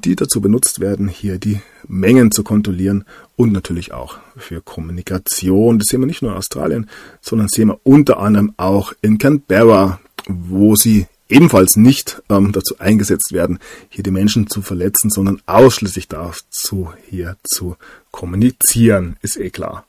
[0.01, 3.05] die dazu benutzt werden, hier die Mengen zu kontrollieren
[3.36, 5.80] und natürlich auch für Kommunikation.
[5.80, 6.89] Das sehen wir nicht nur in Australien,
[7.21, 13.34] sondern sehen wir unter anderem auch in Canberra, wo sie ebenfalls nicht ähm, dazu eingesetzt
[13.34, 13.59] werden,
[13.89, 17.76] hier die Menschen zu verletzen, sondern ausschließlich dazu, hier zu
[18.11, 19.17] kommunizieren.
[19.21, 19.86] Ist eh klar.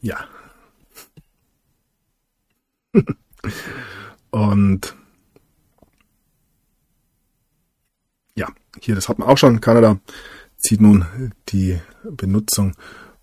[0.00, 0.26] Ja.
[4.30, 4.94] und
[8.34, 8.48] ja,
[8.84, 9.60] hier, das hat man auch schon.
[9.60, 9.98] Kanada
[10.58, 12.74] zieht nun die Benutzung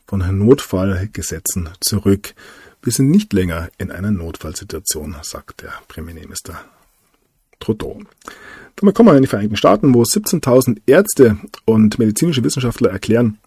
[0.08, 2.34] von Notfallgesetzen zurück.
[2.82, 6.62] Wir sind nicht länger in einer Notfallsituation, sagt der Premierminister
[7.60, 8.02] Trudeau.
[8.78, 13.38] Damit kommen wir in die Vereinigten Staaten, wo 17.000 Ärzte und medizinische Wissenschaftler erklären,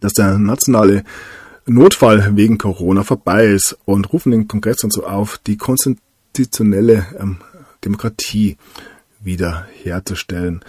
[0.00, 1.04] dass der nationale
[1.66, 7.36] Notfall wegen Corona vorbei ist und rufen den Kongress dazu auf, die konstitutionelle ähm,
[7.84, 8.56] Demokratie
[9.20, 10.64] wiederherzustellen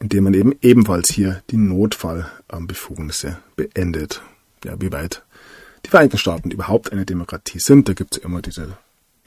[0.00, 4.22] indem man eben ebenfalls hier die Notfallbefugnisse beendet.
[4.64, 5.22] Ja, wie weit
[5.84, 7.88] die Vereinigten Staaten überhaupt eine Demokratie sind.
[7.88, 8.76] Da gibt es immer diese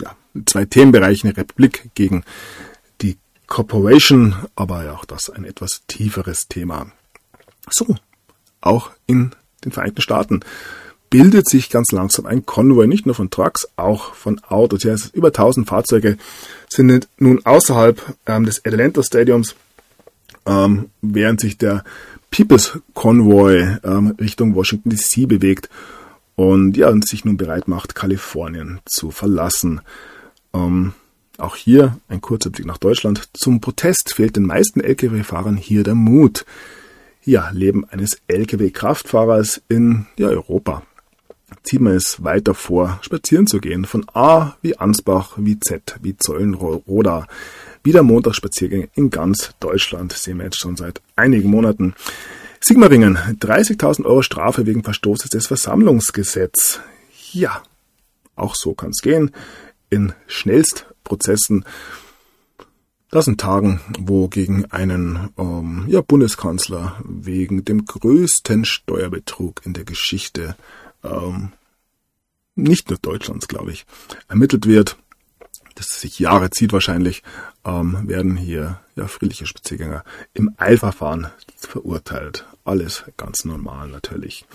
[0.02, 0.16] ja,
[0.46, 2.24] zwei Themenbereiche, eine Republik gegen
[3.02, 3.18] die
[3.48, 6.92] Corporation, aber ja auch das ein etwas tieferes Thema.
[7.70, 7.96] So,
[8.60, 9.32] auch in
[9.64, 10.42] den Vereinigten Staaten
[11.10, 14.84] bildet sich ganz langsam ein Konvoi, nicht nur von Trucks, auch von Autos.
[14.84, 16.18] Ja, über 1000 Fahrzeuge
[16.70, 19.56] sind nun außerhalb ähm, des Atlanta Stadiums,
[20.46, 21.84] ähm, während sich der
[22.30, 25.70] People's Convoy ähm, Richtung Washington DC bewegt
[26.36, 29.82] und ja, und sich nun bereit macht, Kalifornien zu verlassen.
[30.54, 30.94] Ähm,
[31.38, 33.30] auch hier ein kurzer Blick nach Deutschland.
[33.34, 36.46] Zum Protest fehlt den meisten Lkw-Fahrern hier der Mut.
[37.24, 40.84] Ja, Leben eines Lkw-Kraftfahrers in ja, Europa.
[41.64, 43.86] Zieht man es weiter vor, spazieren zu gehen.
[43.86, 47.28] Von A wie Ansbach, wie Z, wie Zollenroda.
[47.84, 51.96] Wieder Montagsspaziergänge in ganz Deutschland sehen wir jetzt schon seit einigen Monaten.
[52.60, 56.80] Sigmaringen, 30.000 Euro Strafe wegen Verstoßes des Versammlungsgesetzes.
[57.32, 57.64] Ja,
[58.36, 59.32] auch so kann es gehen.
[59.90, 61.66] In Schnellstprozessen,
[63.10, 69.86] das sind Tagen, wo gegen einen ähm, ja, Bundeskanzler wegen dem größten Steuerbetrug in der
[69.86, 70.56] Geschichte
[71.04, 71.52] ähm,
[72.54, 73.86] nicht nur Deutschlands, glaube ich,
[74.28, 74.98] ermittelt wird
[75.76, 77.24] das sich Jahre zieht wahrscheinlich,
[77.66, 80.04] ähm, werden hier ja, friedliche Spaziergänger
[80.34, 82.46] im Eilverfahren verurteilt.
[82.64, 84.46] Alles ganz normal natürlich.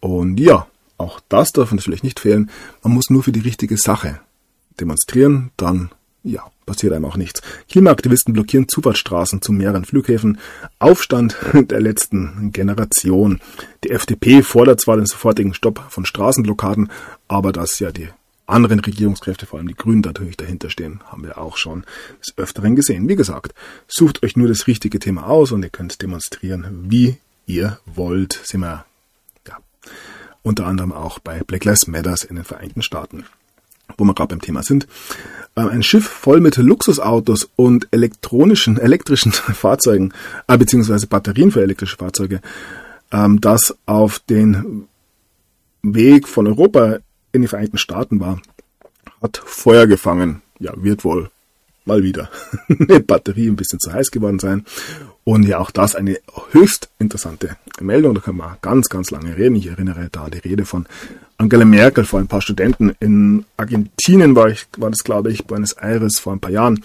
[0.00, 0.66] Und ja,
[0.96, 2.50] auch das darf natürlich nicht fehlen.
[2.82, 4.20] Man muss nur für die richtige Sache
[4.78, 5.90] demonstrieren, dann
[6.22, 7.40] ja, passiert einem auch nichts.
[7.68, 10.38] Klimaaktivisten blockieren Zufahrtsstraßen zu mehreren Flughäfen.
[10.78, 13.40] Aufstand der letzten Generation.
[13.84, 16.90] Die FDP fordert zwar den sofortigen Stopp von Straßenblockaden,
[17.28, 18.08] aber dass ja die
[18.50, 21.84] anderen Regierungskräfte, vor allem die Grünen natürlich dahinter stehen, haben wir auch schon
[22.20, 23.08] des Öfteren gesehen.
[23.08, 23.54] Wie gesagt,
[23.88, 28.40] sucht euch nur das richtige Thema aus und ihr könnt demonstrieren, wie ihr wollt.
[28.44, 28.84] Sind wir
[29.48, 29.58] ja,
[30.42, 33.24] unter anderem auch bei Black Lives Matters in den Vereinigten Staaten,
[33.96, 34.86] wo wir gerade beim Thema sind.
[35.56, 40.12] Ähm, ein Schiff voll mit Luxusautos und elektronischen, elektrischen Fahrzeugen,
[40.46, 42.40] äh, beziehungsweise Batterien für elektrische Fahrzeuge,
[43.12, 44.86] ähm, das auf den
[45.82, 46.98] Weg von Europa
[47.32, 48.40] in den Vereinigten Staaten war,
[49.22, 50.42] hat Feuer gefangen.
[50.58, 51.30] Ja, wird wohl
[51.84, 52.30] mal wieder
[52.68, 54.64] eine Batterie ein bisschen zu heiß geworden sein.
[55.24, 56.18] Und ja, auch das eine
[56.52, 58.14] höchst interessante Meldung.
[58.14, 59.56] Da können wir ganz, ganz lange reden.
[59.56, 60.86] Ich erinnere da die Rede von
[61.36, 65.72] Angela Merkel vor ein paar Studenten in Argentinien war ich, war das glaube ich, Buenos
[65.72, 66.82] Aires vor ein paar Jahren.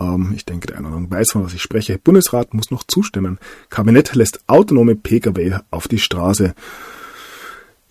[0.00, 1.98] Ähm, ich denke, der eine oder andere weiß, von was ich spreche.
[1.98, 3.38] Bundesrat muss noch zustimmen.
[3.70, 6.54] Kabinett lässt autonome Pkw auf die Straße.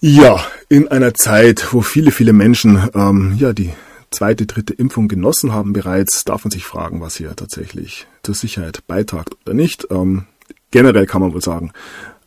[0.07, 3.73] Ja, in einer Zeit, wo viele, viele Menschen ähm, ja die
[4.11, 8.85] zweite, dritte Impfung genossen haben bereits, darf man sich fragen, was hier tatsächlich zur Sicherheit
[8.85, 9.87] beitragt oder nicht.
[9.89, 10.27] Ähm,
[10.69, 11.73] generell kann man wohl sagen,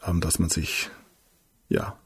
[0.05, 0.91] ähm, dass man sich
[1.69, 1.97] ja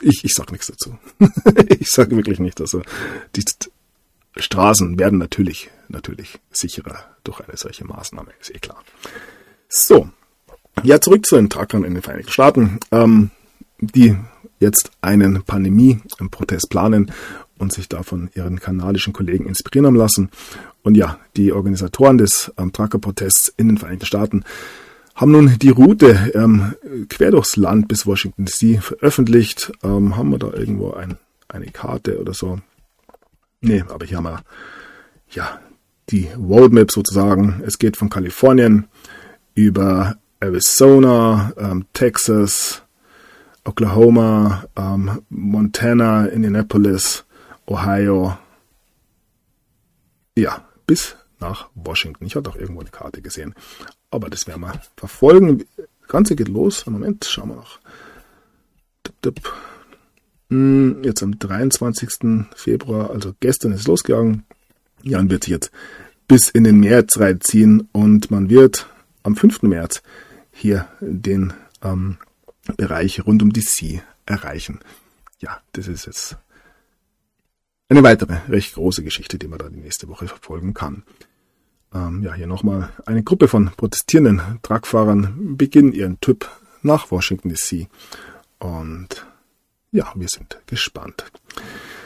[0.00, 0.96] ich, ich sag nichts dazu.
[1.68, 2.58] ich sage wirklich nicht.
[2.58, 2.80] Also
[3.36, 3.44] die
[4.34, 8.82] Straßen werden natürlich, natürlich sicherer durch eine solche Maßnahme, ist eh klar.
[9.68, 10.08] So,
[10.84, 13.30] ja, zurück zu den Truckern in den Vereinigten Staaten, ähm,
[13.80, 14.16] die
[14.60, 17.12] jetzt einen Pandemie-Protest planen
[17.58, 20.30] und sich da von ihren kanadischen Kollegen inspirieren haben lassen.
[20.82, 24.44] Und ja, die Organisatoren des ähm, Trucker-Protests in den Vereinigten Staaten
[25.14, 26.74] haben nun die Route ähm,
[27.08, 29.72] quer durchs Land bis Washington DC veröffentlicht.
[29.82, 31.16] Ähm, haben wir da irgendwo ein,
[31.48, 32.60] eine Karte oder so?
[33.60, 34.44] Nee, aber hier haben wir
[35.30, 35.60] ja
[36.10, 37.62] die Roadmap sozusagen.
[37.66, 38.86] Es geht von Kalifornien
[39.54, 42.82] über Arizona, ähm, Texas,
[43.64, 47.24] Oklahoma, ähm, Montana, Indianapolis,
[47.66, 48.38] Ohio.
[50.36, 52.24] Ja, bis nach Washington.
[52.24, 53.54] Ich hatte auch irgendwo eine Karte gesehen.
[54.10, 55.64] Aber das werden wir verfolgen.
[55.76, 56.86] Das Ganze geht los.
[56.86, 57.78] Moment, schauen wir noch.
[60.50, 62.46] Hm, jetzt am 23.
[62.54, 64.44] Februar, also gestern ist es losgegangen.
[65.02, 65.70] Ja, und wird sich jetzt
[66.26, 68.88] bis in den März reinziehen und man wird
[69.22, 69.62] am 5.
[69.62, 70.02] März
[70.58, 71.52] hier den
[71.82, 72.18] ähm,
[72.76, 74.80] Bereich rund um die See erreichen.
[75.38, 76.36] Ja, das ist jetzt
[77.88, 81.04] eine weitere recht große Geschichte, die man da die nächste Woche verfolgen kann.
[81.94, 86.46] Ähm, ja, hier nochmal eine Gruppe von protestierenden Truckfahrern beginnen ihren Trip
[86.82, 87.88] nach Washington DC.
[88.58, 89.26] Und
[89.92, 91.24] ja, wir sind gespannt.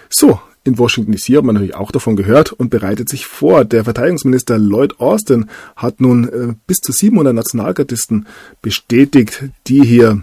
[0.08, 3.64] So, in Washington DC hat man natürlich auch davon gehört und bereitet sich vor.
[3.64, 8.26] Der Verteidigungsminister Lloyd Austin hat nun äh, bis zu 700 Nationalgardisten
[8.60, 10.22] bestätigt, die hier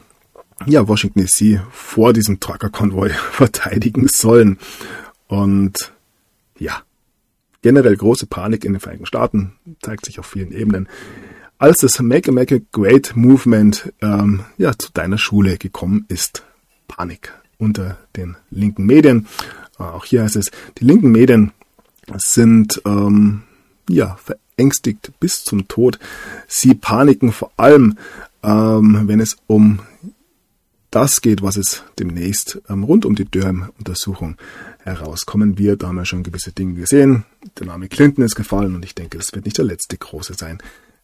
[0.66, 4.58] ja, Washington DC vor diesem Trucker-Konvoi verteidigen sollen.
[5.28, 5.94] Und
[6.58, 6.82] ja,
[7.62, 10.88] generell große Panik in den Vereinigten Staaten, zeigt sich auf vielen Ebenen.
[11.58, 16.44] Als das Make America Great Movement ähm, ja, zu deiner Schule gekommen ist,
[16.88, 19.28] Panik unter den linken Medien.
[19.80, 21.52] Auch hier heißt es, die linken Medien
[22.18, 23.44] sind ähm,
[23.90, 26.00] ja verängstigt bis zum Tod.
[26.48, 27.98] Sie paniken vor allem,
[28.44, 29.80] ähm, wenn es um
[30.92, 34.38] das geht, was es demnächst ähm, rund um die Durham-Untersuchung
[34.84, 35.84] herauskommen wird.
[35.84, 37.26] Da haben wir schon gewisse Dinge gesehen.
[37.60, 40.60] Der Name Clinton ist gefallen und ich denke, das wird nicht der letzte große sein,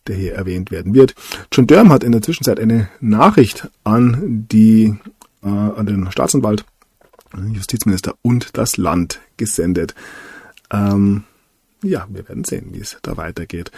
[0.07, 1.13] der hier erwähnt werden wird.
[1.51, 4.95] John Durham hat in der Zwischenzeit eine Nachricht an die,
[5.43, 6.65] äh, an den Staatsanwalt,
[7.53, 9.95] Justizminister und das Land gesendet.
[10.71, 11.23] Ähm,
[11.83, 13.71] ja, wir werden sehen, wie es da weitergeht.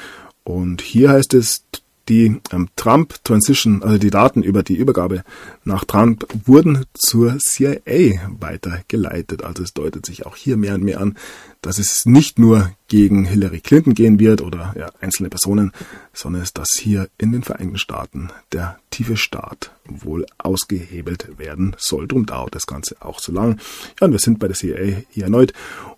[0.44, 1.64] Und hier heißt es,
[2.10, 5.24] die ähm, Trump Transition, also die Daten über die Übergabe
[5.64, 9.44] nach Trump wurden zur CIA weitergeleitet.
[9.44, 11.18] Also es deutet sich auch hier mehr und mehr an,
[11.62, 15.72] dass es nicht nur gegen Hillary Clinton gehen wird oder ja, einzelne Personen,
[16.14, 22.08] sondern dass hier in den Vereinigten Staaten der tiefe Staat wohl ausgehebelt werden soll.
[22.08, 23.60] Drum dauert das Ganze auch so lang.
[24.00, 25.54] Ja, und wir sind bei der CIA hier erneut.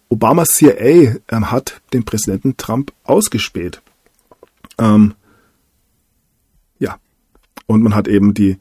[0.08, 3.82] Obamas CIA ähm, hat den Präsidenten Trump ausgespäht.
[4.80, 5.14] Ähm,
[7.70, 8.58] und man hat eben die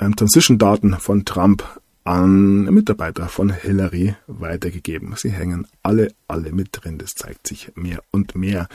[0.00, 1.62] ähm, Transition-Daten von Trump
[2.02, 5.14] an Mitarbeiter von Hillary weitergegeben.
[5.16, 6.98] Sie hängen alle, alle mit drin.
[6.98, 8.66] Das zeigt sich mehr und mehr.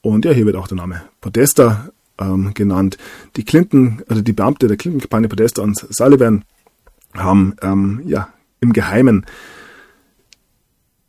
[0.00, 2.98] Und ja, hier wird auch der Name Podesta ähm, genannt.
[3.36, 6.44] Die Clinton, also die Beamte der Clinton-Kampagne Podesta und Sullivan
[7.14, 9.24] haben ähm, ja im Geheimen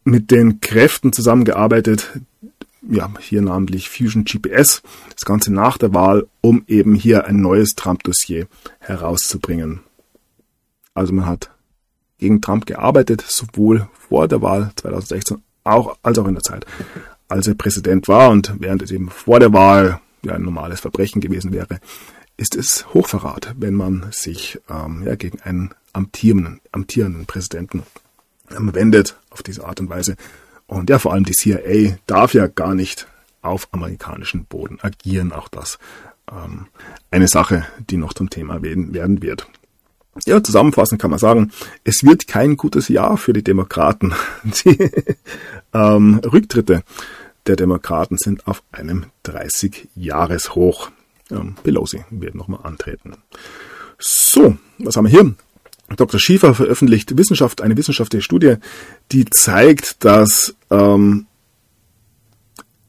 [0.04, 2.20] mit den Kräften zusammengearbeitet,
[2.90, 4.82] ja, hier namentlich Fusion GPS,
[5.14, 8.48] das Ganze nach der Wahl, um eben hier ein neues Trump-Dossier
[8.80, 9.82] herauszubringen.
[10.94, 11.52] Also man hat
[12.18, 16.66] gegen Trump gearbeitet, sowohl vor der Wahl 2016 auch, als auch in der Zeit,
[17.28, 21.22] als er Präsident war und während es eben vor der Wahl ja ein normales Verbrechen
[21.22, 21.80] gewesen wäre,
[22.38, 27.84] ist es Hochverrat, wenn man sich ähm, ja, gegen einen amtierenden, amtierenden Präsidenten
[28.50, 30.16] wendet auf diese Art und Weise.
[30.68, 33.08] Und ja, vor allem die CIA darf ja gar nicht
[33.42, 35.32] auf amerikanischem Boden agieren.
[35.32, 35.80] Auch das
[36.32, 36.68] ähm,
[37.10, 39.48] eine Sache, die noch zum Thema werden wird.
[40.26, 41.52] Ja, zusammenfassend kann man sagen,
[41.84, 44.14] es wird kein gutes Jahr für die Demokraten.
[44.66, 44.92] Die
[45.74, 46.84] ähm, Rücktritte
[47.46, 50.90] der Demokraten sind auf einem 30-Jahres-Hoch.
[51.32, 53.14] Ähm, Pelosi wird nochmal antreten.
[54.00, 55.36] So, was haben wir hier?
[55.96, 56.20] Dr.
[56.20, 58.56] Schiefer veröffentlicht Wissenschaft, eine wissenschaftliche Studie,
[59.12, 61.28] die zeigt, dass ähm,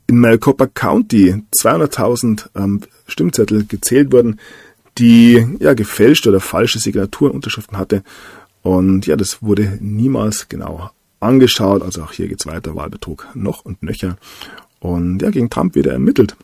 [0.08, 4.40] in Maricopa County 200.000 ähm, Stimmzettel gezählt wurden,
[4.98, 8.02] die ja gefälschte oder falsche Signaturenunterschriften hatte.
[8.62, 10.90] Und ja, das wurde niemals genau
[11.20, 11.82] angeschaut.
[11.82, 14.16] Also auch hier geht's weiter, Wahlbetrug noch und nöcher.
[14.80, 16.36] Und ja, gegen Trump wird er ermittelt,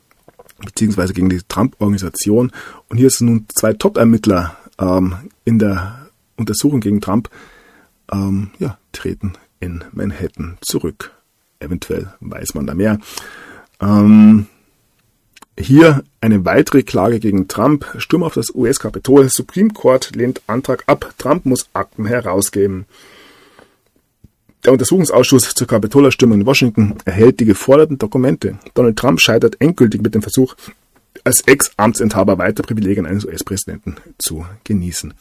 [0.64, 2.52] beziehungsweise gegen die Trump-Organisation.
[2.88, 6.03] Und hier sind nun zwei Top-Ermittler ähm, in der
[6.36, 7.30] Untersuchung gegen Trump
[8.12, 11.12] ähm, ja, treten in Manhattan zurück.
[11.60, 12.98] Eventuell weiß man da mehr.
[13.80, 14.46] Ähm,
[15.58, 17.86] hier eine weitere Klage gegen Trump.
[17.98, 19.28] Sturm auf das US-Kapitol.
[19.28, 21.14] Supreme Court lehnt Antrag ab.
[21.18, 22.86] Trump muss Akten herausgeben.
[24.64, 28.58] Der Untersuchungsausschuss zur Kapitolerstürmung in Washington erhält die geforderten Dokumente.
[28.72, 30.54] Donald Trump scheitert endgültig mit dem Versuch,
[31.22, 35.14] als Ex-Amtsinhaber weiter Privilegien eines US-Präsidenten zu genießen.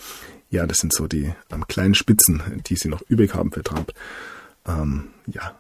[0.54, 3.92] Ja, das sind so die ähm, kleinen Spitzen, die sie noch übrig haben für Trump.
[4.68, 5.56] Ähm, ja.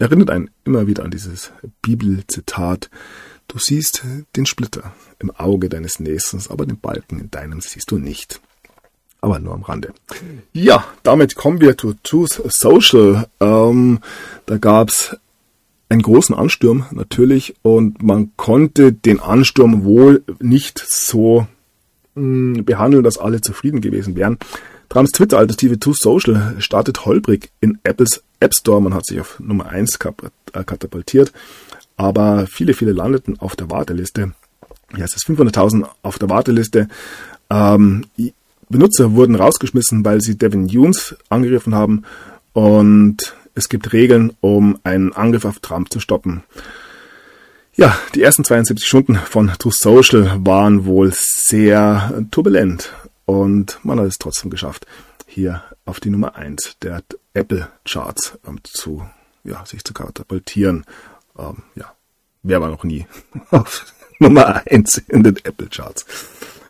[0.00, 2.90] Erinnert einen immer wieder an dieses Bibelzitat.
[3.46, 4.02] Du siehst
[4.34, 8.40] den Splitter im Auge deines Nächsten, aber den Balken in deinem siehst du nicht.
[9.20, 9.94] Aber nur am Rande.
[10.52, 13.28] Ja, damit kommen wir zu Truth Social.
[13.38, 14.00] Ähm,
[14.46, 15.16] da gab's
[15.88, 21.46] einen großen Ansturm natürlich und man konnte den Ansturm wohl nicht so
[22.16, 24.38] behandeln, dass alle zufrieden gewesen wären.
[24.88, 28.80] Trumps Twitter-Alternative Too Social startet holprig in Apples App Store.
[28.80, 29.98] Man hat sich auf Nummer 1
[30.52, 31.32] äh, katapultiert,
[31.96, 34.32] aber viele, viele landeten auf der Warteliste.
[34.96, 36.88] Ja, es ist 500.000 auf der Warteliste.
[37.50, 38.06] Ähm,
[38.68, 42.04] Benutzer wurden rausgeschmissen, weil sie Devin Nunes angegriffen haben
[42.52, 46.42] und es gibt Regeln, um einen Angriff auf Trump zu stoppen.
[47.78, 52.90] Ja, die ersten 72 Stunden von True Social waren wohl sehr turbulent
[53.26, 54.86] und man hat es trotzdem geschafft,
[55.26, 57.02] hier auf die Nummer 1 der
[57.34, 59.06] Apple Charts ähm, zu,
[59.44, 60.86] ja, sich zu katapultieren.
[61.38, 61.92] Ähm, ja,
[62.42, 63.06] wer war noch nie
[63.50, 63.84] auf
[64.20, 66.06] Nummer 1 in den Apple Charts?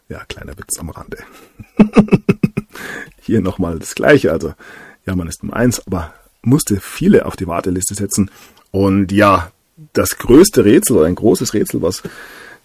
[0.08, 1.18] Ja, kleiner Witz am Rande.
[3.20, 4.54] hier nochmal das gleiche, also
[5.04, 8.28] ja, man ist Nummer 1, aber musste viele auf die Warteliste setzen
[8.72, 9.52] und ja,
[9.92, 12.02] das größte Rätsel oder ein großes Rätsel, was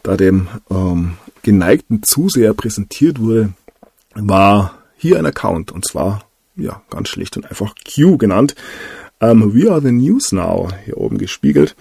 [0.03, 3.53] da dem ähm, geneigten Zuseher präsentiert wurde,
[4.16, 8.55] war hier ein Account und zwar ja ganz schlicht und einfach Q genannt.
[9.20, 11.76] Ähm, We are the News Now hier oben gespiegelt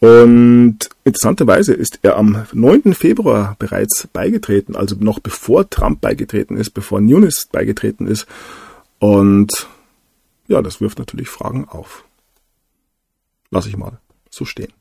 [0.00, 2.94] Und interessanterweise ist er am 9.
[2.94, 8.26] Februar bereits beigetreten, also noch bevor Trump beigetreten ist, bevor Nunes beigetreten ist.
[9.00, 9.66] Und
[10.46, 12.04] ja, das wirft natürlich Fragen auf.
[13.50, 13.98] Lass ich mal
[14.38, 14.72] so stehen.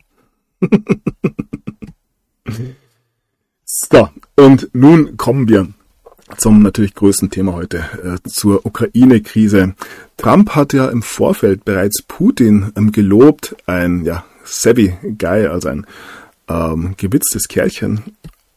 [3.66, 5.68] so, und nun kommen wir
[6.38, 9.76] zum natürlich größten Thema heute, äh, zur Ukraine-Krise.
[10.18, 15.86] Trump hat ja im Vorfeld bereits Putin ähm, gelobt, ein ja, savvy Guy, also ein
[16.50, 18.04] ähm, gewitztes Kerlchen.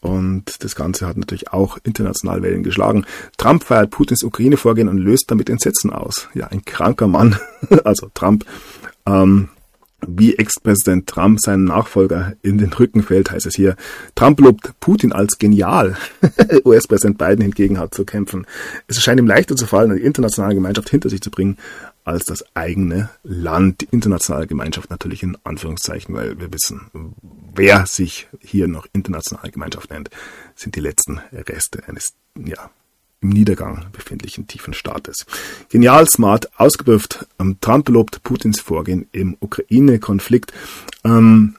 [0.01, 3.05] Und das Ganze hat natürlich auch international Wellen geschlagen.
[3.36, 6.28] Trump feiert Putins Ukraine-Vorgehen und löst damit Entsetzen aus.
[6.34, 7.38] Ja, ein kranker Mann,
[7.84, 8.46] also Trump.
[9.07, 9.51] Ähm,
[10.07, 13.76] wie Ex-Präsident Trump seinen Nachfolger in den Rücken fällt, heißt es hier.
[14.14, 15.96] Trump lobt Putin als genial.
[16.64, 18.46] US-Präsident Biden hingegen hat zu kämpfen.
[18.86, 21.57] Es erscheint ihm leichter zu fallen, die internationale Gemeinschaft hinter sich zu bringen,
[22.05, 23.82] als das eigene Land.
[23.82, 27.14] Die internationale Gemeinschaft natürlich in Anführungszeichen, weil wir wissen,
[27.55, 30.11] wer sich hier noch internationale Gemeinschaft nennt,
[30.55, 32.70] sind die letzten Reste eines, ja,
[33.20, 35.26] im Niedergang befindlichen tiefen Staates.
[35.68, 37.26] Genial, smart, ausgeprüft.
[37.38, 40.52] Ähm, Trump lobt Putins Vorgehen im Ukraine-Konflikt.
[41.04, 41.56] Ähm,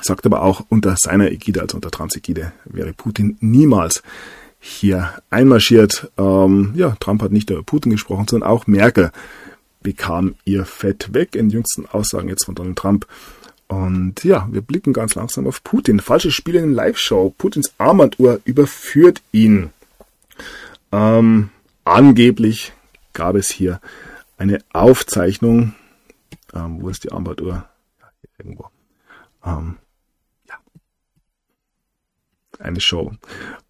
[0.00, 4.02] sagt aber auch, unter seiner Ägide, also unter Trumps Ägide, wäre Putin niemals
[4.58, 6.10] hier einmarschiert.
[6.16, 9.10] Ähm, ja, Trump hat nicht nur über Putin gesprochen, sondern auch Merkel
[9.82, 13.06] bekam ihr Fett weg in jüngsten Aussagen jetzt von Donald Trump.
[13.66, 15.98] Und ja, wir blicken ganz langsam auf Putin.
[15.98, 17.34] Falsches Spiel in Live-Show.
[17.36, 19.70] Putins Armbanduhr überführt ihn.
[20.92, 21.50] Ähm,
[21.84, 22.72] angeblich
[23.14, 23.80] gab es hier
[24.36, 25.74] eine Aufzeichnung.
[26.54, 27.66] Ähm, wo ist die Armbanduhr?
[28.00, 28.68] Ja, irgendwo.
[29.44, 29.78] Ähm,
[30.48, 30.54] ja.
[32.58, 33.12] Eine Show.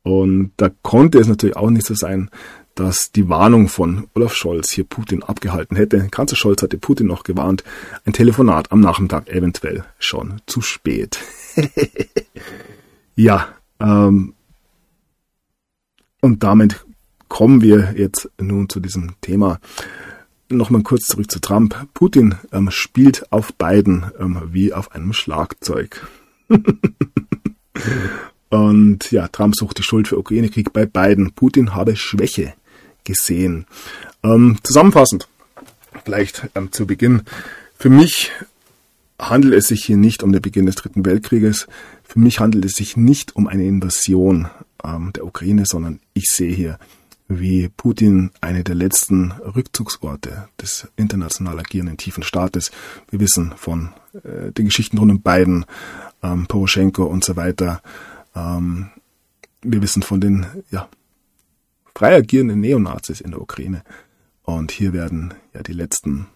[0.03, 2.31] Und da konnte es natürlich auch nicht so sein,
[2.75, 6.09] dass die Warnung von Olaf Scholz hier Putin abgehalten hätte.
[6.09, 7.65] Kanzler Scholz hatte Putin noch gewarnt.
[8.05, 11.19] Ein Telefonat am Nachmittag eventuell schon zu spät.
[13.15, 13.49] ja,
[13.79, 14.35] ähm,
[16.21, 16.85] und damit
[17.33, 19.59] kommen wir jetzt nun zu diesem Thema.
[20.51, 21.75] Nochmal kurz zurück zu Trump.
[21.95, 26.07] Putin ähm, spielt auf beiden ähm, wie auf einem Schlagzeug.
[28.51, 31.33] Und ja, Trump sucht die Schuld für Ukraine-Krieg bei beiden.
[31.33, 32.53] Putin habe Schwäche
[33.05, 33.65] gesehen.
[34.23, 35.27] Ähm, zusammenfassend,
[36.05, 37.23] vielleicht ähm, zu Beginn.
[37.79, 38.31] Für mich
[39.19, 41.67] handelt es sich hier nicht um den Beginn des Dritten Weltkrieges.
[42.05, 44.49] Für mich handelt es sich nicht um eine Invasion
[44.85, 46.79] ähm, der Ukraine, sondern ich sehe hier
[47.29, 52.71] wie Putin eine der letzten Rückzugsorte des international agierenden tiefen Staates.
[53.11, 53.91] Wir wissen von
[54.25, 55.65] äh, den Geschichten rund um Biden,
[56.23, 57.83] ähm, Poroschenko und so weiter.
[58.35, 58.91] Ähm,
[59.63, 60.89] wir wissen von den ja,
[61.95, 63.83] frei agierenden Neonazis in der Ukraine.
[64.43, 66.27] Und hier werden ja die letzten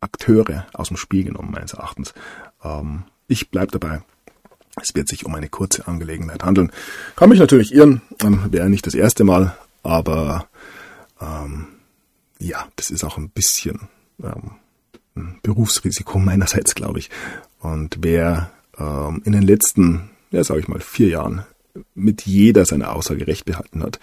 [0.00, 2.12] Akteure aus dem Spiel genommen, meines Erachtens.
[2.64, 4.02] Ähm, ich bleibe dabei.
[4.80, 6.72] Es wird sich um eine kurze Angelegenheit handeln.
[7.14, 10.48] Kann mich natürlich irren, ähm, wäre nicht das erste Mal, aber
[11.20, 11.66] ähm,
[12.38, 13.88] ja, das ist auch ein bisschen
[14.22, 14.52] ähm,
[15.14, 17.10] ein Berufsrisiko meinerseits, glaube ich.
[17.60, 21.44] Und wer ähm, in den letzten, ja, sage ich mal, vier Jahren
[21.94, 23.98] mit jeder seine Aussage recht behalten hat,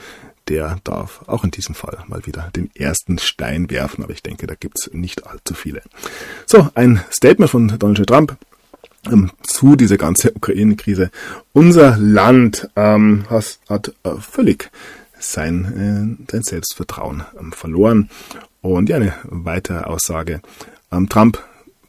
[0.47, 4.03] der darf auch in diesem Fall mal wieder den ersten Stein werfen.
[4.03, 5.81] Aber ich denke, da gibt's nicht allzu viele.
[6.45, 8.37] So, ein Statement von Donald Trump
[9.05, 11.11] ähm, zu dieser ganzen Ukraine-Krise.
[11.53, 14.71] Unser Land ähm, has, hat äh, völlig
[15.19, 18.09] sein, äh, sein Selbstvertrauen ähm, verloren.
[18.61, 20.41] Und ja, eine weitere Aussage.
[20.91, 21.43] Ähm, Trump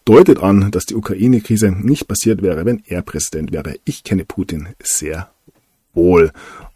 [0.05, 3.77] deutet an, dass die Ukraine-Krise nicht passiert wäre, wenn er Präsident wäre.
[3.85, 5.31] Ich kenne Putin sehr
[5.95, 6.33] wohl.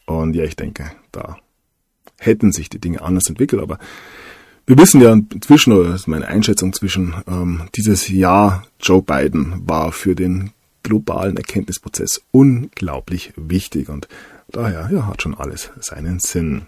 [0.06, 1.38] Und ja, ich denke, da
[2.18, 3.78] hätten sich die Dinge anders entwickelt, aber
[4.66, 9.62] wir wissen ja inzwischen, oder das ist meine Einschätzung zwischen, ähm, dieses Jahr Joe Biden
[9.66, 10.52] war für den
[10.82, 14.08] globalen Erkenntnisprozess unglaublich wichtig und
[14.56, 16.62] daher ja, hat schon alles seinen Sinn.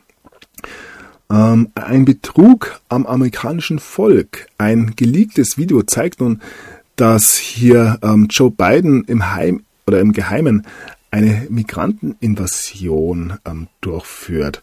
[1.31, 4.47] Ähm, ein Betrug am amerikanischen Volk.
[4.59, 6.41] Ein geleaktes Video zeigt nun,
[6.97, 10.67] dass hier ähm, Joe Biden im Heim oder im Geheimen
[11.11, 14.63] eine Migranteninvasion ähm, durchführt.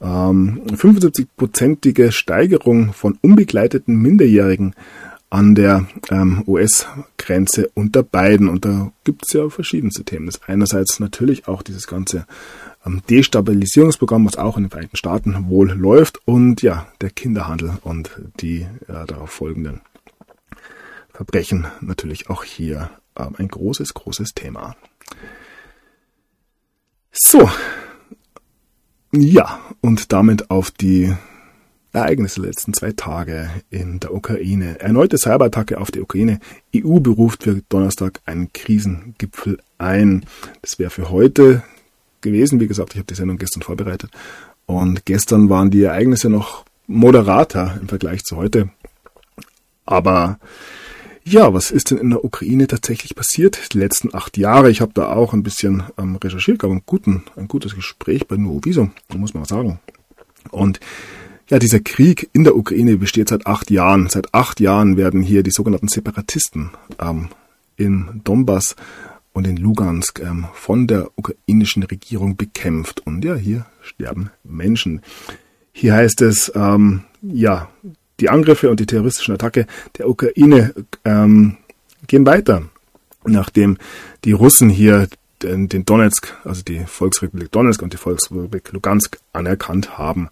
[0.00, 4.74] 75-prozentige ähm, Steigerung von unbegleiteten Minderjährigen
[5.30, 8.48] an der ähm, US-Grenze unter beiden.
[8.48, 10.26] Und da gibt es ja verschiedenste Themen.
[10.26, 12.26] Das einerseits natürlich auch dieses ganze
[12.84, 16.20] ähm, Destabilisierungsprogramm, was auch in den Vereinigten Staaten wohl läuft.
[16.26, 18.10] Und ja, der Kinderhandel und
[18.40, 19.80] die ja, darauf folgenden
[21.12, 24.74] Verbrechen natürlich auch hier ähm, ein großes, großes Thema.
[27.12, 27.50] So,
[29.12, 31.14] ja, und damit auf die
[31.92, 34.78] Ereignisse der letzten zwei Tage in der Ukraine.
[34.80, 36.38] Erneute Cyberattacke auf die Ukraine.
[36.74, 40.24] EU beruft für Donnerstag einen Krisengipfel ein.
[40.62, 41.62] Das wäre für heute
[42.20, 42.60] gewesen.
[42.60, 44.10] Wie gesagt, ich habe die Sendung gestern vorbereitet.
[44.66, 48.70] Und gestern waren die Ereignisse noch moderater im Vergleich zu heute.
[49.84, 50.38] Aber
[51.24, 54.70] ja, was ist denn in der Ukraine tatsächlich passiert die letzten acht Jahre?
[54.70, 58.36] Ich habe da auch ein bisschen ähm, recherchiert, gab ein, guten, ein gutes Gespräch bei
[58.36, 59.80] Nuoviso, muss man sagen.
[60.50, 60.80] Und
[61.50, 64.08] ja, dieser Krieg in der Ukraine besteht seit acht Jahren.
[64.08, 66.70] Seit acht Jahren werden hier die sogenannten Separatisten
[67.00, 67.28] ähm,
[67.76, 68.76] im Donbass
[69.32, 73.04] und in Lugansk ähm, von der ukrainischen Regierung bekämpft.
[73.04, 75.02] Und ja, hier sterben Menschen.
[75.72, 77.68] Hier heißt es, ähm, ja,
[78.20, 79.66] die Angriffe und die terroristischen Attacke
[79.98, 80.72] der Ukraine
[81.04, 81.56] ähm,
[82.06, 82.62] gehen weiter,
[83.24, 83.76] nachdem
[84.24, 85.08] die Russen hier
[85.42, 90.28] den, den Donetsk, also die Volksrepublik Donetsk und die Volksrepublik Lugansk anerkannt haben.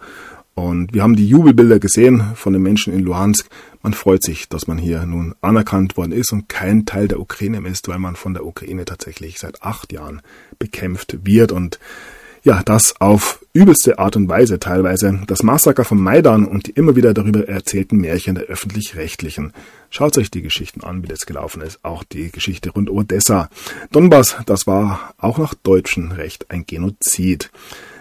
[0.59, 3.49] Und wir haben die Jubelbilder gesehen von den Menschen in Luhansk.
[3.81, 7.61] Man freut sich, dass man hier nun anerkannt worden ist und kein Teil der Ukraine
[7.69, 10.21] ist, weil man von der Ukraine tatsächlich seit acht Jahren
[10.59, 11.53] bekämpft wird.
[11.53, 11.79] Und
[12.43, 15.21] ja, das auf übelste Art und Weise teilweise.
[15.29, 19.53] Das Massaker von Maidan und die immer wieder darüber erzählten Märchen der öffentlich-rechtlichen.
[19.91, 21.85] Schaut euch die Geschichten an, wie das gelaufen ist.
[21.85, 23.49] Auch die Geschichte rund um Odessa.
[23.93, 27.53] Donbass, das war auch nach deutschem Recht ein Genozid.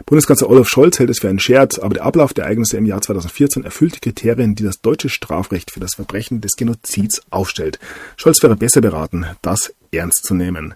[0.07, 3.01] Bundeskanzler Olaf Scholz hält es für einen Scherz, aber der Ablauf der Ereignisse im Jahr
[3.01, 7.77] 2014 erfüllt die Kriterien, die das deutsche Strafrecht für das Verbrechen des Genozids aufstellt.
[8.15, 10.75] Scholz wäre besser beraten, das ernst zu nehmen.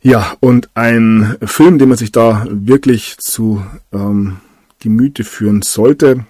[0.00, 4.36] Ja, und ein Film, den man sich da wirklich zu ähm,
[4.78, 6.24] Gemüte führen sollte,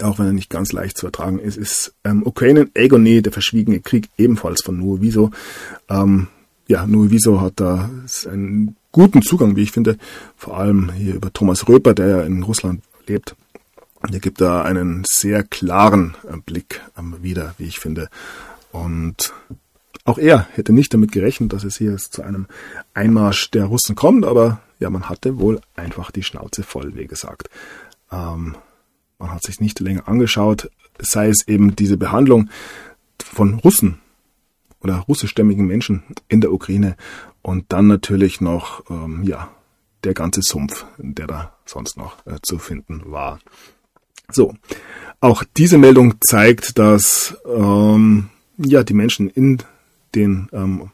[0.00, 3.80] auch wenn er nicht ganz leicht zu ertragen ist, ist ähm, Ukraine Agony, der verschwiegene
[3.80, 5.30] Krieg, ebenfalls von Noe Wieso.
[5.90, 6.28] Ähm,
[6.68, 7.90] ja, Noe Wieso hat da
[8.30, 9.98] einen guten Zugang, wie ich finde,
[10.36, 13.36] vor allem hier über Thomas Röper, der ja in Russland lebt.
[14.10, 18.08] Der gibt da einen sehr klaren äh, Blick ähm, wieder, wie ich finde.
[18.70, 19.32] Und
[20.04, 22.46] auch er hätte nicht damit gerechnet, dass es hier zu einem
[22.94, 27.50] Einmarsch der Russen kommt, aber ja, man hatte wohl einfach die Schnauze voll, wie gesagt.
[28.12, 28.56] Ähm,
[29.18, 32.50] man hat sich nicht länger angeschaut, sei es eben diese Behandlung
[33.20, 33.98] von Russen
[34.80, 36.96] oder russischstämmigen Menschen in der Ukraine
[37.48, 39.50] und dann natürlich noch, ähm, ja,
[40.04, 43.40] der ganze Sumpf, der da sonst noch äh, zu finden war.
[44.30, 44.54] So,
[45.20, 48.28] auch diese Meldung zeigt, dass ähm,
[48.58, 49.62] ja die Menschen in
[50.14, 50.90] den ähm,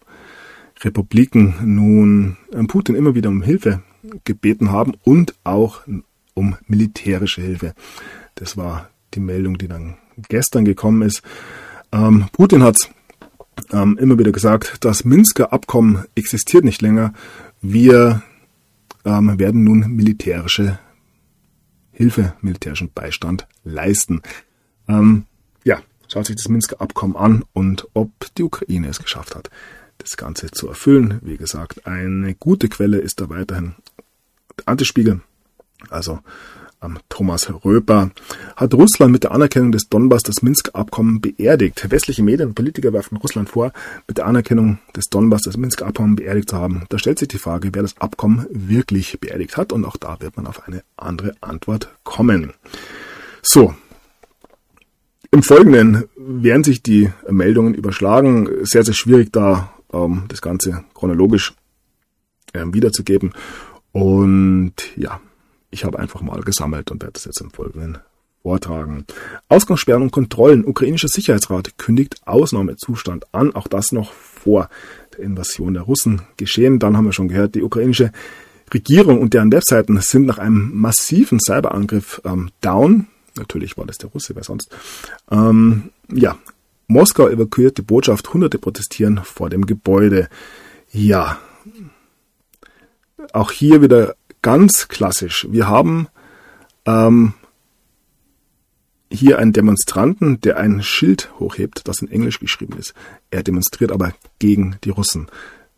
[0.81, 3.83] Republiken nun ähm, Putin immer wieder um Hilfe
[4.23, 5.81] gebeten haben und auch
[6.35, 7.75] um militärische Hilfe.
[8.37, 9.97] Das war die Meldung, die dann
[10.29, 11.23] gestern gekommen ist.
[11.91, 12.77] Ähm, Putin hat
[13.73, 17.13] ähm, immer wieder gesagt, das Minsker Abkommen existiert nicht länger.
[17.61, 18.23] Wir
[19.05, 20.79] ähm, werden nun militärische
[21.93, 24.23] Hilfe, militärischen Beistand leisten.
[24.89, 25.27] Ähm,
[25.65, 25.81] ja,
[26.13, 29.51] schaut sich das Minsker Abkommen an und ob die Ukraine es geschafft hat,
[29.99, 31.21] das Ganze zu erfüllen.
[31.23, 33.75] Wie gesagt, eine gute Quelle ist da weiterhin
[34.59, 35.21] der Antispiegel,
[35.91, 36.21] also
[37.09, 38.11] Thomas Röper,
[38.57, 41.91] hat Russland mit der Anerkennung des Donbass das Minsker Abkommen beerdigt.
[41.91, 43.73] Westliche Medien und Politiker werfen Russland vor,
[44.07, 46.85] mit der Anerkennung des Donbass das Minsker Abkommen beerdigt zu haben.
[46.89, 50.37] Da stellt sich die Frage, wer das Abkommen wirklich beerdigt hat und auch da wird
[50.37, 52.53] man auf eine andere Antwort kommen.
[53.43, 53.75] So,
[55.35, 58.49] im Folgenden werden sich die Meldungen überschlagen.
[58.63, 61.55] Sehr, sehr schwierig da ähm, das Ganze chronologisch
[62.55, 63.33] ähm, wiederzugeben.
[63.91, 65.21] Und ja,
[65.75, 67.99] ich habe einfach mal gesammelt und werde das jetzt im Folgenden
[68.43, 69.05] vortragen.
[69.49, 70.65] Ausgangssperren und Kontrollen.
[70.65, 73.55] Ukrainischer Sicherheitsrat kündigt Ausnahmezustand an.
[73.55, 74.69] Auch das noch vor
[75.13, 76.79] der Invasion der Russen geschehen.
[76.79, 78.13] Dann haben wir schon gehört, die ukrainische
[78.73, 83.09] Regierung und deren Webseiten sind nach einem massiven Cyberangriff ähm, down.
[83.37, 84.71] Natürlich war das der Russe, wer sonst.
[85.31, 86.39] Ähm, ja,
[86.87, 90.29] Moskau evakuiert die Botschaft, Hunderte protestieren vor dem Gebäude.
[90.93, 91.39] Ja,
[93.33, 94.15] auch hier wieder
[94.45, 95.47] ganz klassisch.
[95.51, 96.07] Wir haben
[96.85, 97.33] ähm,
[99.11, 102.93] hier einen Demonstranten, der ein Schild hochhebt, das in Englisch geschrieben ist.
[103.31, 105.29] Er demonstriert aber gegen die Russen.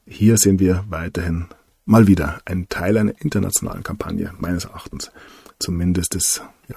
[0.05, 1.47] Hier sehen wir weiterhin
[1.85, 5.13] mal wieder einen Teil einer internationalen Kampagne, meines Erachtens.
[5.61, 6.77] Zumindest des ja,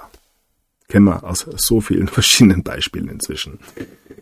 [0.90, 3.60] Kennen wir aus so vielen verschiedenen Beispielen inzwischen.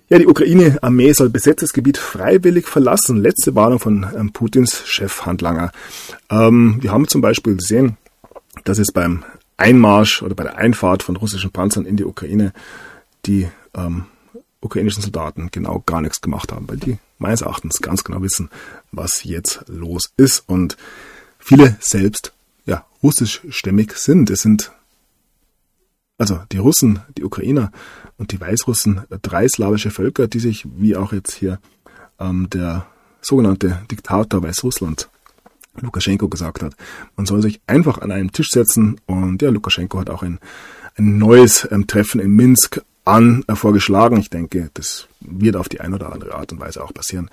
[0.10, 3.22] Ja, die Ukraine-Armee soll besetztes Gebiet freiwillig verlassen.
[3.22, 5.72] Letzte Warnung von ähm, Putins Chefhandlanger.
[6.30, 7.98] Ähm, wir haben zum Beispiel gesehen,
[8.64, 9.24] dass es beim
[9.58, 12.54] Einmarsch oder bei der Einfahrt von russischen Panzern in die Ukraine
[13.26, 14.06] die ähm,
[14.62, 18.50] ukrainischen Soldaten genau gar nichts gemacht haben, weil die meines Erachtens ganz genau wissen,
[18.92, 20.78] was jetzt los ist und
[21.40, 22.34] viele selbst
[22.66, 24.30] ja russischstämmig sind.
[24.30, 24.72] Es sind
[26.18, 27.72] also die Russen, die Ukrainer
[28.18, 31.60] und die Weißrussen, drei slawische Völker, die sich, wie auch jetzt hier
[32.20, 32.88] ähm, der
[33.22, 35.10] sogenannte Diktator Weißrussland
[35.80, 36.76] Lukaschenko gesagt hat,
[37.16, 40.40] man soll sich einfach an einen Tisch setzen und ja, Lukaschenko hat auch ein,
[40.96, 44.18] ein neues ähm, Treffen in Minsk an äh, vorgeschlagen.
[44.18, 47.30] Ich denke, das wird auf die eine oder andere Art und Weise auch passieren.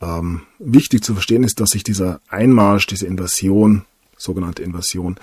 [0.00, 3.84] Ähm, wichtig zu verstehen ist, dass sich dieser Einmarsch, diese Invasion,
[4.16, 5.16] sogenannte Invasion,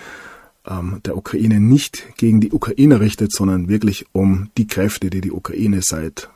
[0.66, 5.32] ähm, der Ukraine nicht gegen die Ukraine richtet, sondern wirklich um die Kräfte, die die
[5.32, 6.28] Ukraine seit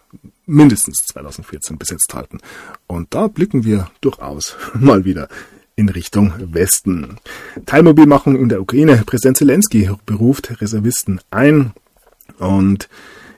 [0.46, 2.38] mindestens 2014 besetzt halten.
[2.86, 5.28] Und da blicken wir durchaus mal wieder
[5.76, 7.16] in Richtung Westen.
[7.66, 9.02] Teilmobilmachung in der Ukraine.
[9.06, 11.72] Präsident Zelensky beruft Reservisten ein.
[12.38, 12.88] Und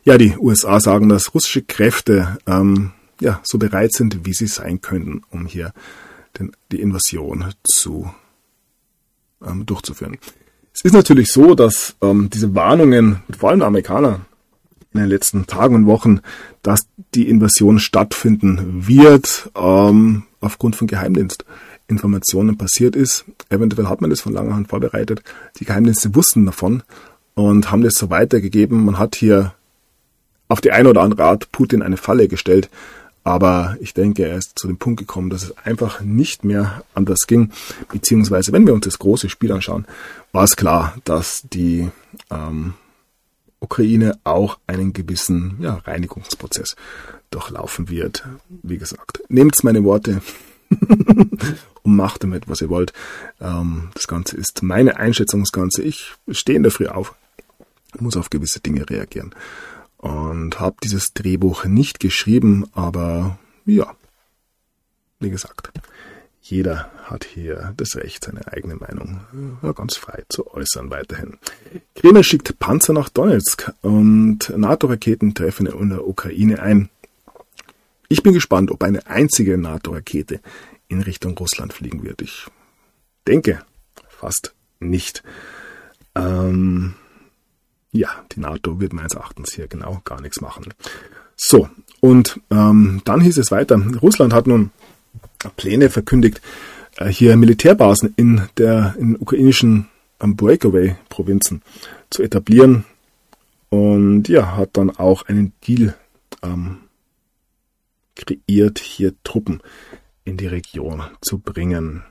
[0.04, 4.80] ja, die USA sagen, dass russische Kräfte ähm, ja, so bereit sind, wie sie sein
[4.80, 5.72] könnten, um hier
[6.38, 8.12] den, die Invasion zu
[9.44, 10.18] ähm, durchzuführen.
[10.74, 14.20] Es ist natürlich so, dass ähm, diese Warnungen, vor allem der Amerikaner,
[14.94, 16.20] in den letzten Tagen und Wochen,
[16.62, 23.24] dass die Invasion stattfinden wird, ähm, aufgrund von Geheimdienstinformationen passiert ist.
[23.48, 25.22] Eventuell hat man das von langer Hand vorbereitet.
[25.58, 26.82] Die Geheimdienste wussten davon
[27.34, 28.84] und haben das so weitergegeben.
[28.84, 29.54] Man hat hier
[30.48, 32.68] auf die eine oder andere Art Putin eine Falle gestellt,
[33.24, 37.26] aber ich denke, er ist zu dem Punkt gekommen, dass es einfach nicht mehr anders
[37.26, 37.52] ging.
[37.90, 39.86] Beziehungsweise, wenn wir uns das große Spiel anschauen,
[40.32, 41.90] war es klar, dass die
[42.30, 42.74] ähm,
[43.60, 46.74] Ukraine auch einen gewissen ja, Reinigungsprozess
[47.30, 48.24] durchlaufen wird.
[48.48, 50.20] Wie gesagt, nehmt meine Worte
[50.70, 52.92] und macht damit, was ihr wollt.
[53.40, 55.82] Ähm, das Ganze ist meine Einschätzung, das Ganze.
[55.82, 57.14] Ich stehe in der Früh auf,
[58.00, 59.32] muss auf gewisse Dinge reagieren
[60.02, 63.94] und habe dieses Drehbuch nicht geschrieben, aber ja,
[65.20, 65.70] wie gesagt,
[66.40, 69.20] jeder hat hier das Recht, seine eigene Meinung
[69.62, 71.38] ja, ganz frei zu äußern weiterhin.
[71.94, 76.90] Kreml schickt Panzer nach Donetsk und NATO-Raketen treffen in der Ukraine ein.
[78.08, 80.40] Ich bin gespannt, ob eine einzige NATO-Rakete
[80.88, 82.22] in Richtung Russland fliegen wird.
[82.22, 82.46] Ich
[83.28, 83.64] denke
[84.08, 85.22] fast nicht.
[86.16, 86.94] Ähm,
[87.92, 90.72] ja, die NATO wird meines Erachtens hier genau gar nichts machen.
[91.36, 91.68] So,
[92.00, 94.70] und ähm, dann hieß es weiter, Russland hat nun
[95.56, 96.40] Pläne verkündigt,
[96.96, 99.88] äh, hier Militärbasen in der in ukrainischen
[100.20, 101.62] ähm, Breakaway-Provinzen
[102.10, 102.84] zu etablieren
[103.70, 105.94] und ja, hat dann auch einen Deal
[106.42, 106.78] ähm,
[108.14, 109.62] kreiert, hier Truppen
[110.24, 112.04] in die Region zu bringen.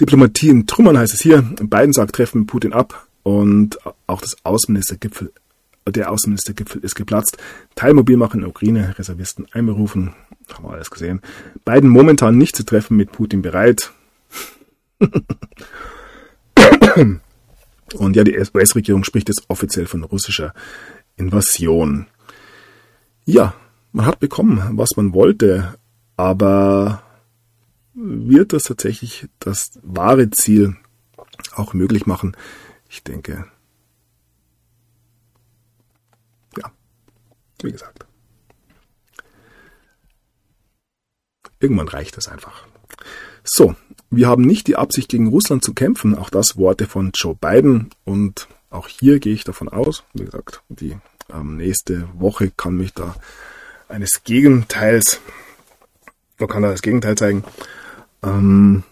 [0.00, 1.42] Diplomatie in Trümmern heißt es hier.
[1.42, 3.06] Biden sagt, treffen Putin ab.
[3.22, 5.32] Und auch das Außenministergipfel,
[5.86, 7.38] der Außenministergipfel ist geplatzt.
[7.74, 10.14] Teilmobilmachen in der Ukraine, Reservisten einberufen.
[10.52, 11.20] Haben wir alles gesehen.
[11.64, 13.92] Beiden momentan nicht zu treffen, mit Putin bereit.
[17.94, 20.54] Und ja, die US-Regierung spricht jetzt offiziell von russischer
[21.16, 22.06] Invasion.
[23.24, 23.54] Ja,
[23.92, 25.74] man hat bekommen, was man wollte,
[26.16, 27.02] aber
[27.94, 30.76] wird das tatsächlich das wahre Ziel
[31.54, 32.36] auch möglich machen?
[32.92, 33.46] Ich denke,
[36.58, 36.70] ja,
[37.62, 38.04] wie gesagt.
[41.58, 42.66] Irgendwann reicht es einfach.
[43.44, 43.74] So,
[44.10, 46.14] wir haben nicht die Absicht, gegen Russland zu kämpfen.
[46.14, 47.88] Auch das Worte von Joe Biden.
[48.04, 50.98] Und auch hier gehe ich davon aus, wie gesagt, die
[51.32, 53.16] ähm, nächste Woche kann mich da
[53.88, 55.18] eines Gegenteils,
[56.36, 57.42] da kann er das Gegenteil zeigen.
[58.22, 58.82] Ähm,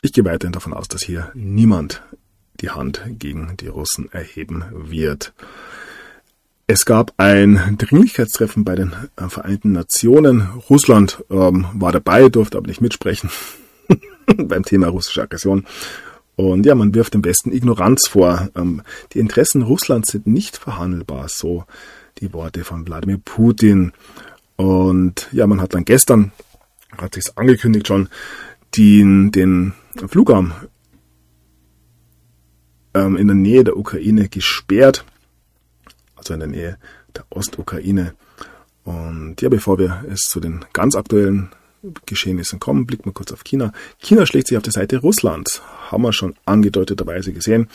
[0.00, 2.02] ich gehe weiterhin davon aus, dass hier niemand
[2.60, 5.32] die Hand gegen die Russen erheben wird.
[6.66, 8.94] Es gab ein Dringlichkeitstreffen bei den
[9.28, 10.48] Vereinten Nationen.
[10.68, 13.28] Russland ähm, war dabei, durfte aber nicht mitsprechen
[14.36, 15.66] beim Thema russische Aggression.
[16.36, 18.50] Und ja, man wirft dem Westen Ignoranz vor.
[18.54, 18.82] Ähm,
[19.12, 21.64] die Interessen Russlands sind nicht verhandelbar, so
[22.18, 23.92] die Worte von Wladimir Putin.
[24.54, 26.32] Und ja, man hat dann gestern,
[26.96, 28.08] hat sich angekündigt schon,
[28.76, 29.72] den, den
[30.06, 30.52] Flugarm
[32.94, 35.04] ähm, in der Nähe der Ukraine gesperrt,
[36.16, 36.78] also in der Nähe
[37.16, 38.14] der Ostukraine.
[38.84, 41.50] Und ja, bevor wir es zu den ganz aktuellen
[42.06, 43.72] Geschehnissen kommen, blicken wir kurz auf China.
[43.98, 47.68] China schlägt sich auf die Seite Russlands, haben wir schon angedeuteterweise gesehen.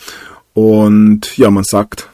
[0.53, 2.09] Und ja, man sagt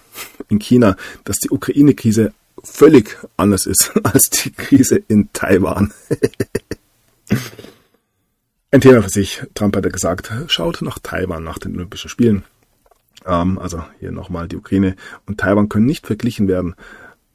[0.49, 2.33] in China, dass die Ukraine-Krise
[2.63, 5.93] völlig anders ist als die Krise in Taiwan.
[8.73, 9.41] Ein Thema für sich.
[9.53, 12.45] Trump hat ja gesagt, schaut nach Taiwan nach den Olympischen Spielen.
[13.25, 14.95] Ähm, also hier nochmal die Ukraine
[15.25, 16.75] und Taiwan können nicht verglichen werden.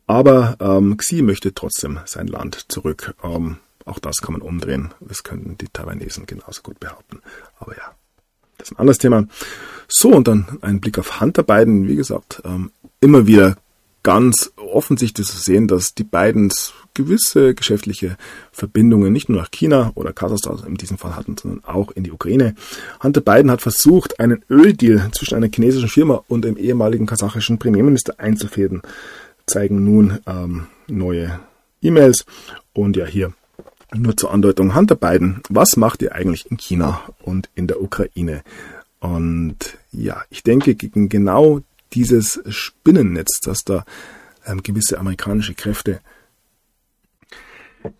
[0.07, 3.15] Aber ähm, Xi möchte trotzdem sein Land zurück.
[3.23, 4.93] Ähm, auch das kann man umdrehen.
[5.01, 7.21] Das könnten die Taiwanesen genauso gut behaupten.
[7.59, 7.95] Aber ja,
[8.59, 9.27] das ist ein anderes Thema.
[9.89, 11.89] So, und dann ein Blick auf Hunter Biden.
[11.89, 13.57] Wie gesagt, ähm, immer wieder
[14.07, 16.53] ganz offensichtlich zu sehen, dass die beiden
[16.95, 18.17] gewisse geschäftliche
[18.53, 22.13] Verbindungen nicht nur nach China oder Kasachstan in diesem Fall hatten, sondern auch in die
[22.13, 22.55] Ukraine.
[23.03, 28.21] Hunter Biden hat versucht, einen Öldeal zwischen einer chinesischen Firma und dem ehemaligen kasachischen Premierminister
[28.21, 28.83] einzufäden.
[29.45, 31.41] Zeigen nun ähm, neue
[31.83, 32.27] E-Mails
[32.75, 33.33] und ja hier
[33.93, 35.41] nur zur Andeutung Hunter Biden.
[35.49, 38.45] Was macht ihr eigentlich in China und in der Ukraine?
[39.01, 41.63] Und ja, ich denke, gegen genau
[41.93, 43.85] dieses Spinnennetz, das da
[44.47, 46.01] ähm, gewisse amerikanische Kräfte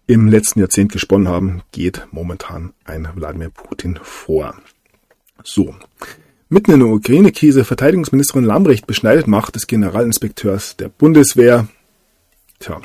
[0.07, 4.57] im letzten Jahrzehnt gesponnen haben, geht momentan ein Wladimir Putin vor.
[5.45, 5.75] So.
[6.49, 11.67] Mitten in der Ukraine-Krise Verteidigungsministerin Lambrecht beschneidet Macht des Generalinspekteurs der Bundeswehr.
[12.61, 12.81] Tja,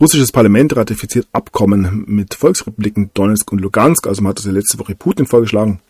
[0.00, 4.78] russisches Parlament ratifiziert Abkommen mit Volksrepubliken Donetsk und Lugansk, also man hat das ja letzte
[4.78, 5.80] Woche Putin vorgeschlagen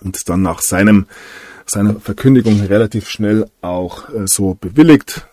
[0.00, 1.06] und dann nach seinem,
[1.70, 5.26] seiner Verkündigung relativ schnell auch äh, so bewilligt,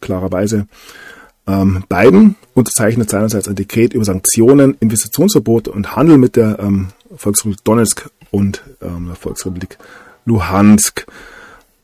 [0.00, 0.66] klarerweise.
[1.46, 7.64] Ähm, Biden unterzeichnet seinerseits ein Dekret über Sanktionen, Investitionsverbote und Handel mit der ähm, Volksrepublik
[7.64, 9.78] Donetsk und ähm, der Volksrepublik
[10.24, 11.06] Luhansk.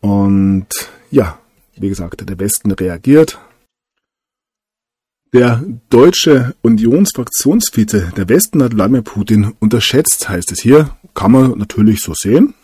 [0.00, 0.66] Und
[1.10, 1.38] ja,
[1.76, 3.38] wie gesagt, der Westen reagiert.
[5.32, 10.96] Der deutsche Unionsfraktionsvize der Westen hat Wladimir Putin unterschätzt, heißt es hier.
[11.14, 12.54] Kann man natürlich so sehen.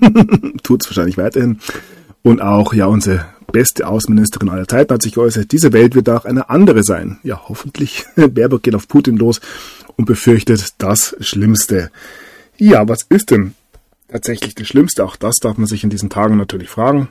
[0.62, 1.58] Tut es wahrscheinlich weiterhin.
[2.22, 6.24] Und auch, ja, unsere beste Außenministerin aller Zeiten hat sich geäußert, diese Welt wird auch
[6.24, 7.18] eine andere sein.
[7.22, 8.04] Ja, hoffentlich.
[8.16, 9.40] Baerbock geht auf Putin los
[9.96, 11.90] und befürchtet das Schlimmste.
[12.56, 13.54] Ja, was ist denn
[14.08, 15.04] tatsächlich das Schlimmste?
[15.04, 17.08] Auch das darf man sich in diesen Tagen natürlich fragen.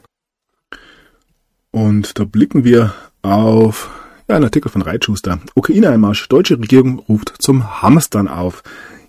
[1.71, 3.89] Und da blicken wir auf
[4.27, 5.39] ja, einen Artikel von Reitschuster.
[5.55, 6.27] Ukraine-Einmarsch.
[6.27, 8.63] Deutsche Regierung ruft zum Hamstern auf.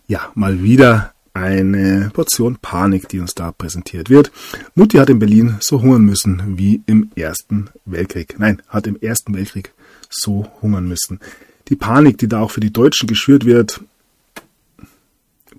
[0.06, 4.32] Ja, mal wieder eine Portion Panik, die uns da präsentiert wird.
[4.74, 8.36] Mutti hat in Berlin so hungern müssen wie im Ersten Weltkrieg.
[8.38, 9.72] Nein, hat im Ersten Weltkrieg
[10.08, 11.20] so hungern müssen.
[11.68, 13.80] Die Panik, die da auch für die Deutschen geschürt wird,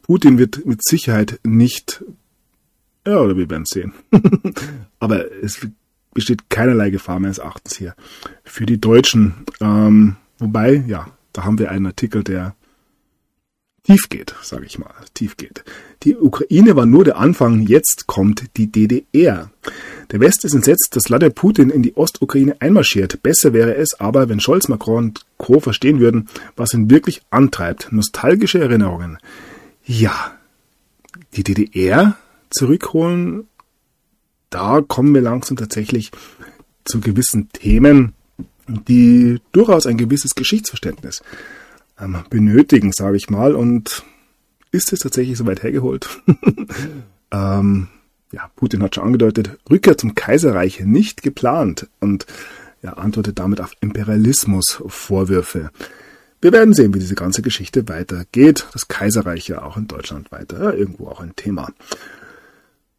[0.02, 2.04] Putin wird mit Sicherheit nicht,
[3.06, 3.94] ja, oder wir werden sehen.
[5.00, 5.68] Aber es
[6.14, 7.96] besteht keinerlei Gefahr meines Erachtens hier
[8.44, 9.46] für die Deutschen.
[9.62, 12.56] Ähm, wobei, ja, da haben wir einen Artikel, der
[13.84, 15.64] tief geht, sage ich mal, tief geht.
[16.04, 19.52] Die Ukraine war nur der Anfang, jetzt kommt die DDR.
[20.12, 23.22] Der Westen ist entsetzt, dass Wladimir Putin in die Ostukraine einmarschiert.
[23.22, 25.60] Besser wäre es aber, wenn Scholz, Macron und Co.
[25.60, 27.92] verstehen würden, was ihn wirklich antreibt.
[27.92, 29.18] Nostalgische Erinnerungen.
[29.84, 30.38] Ja,
[31.36, 32.18] die DDR
[32.50, 33.48] zurückholen,
[34.50, 36.12] da kommen wir langsam tatsächlich
[36.86, 38.14] zu gewissen Themen,
[38.68, 41.22] die durchaus ein gewisses Geschichtsverständnis
[42.00, 43.56] ähm, benötigen, sage ich mal.
[43.56, 44.04] Und
[44.72, 46.10] ist es tatsächlich so weit hergeholt?
[47.32, 47.88] ähm,
[48.32, 52.26] ja, Putin hat schon angedeutet, Rückkehr zum Kaiserreich nicht geplant und
[52.82, 55.72] ja, antwortet damit auf Imperialismus-Vorwürfe.
[56.42, 58.68] Wir werden sehen, wie diese ganze Geschichte weitergeht.
[58.72, 61.70] Das Kaiserreich ja auch in Deutschland weiter, ja, irgendwo auch ein Thema.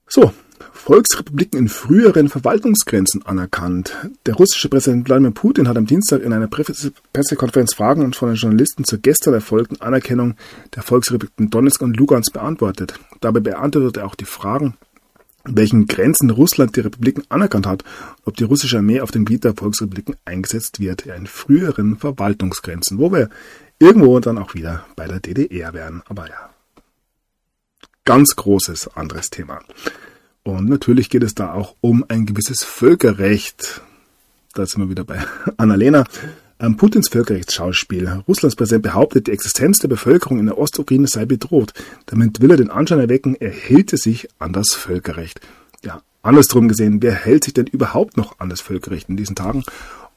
[0.06, 0.34] So,
[0.72, 3.96] Volksrepubliken in früheren Verwaltungsgrenzen anerkannt.
[4.26, 8.84] Der russische Präsident Wladimir Putin hat am Dienstag in einer Pressekonferenz Fragen von den Journalisten
[8.84, 10.34] zur gestern erfolgten Anerkennung
[10.74, 12.94] der Volksrepubliken Donetsk und Lugansk beantwortet.
[13.20, 14.74] Dabei beantwortete er auch die Fragen,
[15.44, 17.84] welchen Grenzen Russland die Republiken anerkannt hat,
[18.24, 23.12] ob die russische Armee auf dem Gebiet der Volksrepubliken eingesetzt wird, in früheren Verwaltungsgrenzen, wo
[23.12, 23.30] wir
[23.78, 26.02] irgendwo dann auch wieder bei der DDR wären.
[26.08, 26.50] Aber ja,
[28.04, 29.60] ganz großes anderes Thema.
[30.42, 33.82] Und natürlich geht es da auch um ein gewisses Völkerrecht.
[34.54, 35.18] Da sind wir wieder bei
[35.56, 36.04] Annalena.
[36.58, 38.22] Ähm, Putins Völkerrechtsschauspiel.
[38.28, 41.72] Russlands Präsident behauptet, die Existenz der Bevölkerung in der Ostukraine sei bedroht.
[42.06, 45.40] Damit will er den Anschein erwecken, er hält sich an das Völkerrecht.
[45.82, 49.64] Ja, andersrum gesehen, wer hält sich denn überhaupt noch an das Völkerrecht in diesen Tagen?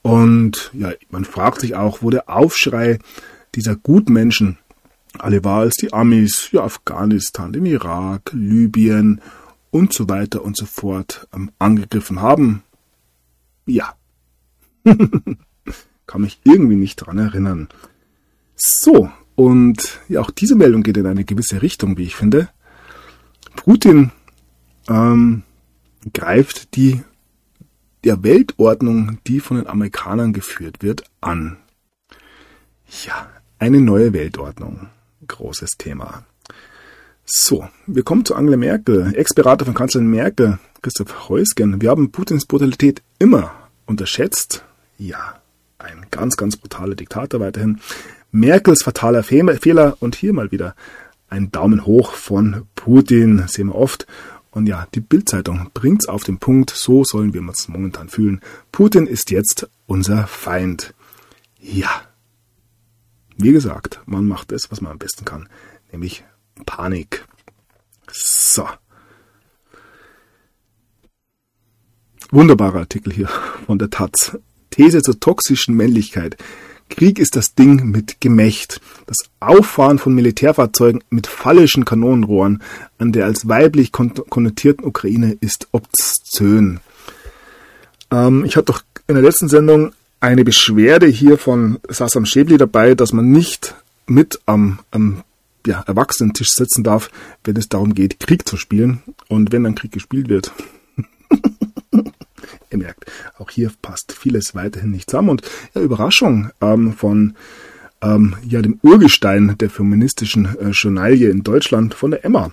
[0.02, 3.00] Und ja, man fragt sich auch, wo der Aufschrei
[3.56, 4.58] dieser Gutmenschen
[5.18, 9.22] alle war, als die Amis, ja, Afghanistan, den Irak, Libyen
[9.74, 12.64] und so weiter und so fort ähm, angegriffen haben.
[13.66, 13.96] Ja.
[16.06, 17.70] Kann mich irgendwie nicht dran erinnern.
[18.56, 22.50] So, und ja, auch diese Meldung geht in eine gewisse Richtung, wie ich finde.
[23.56, 24.12] Putin
[24.88, 25.42] ähm,
[26.14, 27.02] greift die
[28.04, 31.58] der Weltordnung, die von den Amerikanern geführt wird, an.
[33.06, 34.90] Ja, eine neue Weltordnung.
[35.26, 36.26] Großes Thema.
[37.26, 41.82] So, wir kommen zu Angela Merkel, Ex-Berater von Kanzlerin Merkel, Christoph Heusgen.
[41.82, 43.54] Wir haben Putins Brutalität immer
[43.86, 44.66] unterschätzt.
[44.98, 45.42] Ja,
[45.78, 47.80] ein ganz, ganz brutaler Diktator weiterhin.
[48.32, 50.76] Merkels fataler Fehler und hier mal wieder
[51.30, 54.06] ein Daumen hoch von Putin, sehen wir oft.
[54.52, 58.42] Und ja, die Bildzeitung bringt's auf den Punkt, so sollen wir uns momentan fühlen.
[58.74, 60.94] Putin ist jetzt unser Feind.
[61.58, 61.90] Ja.
[63.38, 65.48] Wie gesagt, man macht es, was man am besten kann,
[65.92, 66.26] nämlich
[66.64, 67.26] Panik.
[68.12, 68.68] So.
[72.32, 73.30] Wunderbarer Artikel hier
[73.66, 74.38] von der Taz.
[74.72, 76.38] These zur toxischen Männlichkeit.
[76.90, 78.82] Krieg ist das Ding mit Gemächt.
[79.06, 82.62] Das Auffahren von Militärfahrzeugen mit fallischen Kanonenrohren
[82.98, 86.80] an der als weiblich konnotierten Ukraine ist obszön.
[88.12, 92.96] Ähm, ich hatte doch in der letzten Sendung eine Beschwerde hier von Sassam Schäbli dabei,
[92.96, 93.76] dass man nicht
[94.06, 95.24] mit am, am
[95.66, 97.10] ja, Erwachsenentisch sitzen darf,
[97.44, 99.02] wenn es darum geht, Krieg zu spielen.
[99.28, 100.52] Und wenn dann Krieg gespielt wird,
[102.72, 103.06] ihr merkt,
[103.38, 105.30] auch hier passt vieles weiterhin nicht zusammen.
[105.30, 105.42] Und
[105.74, 107.36] ja, Überraschung ähm, von
[108.02, 112.52] ähm, ja, dem Urgestein der feministischen äh, Journalie in Deutschland, von der Emma.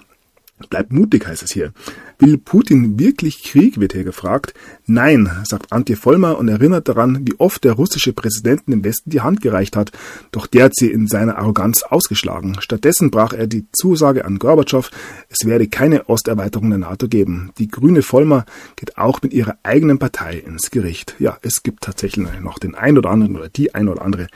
[0.68, 1.72] Bleibt mutig, heißt es hier.
[2.18, 4.52] Will Putin wirklich Krieg, wird hier gefragt.
[4.86, 9.22] Nein, sagt Antje Vollmer und erinnert daran, wie oft der russische Präsident im Westen die
[9.22, 9.92] Hand gereicht hat,
[10.30, 12.56] doch der hat sie in seiner Arroganz ausgeschlagen.
[12.60, 14.90] Stattdessen brach er die Zusage an Gorbatschow,
[15.28, 17.52] es werde keine Osterweiterung der NATO geben.
[17.58, 18.44] Die grüne Vollmer
[18.76, 21.16] geht auch mit ihrer eigenen Partei ins Gericht.
[21.18, 24.26] Ja, es gibt tatsächlich noch den ein oder anderen oder die ein oder andere,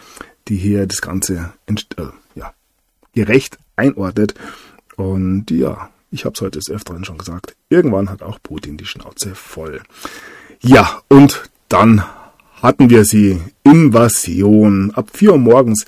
[0.49, 1.75] die hier das Ganze äh,
[2.35, 2.55] ja,
[3.13, 4.35] gerecht einordnet.
[4.97, 7.57] Und ja, ich habe es heute des Öfteren schon gesagt.
[7.69, 9.83] Irgendwann hat auch Putin die Schnauze voll.
[10.61, 12.05] Ja, und dann
[12.63, 13.41] hatten wir sie.
[13.65, 14.93] Invasion.
[14.95, 15.85] Ab 4 Uhr morgens.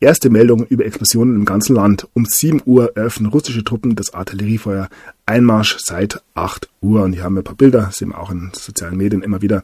[0.00, 2.08] Erste Meldung über Explosionen im ganzen Land.
[2.14, 4.88] Um 7 Uhr eröffnen russische Truppen das Artilleriefeuer.
[5.26, 7.02] Einmarsch seit 8 Uhr.
[7.02, 9.62] Und hier haben wir ein paar Bilder, sehen wir auch in sozialen Medien immer wieder.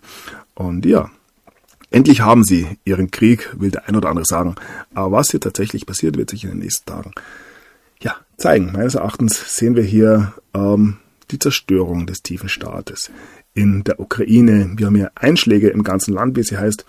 [0.55, 1.11] Und ja,
[1.91, 4.57] endlich haben sie ihren Krieg, will der ein oder andere sagen.
[4.93, 7.13] Aber was hier tatsächlich passiert, wird sich in den nächsten Tagen
[8.37, 8.73] zeigen.
[8.73, 10.99] Meines Erachtens sehen wir hier ähm,
[11.31, 13.11] die Zerstörung des tiefen Staates
[13.55, 14.73] in der Ukraine.
[14.77, 16.85] Wir haben hier Einschläge im ganzen Land, wie sie heißt.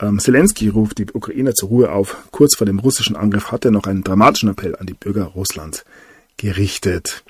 [0.00, 2.16] Ähm, Zelensky ruft die Ukrainer zur Ruhe auf.
[2.30, 5.84] Kurz vor dem russischen Angriff hat er noch einen dramatischen Appell an die Bürger Russlands
[6.36, 7.22] gerichtet.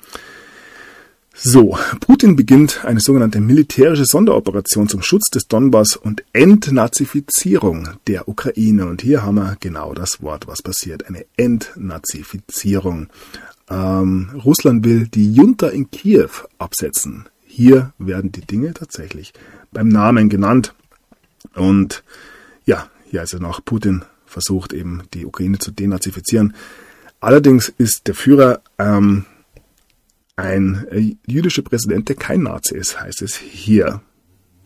[1.33, 8.85] So, Putin beginnt eine sogenannte militärische Sonderoperation zum Schutz des Donbass und Entnazifizierung der Ukraine.
[8.85, 11.07] Und hier haben wir genau das Wort, was passiert.
[11.07, 13.07] Eine Entnazifizierung.
[13.71, 17.29] Ähm, Russland will die Junta in Kiew absetzen.
[17.45, 19.33] Hier werden die Dinge tatsächlich
[19.71, 20.73] beim Namen genannt.
[21.55, 22.03] Und
[22.65, 26.53] ja, hier ist ja noch Putin versucht eben die Ukraine zu denazifizieren.
[27.19, 29.25] Allerdings ist der Führer ähm,
[30.35, 34.01] ein äh, jüdischer Präsident, der kein Nazi ist, heißt es hier.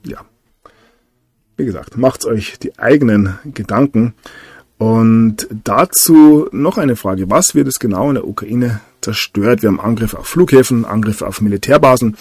[0.04, 0.26] Ja.
[1.58, 4.14] Wie gesagt, macht euch die eigenen Gedanken.
[4.78, 7.30] Und dazu noch eine Frage.
[7.30, 9.62] Was wird es genau in der Ukraine zerstört?
[9.62, 12.18] Wir haben Angriffe auf Flughäfen, Angriffe auf Militärbasen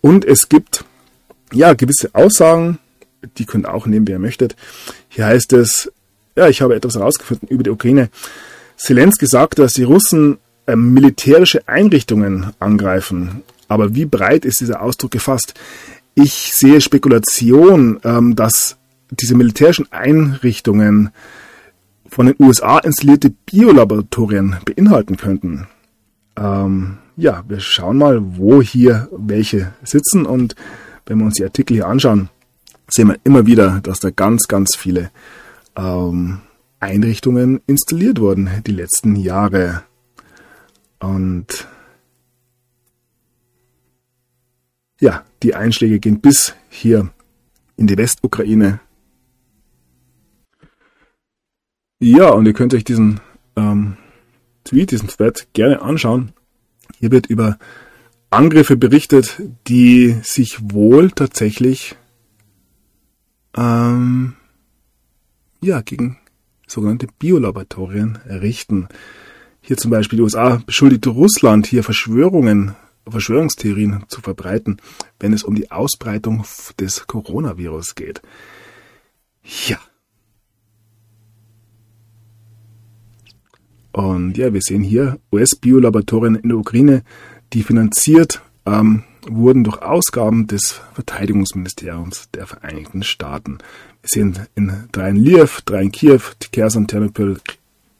[0.00, 0.84] und es gibt
[1.52, 2.78] ja gewisse Aussagen,
[3.38, 4.54] die könnt ihr auch nehmen, wie ihr möchtet.
[5.08, 5.90] Hier heißt es,
[6.36, 8.10] ja, ich habe etwas herausgefunden über die Ukraine.
[8.76, 13.42] Zelensky sagt, dass die Russen ähm, militärische Einrichtungen angreifen.
[13.68, 15.54] Aber wie breit ist dieser Ausdruck gefasst?
[16.14, 18.76] Ich sehe Spekulation, ähm, dass
[19.10, 21.10] diese militärischen Einrichtungen
[22.16, 25.66] von den USA installierte Biolaboratorien beinhalten könnten.
[26.34, 30.54] Ähm, ja, wir schauen mal, wo hier welche sitzen und
[31.04, 32.30] wenn wir uns die Artikel hier anschauen,
[32.88, 35.10] sehen wir immer wieder, dass da ganz, ganz viele
[35.76, 36.38] ähm,
[36.80, 39.82] Einrichtungen installiert wurden die letzten Jahre.
[41.00, 41.68] Und
[45.00, 47.10] ja, die Einschläge gehen bis hier
[47.76, 48.80] in die Westukraine.
[51.98, 53.20] Ja, und ihr könnt euch diesen
[53.56, 53.96] ähm,
[54.64, 56.32] Tweet, diesen Thread gerne anschauen.
[56.98, 57.58] Hier wird über
[58.28, 61.96] Angriffe berichtet, die sich wohl tatsächlich
[63.56, 64.34] ähm,
[65.62, 66.18] ja, gegen
[66.66, 68.88] sogenannte Biolaboratorien richten.
[69.62, 72.76] Hier zum Beispiel die USA beschuldigte Russland, hier Verschwörungen,
[73.08, 74.82] Verschwörungstheorien zu verbreiten,
[75.18, 76.44] wenn es um die Ausbreitung
[76.78, 78.20] des Coronavirus geht.
[79.66, 79.78] Ja.
[83.96, 87.02] Und ja, wir sehen hier US-Biolaboratorien in der Ukraine,
[87.54, 93.56] die finanziert ähm, wurden durch Ausgaben des Verteidigungsministeriums der Vereinigten Staaten.
[94.02, 96.20] Wir sehen in drei in Lviv, drei in Kiew,
[96.52, 97.38] Kherson, Ternopil,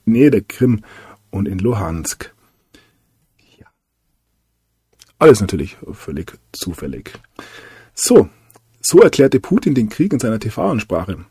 [0.05, 0.85] Nähe der Krim
[1.31, 2.31] und in Luhansk.
[3.59, 3.66] Ja.
[5.18, 7.18] Alles natürlich völlig zufällig.
[7.94, 8.28] So,
[8.82, 11.24] so erklärte Putin den Krieg in seiner TV-Ansprache.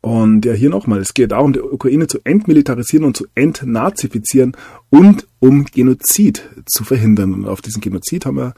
[0.00, 4.56] Und ja, hier nochmal, es geht darum, die Ukraine zu entmilitarisieren und zu entnazifizieren
[4.88, 7.34] und um Genozid zu verhindern.
[7.34, 8.54] Und auf diesen Genozid haben wir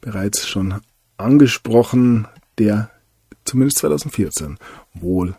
[0.00, 0.80] bereits schon
[1.16, 2.26] angesprochen,
[2.58, 2.90] der
[3.44, 4.58] zumindest 2014
[4.94, 5.36] wohl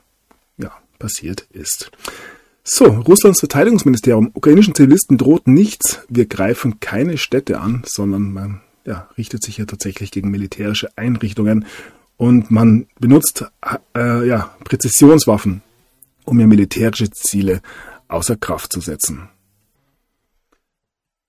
[0.57, 1.91] ja, passiert ist.
[2.63, 4.31] So, Russlands Verteidigungsministerium.
[4.33, 5.99] Ukrainischen Zivilisten droht nichts.
[6.07, 11.65] Wir greifen keine Städte an, sondern man ja, richtet sich hier tatsächlich gegen militärische Einrichtungen
[12.18, 13.45] und man benutzt
[13.95, 15.61] äh, ja, Präzisionswaffen,
[16.26, 17.61] um ja militärische Ziele
[18.07, 19.30] außer Kraft zu setzen.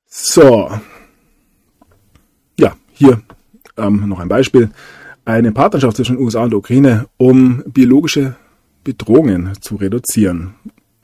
[0.06, 0.70] So.
[2.58, 3.22] Ja, hier
[3.76, 4.70] ähm, noch ein Beispiel.
[5.24, 8.36] Eine Partnerschaft zwischen USA und Ukraine, um biologische
[8.84, 10.54] Bedrohungen zu reduzieren.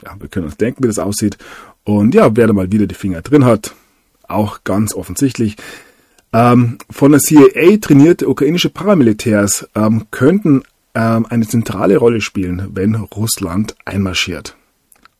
[0.05, 1.39] Ja, wir können uns denken, wie das aussieht.
[1.85, 3.75] Und ja, wer da mal wieder die Finger drin hat,
[4.23, 5.57] auch ganz offensichtlich.
[6.33, 10.63] Ähm, von der CIA trainierte ukrainische Paramilitärs ähm, könnten
[10.95, 14.57] ähm, eine zentrale Rolle spielen, wenn Russland einmarschiert.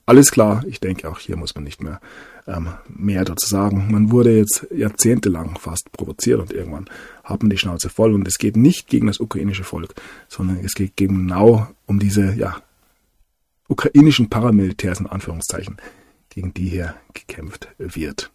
[0.07, 2.01] Alles klar, ich denke auch hier muss man nicht mehr
[2.47, 3.89] ähm, mehr dazu sagen.
[3.91, 6.87] Man wurde jetzt jahrzehntelang fast provoziert und irgendwann
[7.25, 9.95] hat man die Schnauze voll und es geht nicht gegen das ukrainische Volk,
[10.29, 12.57] sondern es geht genau um diese ja,
[13.69, 15.77] ukrainischen Paramilitärs in Anführungszeichen,
[16.29, 18.31] gegen die hier gekämpft wird.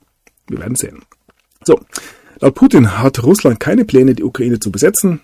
[0.47, 1.01] Wir werden sehen.
[1.63, 1.79] So,
[2.39, 5.21] laut Putin hat Russland keine Pläne, die Ukraine zu besetzen.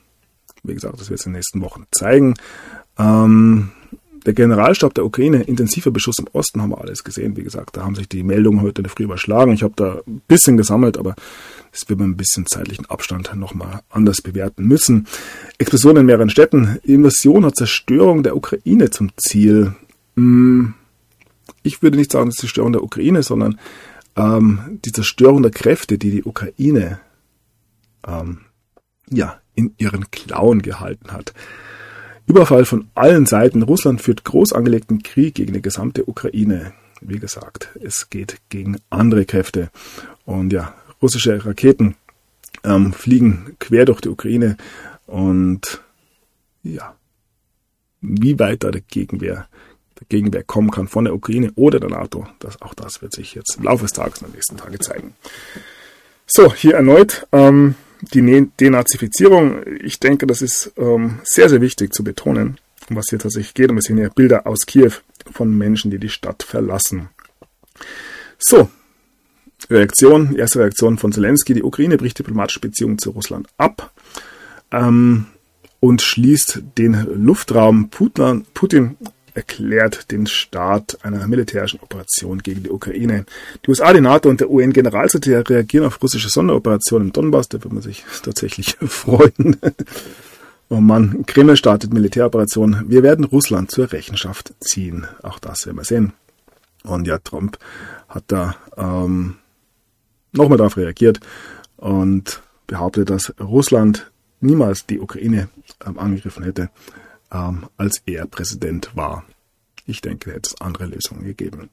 [0.63, 2.35] Wie gesagt, das wird es in den nächsten Wochen zeigen.
[2.97, 3.71] Ähm,
[4.25, 7.37] der Generalstab der Ukraine, intensiver Beschuss im Osten, haben wir alles gesehen.
[7.37, 9.53] Wie gesagt, da haben sich die Meldungen heute Früh überschlagen.
[9.53, 11.15] Ich habe da ein bisschen gesammelt, aber
[11.71, 15.07] das wird man ein bisschen zeitlichen Abstand nochmal anders bewerten müssen.
[15.57, 16.79] Explosionen in mehreren Städten.
[16.85, 19.73] Die Invasion hat Zerstörung der Ukraine zum Ziel.
[20.15, 20.75] Hm,
[21.63, 23.59] ich würde nicht sagen, Zerstörung der Ukraine, sondern
[24.15, 26.99] ähm, die Zerstörung der Kräfte, die die Ukraine
[28.05, 28.41] ähm,
[29.09, 31.33] ja, in ihren Klauen gehalten hat.
[32.27, 33.63] Überfall von allen Seiten.
[33.63, 36.73] Russland führt groß angelegten Krieg gegen die gesamte Ukraine.
[37.01, 39.69] Wie gesagt, es geht gegen andere Kräfte.
[40.25, 41.95] Und ja, russische Raketen
[42.63, 44.55] ähm, fliegen quer durch die Ukraine.
[45.07, 45.81] Und
[46.63, 46.95] ja,
[48.01, 49.47] wie weit da der Gegenwehr,
[50.09, 53.57] Gegenwehr kommen kann von der Ukraine oder der NATO, das, auch das wird sich jetzt
[53.57, 55.13] im Laufe des Tages in den nächsten Tagen zeigen.
[56.27, 61.93] So, hier erneut ähm, die ne-, Denazifizierung, ich denke, das ist ähm, sehr, sehr wichtig
[61.93, 62.57] zu betonen,
[62.89, 63.69] um was hier tatsächlich geht.
[63.69, 64.91] Und wir sehen hier Bilder aus Kiew
[65.31, 67.09] von Menschen, die die Stadt verlassen.
[68.39, 68.69] So,
[69.69, 71.53] Reaktion, erste Reaktion von Zelensky.
[71.53, 73.91] Die Ukraine bricht diplomatische Beziehungen zu Russland ab
[74.71, 75.27] ähm,
[75.79, 77.89] und schließt den Luftraum.
[77.89, 78.97] Putin, Putin
[79.33, 83.25] erklärt den Start einer militärischen Operation gegen die Ukraine.
[83.65, 87.49] Die USA, die NATO und der UN-Generalsekretär reagieren auf russische Sonderoperationen im Donbass.
[87.49, 89.57] Da wird man sich tatsächlich freuen.
[90.69, 92.89] oh Mann, Kreml startet Militäroperationen.
[92.89, 95.07] Wir werden Russland zur Rechenschaft ziehen.
[95.23, 96.13] Auch das werden wir sehen.
[96.83, 97.57] Und ja, Trump
[98.09, 99.35] hat da ähm,
[100.31, 101.19] nochmal darauf reagiert
[101.77, 105.49] und behauptet, dass Russland niemals die Ukraine
[105.85, 106.69] ähm, angegriffen hätte
[107.31, 109.25] ähm, als er Präsident war.
[109.85, 111.69] Ich denke, hätte es andere Lösungen gegeben.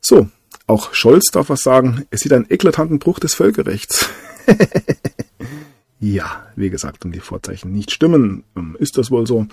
[0.00, 0.28] So,
[0.66, 2.06] auch Scholz darf was sagen.
[2.10, 4.08] Es sieht einen eklatanten Bruch des Völkerrechts.
[6.00, 9.46] ja, wie gesagt, um die Vorzeichen nicht stimmen, ähm, ist das wohl so.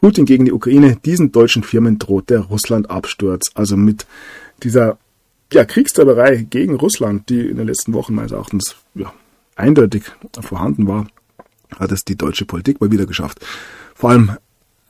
[0.00, 3.50] Putin gegen die Ukraine, diesen deutschen Firmen droht der Russland-Absturz.
[3.54, 4.06] Also mit
[4.62, 4.98] dieser
[5.52, 9.12] ja, Kriegstreiberei gegen Russland, die in den letzten Wochen meines Erachtens ja,
[9.54, 10.04] eindeutig
[10.40, 11.06] vorhanden war,
[11.78, 13.44] hat es die deutsche Politik mal wieder geschafft.
[13.94, 14.36] Vor allem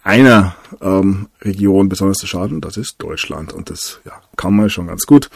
[0.07, 3.53] einer ähm, Region besonders zu schaden, das ist Deutschland.
[3.53, 5.31] Und das ja, kann man schon ganz gut.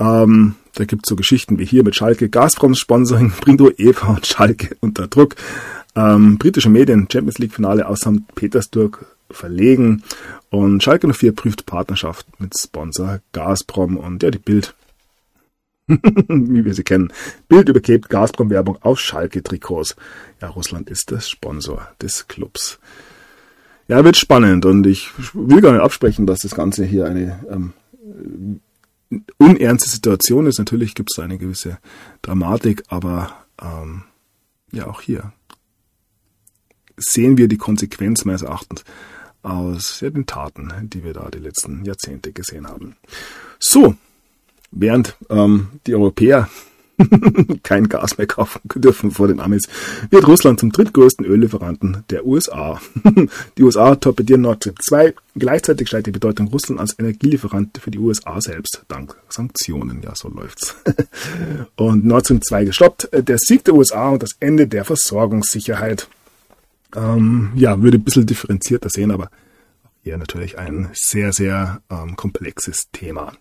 [0.00, 2.28] Ähm, da gibt es so Geschichten wie hier mit Schalke.
[2.28, 5.36] Gazproms Sponsoring bringt UEFA und Schalke unter Druck.
[5.94, 8.34] Ähm, britische Medien, Champions League Finale aus St.
[8.34, 10.02] Petersburg verlegen.
[10.50, 13.96] Und Schalke 04 prüft Partnerschaft mit Sponsor Gazprom.
[13.96, 14.74] Und ja, die Bild,
[15.86, 17.12] wie wir sie kennen.
[17.46, 19.94] Bild überklebt Gazprom-Werbung auf Schalke-Trikots.
[20.40, 22.80] Ja, Russland ist der Sponsor des Clubs.
[23.88, 28.60] Ja, wird spannend und ich will gar nicht absprechen, dass das Ganze hier eine ähm,
[29.38, 30.58] unernste Situation ist.
[30.58, 31.78] Natürlich gibt es eine gewisse
[32.20, 34.02] Dramatik, aber ähm,
[34.72, 35.32] ja, auch hier
[36.98, 38.84] sehen wir die Konsequenz meines Erachtens
[39.42, 42.96] aus ja, den Taten, die wir da die letzten Jahrzehnte gesehen haben.
[43.58, 43.94] So,
[44.70, 46.50] während ähm, die Europäer
[47.62, 49.68] kein Gas mehr kaufen dürfen vor den Amis,
[50.10, 52.80] wird Russland zum drittgrößten Öllieferanten der USA.
[53.58, 55.14] die USA torpedieren Nord Stream 2.
[55.36, 60.02] Gleichzeitig steigt die Bedeutung Russland als Energielieferant für die USA selbst, dank Sanktionen.
[60.02, 60.76] Ja, so läuft's.
[61.76, 63.08] und Nord Stream 2 gestoppt.
[63.12, 66.08] Der Sieg der USA und das Ende der Versorgungssicherheit.
[66.96, 69.30] Ähm, ja, würde ein bisschen differenzierter sehen, aber
[70.02, 73.34] hier natürlich ein sehr, sehr ähm, komplexes Thema.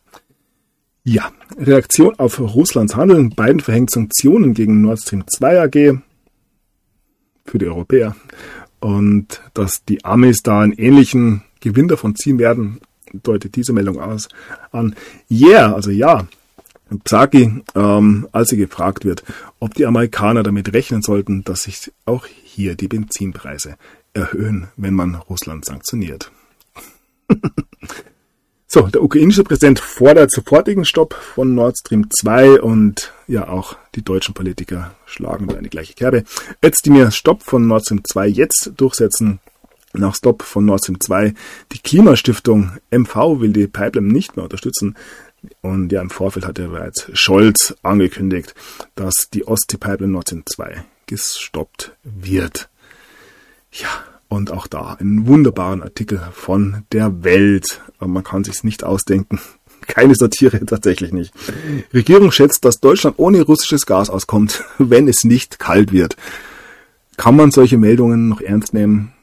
[1.09, 3.29] Ja, Reaktion auf Russlands Handeln.
[3.29, 6.01] Biden verhängt Sanktionen gegen Nord Stream 2 AG.
[7.45, 8.13] für die Europäer.
[8.81, 12.81] Und dass die Amis da einen ähnlichen Gewinn davon ziehen werden,
[13.13, 14.27] deutet diese Meldung aus
[14.73, 14.97] an.
[15.31, 16.27] Yeah, also ja.
[17.05, 19.23] Psaki, ähm, als sie gefragt wird,
[19.61, 23.77] ob die Amerikaner damit rechnen sollten, dass sich auch hier die Benzinpreise
[24.13, 26.33] erhöhen, wenn man Russland sanktioniert.
[28.69, 34.03] so, der ukrainische Präsident fordert sofortigen Stopp von Nord Stream 2 und ja, auch die
[34.03, 36.25] deutschen Politiker schlagen da eine gleiche Kerbe.
[36.61, 39.39] Özdemir Stopp von Nord Stream 2 jetzt durchsetzen.
[39.93, 41.33] Nach Stopp von Nord Stream 2.
[41.71, 44.97] Die Klimastiftung MV will die Pipeline nicht mehr unterstützen.
[45.61, 48.53] Und ja, im Vorfeld hat ja bereits Scholz angekündigt,
[48.95, 52.67] dass die Ostsee-Pipeline Nord Stream 2 gestoppt wird.
[53.71, 53.87] Ja,
[54.29, 57.81] und auch da einen wunderbaren Artikel von der Welt.
[57.99, 59.39] Man kann sich's nicht ausdenken.
[59.87, 61.33] Keine Satire tatsächlich nicht.
[61.93, 66.17] Regierung schätzt, dass Deutschland ohne russisches Gas auskommt, wenn es nicht kalt wird.
[67.15, 69.13] Kann man solche Meldungen noch ernst nehmen?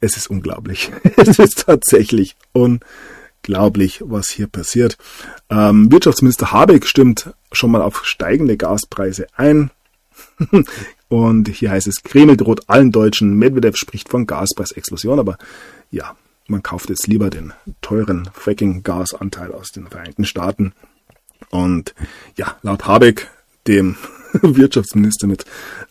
[0.00, 0.90] Es ist unglaublich.
[1.16, 4.98] Es ist tatsächlich unglaublich, was hier passiert.
[5.50, 9.70] Ähm, Wirtschaftsminister Habeck stimmt schon mal auf steigende Gaspreise ein.
[11.08, 13.34] Und hier heißt es, Kreml droht allen Deutschen.
[13.34, 15.38] Medvedev spricht von Gaspreisexplosion, aber
[15.90, 16.16] ja,
[16.48, 20.72] man kauft jetzt lieber den teuren Fracking-Gasanteil aus den Vereinigten Staaten.
[21.50, 21.94] Und
[22.36, 23.30] ja, laut Habeck,
[23.66, 23.96] dem
[24.42, 25.44] Wirtschaftsminister mit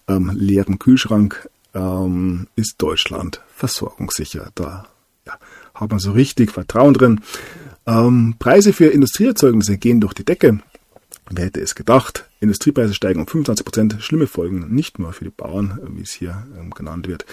[0.08, 4.52] ähm, leerem Kühlschrank, ähm, ist Deutschland versorgungssicher.
[4.56, 4.88] Da
[5.26, 5.38] ja,
[5.74, 7.22] hat man so richtig Vertrauen drin.
[7.86, 10.60] Ähm, Preise für Industrieerzeugnisse gehen durch die Decke.
[11.30, 12.27] Wer hätte es gedacht?
[12.40, 13.98] Industriepreise steigen um 25 Prozent.
[14.00, 17.26] Schlimme Folgen nicht nur für die Bauern, wie es hier ähm, genannt wird.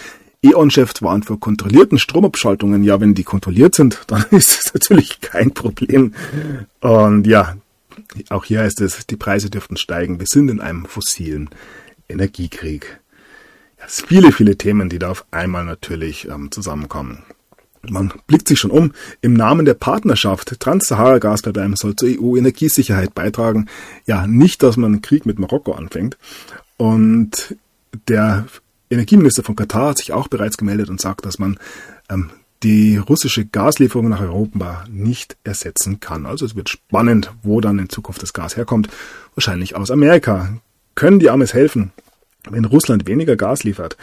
[0.42, 2.84] E.ON-Chef warnt vor kontrollierten Stromabschaltungen.
[2.84, 6.14] Ja, wenn die kontrolliert sind, dann ist es natürlich kein Problem.
[6.80, 7.56] Und ja,
[8.28, 10.20] auch hier heißt es, die Preise dürften steigen.
[10.20, 11.50] Wir sind in einem fossilen
[12.08, 13.00] Energiekrieg.
[13.78, 17.22] Ja, viele, viele Themen, die da auf einmal natürlich ähm, zusammenkommen.
[17.90, 18.92] Man blickt sich schon um.
[19.20, 23.66] Im Namen der Partnerschaft Trans-Sahara-Gaspipeline soll zur EU-Energiesicherheit beitragen.
[24.06, 26.16] Ja, nicht, dass man einen Krieg mit Marokko anfängt.
[26.76, 27.56] Und
[28.08, 28.46] der
[28.90, 31.58] Energieminister von Katar hat sich auch bereits gemeldet und sagt, dass man
[32.10, 32.30] ähm,
[32.62, 36.26] die russische Gaslieferung nach Europa nicht ersetzen kann.
[36.26, 38.88] Also es wird spannend, wo dann in Zukunft das Gas herkommt.
[39.34, 40.56] Wahrscheinlich aus Amerika.
[40.94, 41.92] Können die Amis helfen,
[42.48, 43.96] wenn Russland weniger Gas liefert?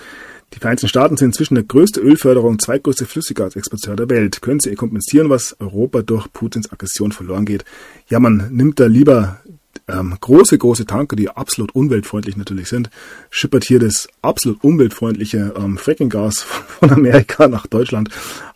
[0.54, 4.42] Die Vereinigten Staaten sind inzwischen der größte Ölförderung, zweitgrößte Flüssiggasexporteur der Welt.
[4.42, 7.64] Können sie kompensieren, was Europa durch Putins Aggression verloren geht?
[8.08, 9.40] Ja, man nimmt da lieber
[9.88, 12.90] ähm, große, große Tanker, die absolut umweltfreundlich natürlich sind,
[13.30, 16.42] schippert hier das absolut umweltfreundliche ähm, Frackinggas
[16.80, 18.10] von Amerika nach Deutschland,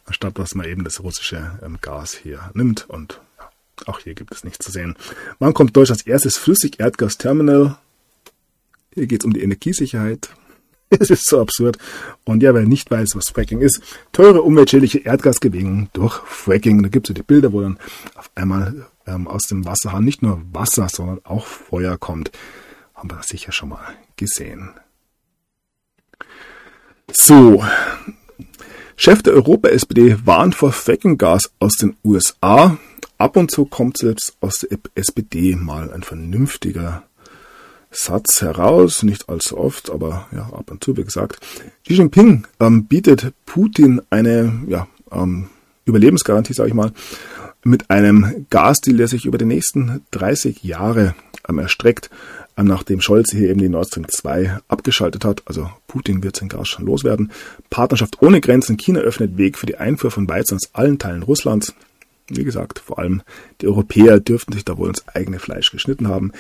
[0.05, 2.89] anstatt dass man eben das russische ähm, Gas hier nimmt.
[2.89, 3.49] Und ja,
[3.87, 4.95] auch hier gibt es nichts zu sehen.
[5.39, 7.77] Wann kommt Deutschlands erstes Flüssig-Erdgas-Terminal?
[8.93, 10.29] Hier geht es um die Energiesicherheit.
[10.99, 11.77] Es ist so absurd.
[12.25, 13.81] Und ja, wer nicht weiß, was Fracking ist,
[14.11, 16.83] teure umweltschädliche Erdgasgewinnung durch Fracking.
[16.83, 17.79] Da gibt es so die Bilder, wo dann
[18.15, 22.31] auf einmal ähm, aus dem Wasserhahn nicht nur Wasser, sondern auch Feuer kommt.
[22.93, 24.71] Haben wir das sicher schon mal gesehen.
[27.11, 27.63] So.
[28.97, 32.77] Chef der Europa-SPD warnt vor Fracking-Gas aus den USA.
[33.17, 37.03] Ab und zu kommt selbst aus der SPD mal ein vernünftiger
[37.95, 41.39] Satz heraus, nicht allzu oft, aber ja, ab und zu, wie gesagt.
[41.85, 45.49] Xi Jinping ähm, bietet Putin eine ja, ähm,
[45.85, 46.91] Überlebensgarantie, sage ich mal,
[47.63, 51.15] mit einem Gasdeal, der sich über die nächsten 30 Jahre
[51.47, 52.09] ähm, erstreckt,
[52.57, 55.43] ähm, nachdem Scholz hier eben die Nord Stream 2 abgeschaltet hat.
[55.45, 57.31] Also Putin wird sein Gas schon loswerden.
[57.69, 58.77] Partnerschaft ohne Grenzen.
[58.77, 61.73] China öffnet Weg für die Einfuhr von Weizen aus allen Teilen Russlands.
[62.27, 63.21] Wie gesagt, vor allem
[63.61, 66.31] die Europäer dürften sich da wohl ins eigene Fleisch geschnitten haben.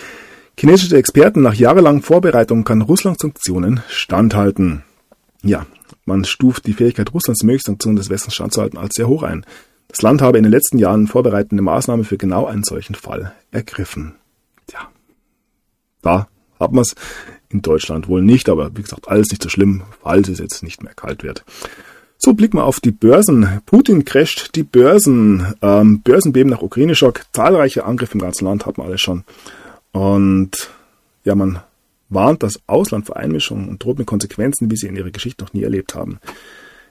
[0.57, 4.83] Chinesische Experten nach jahrelangen Vorbereitungen kann Russland Sanktionen standhalten.
[5.43, 5.65] Ja,
[6.05, 9.45] man stuft die Fähigkeit Russlands, mögliche Sanktionen des Westens standzuhalten, als sehr hoch ein.
[9.89, 14.15] Das Land habe in den letzten Jahren vorbereitende Maßnahmen für genau einen solchen Fall ergriffen.
[14.71, 14.89] Ja,
[16.01, 16.27] da
[16.59, 16.95] hat man es
[17.49, 20.83] in Deutschland wohl nicht, aber wie gesagt, alles nicht so schlimm, falls es jetzt nicht
[20.83, 21.43] mehr kalt wird.
[22.17, 23.61] So, blicken wir auf die Börsen.
[23.65, 25.53] Putin crasht die Börsen.
[25.61, 27.25] Ähm, Börsenbeben nach Ukraine-Schock.
[27.33, 29.25] Zahlreiche Angriffe im ganzen Land hat man alles schon.
[29.95, 30.51] Und
[31.23, 31.61] ja, man
[32.09, 35.53] warnt das Ausland vor Einmischung und droht mit Konsequenzen, wie sie in ihrer Geschichte noch
[35.53, 36.19] nie erlebt haben.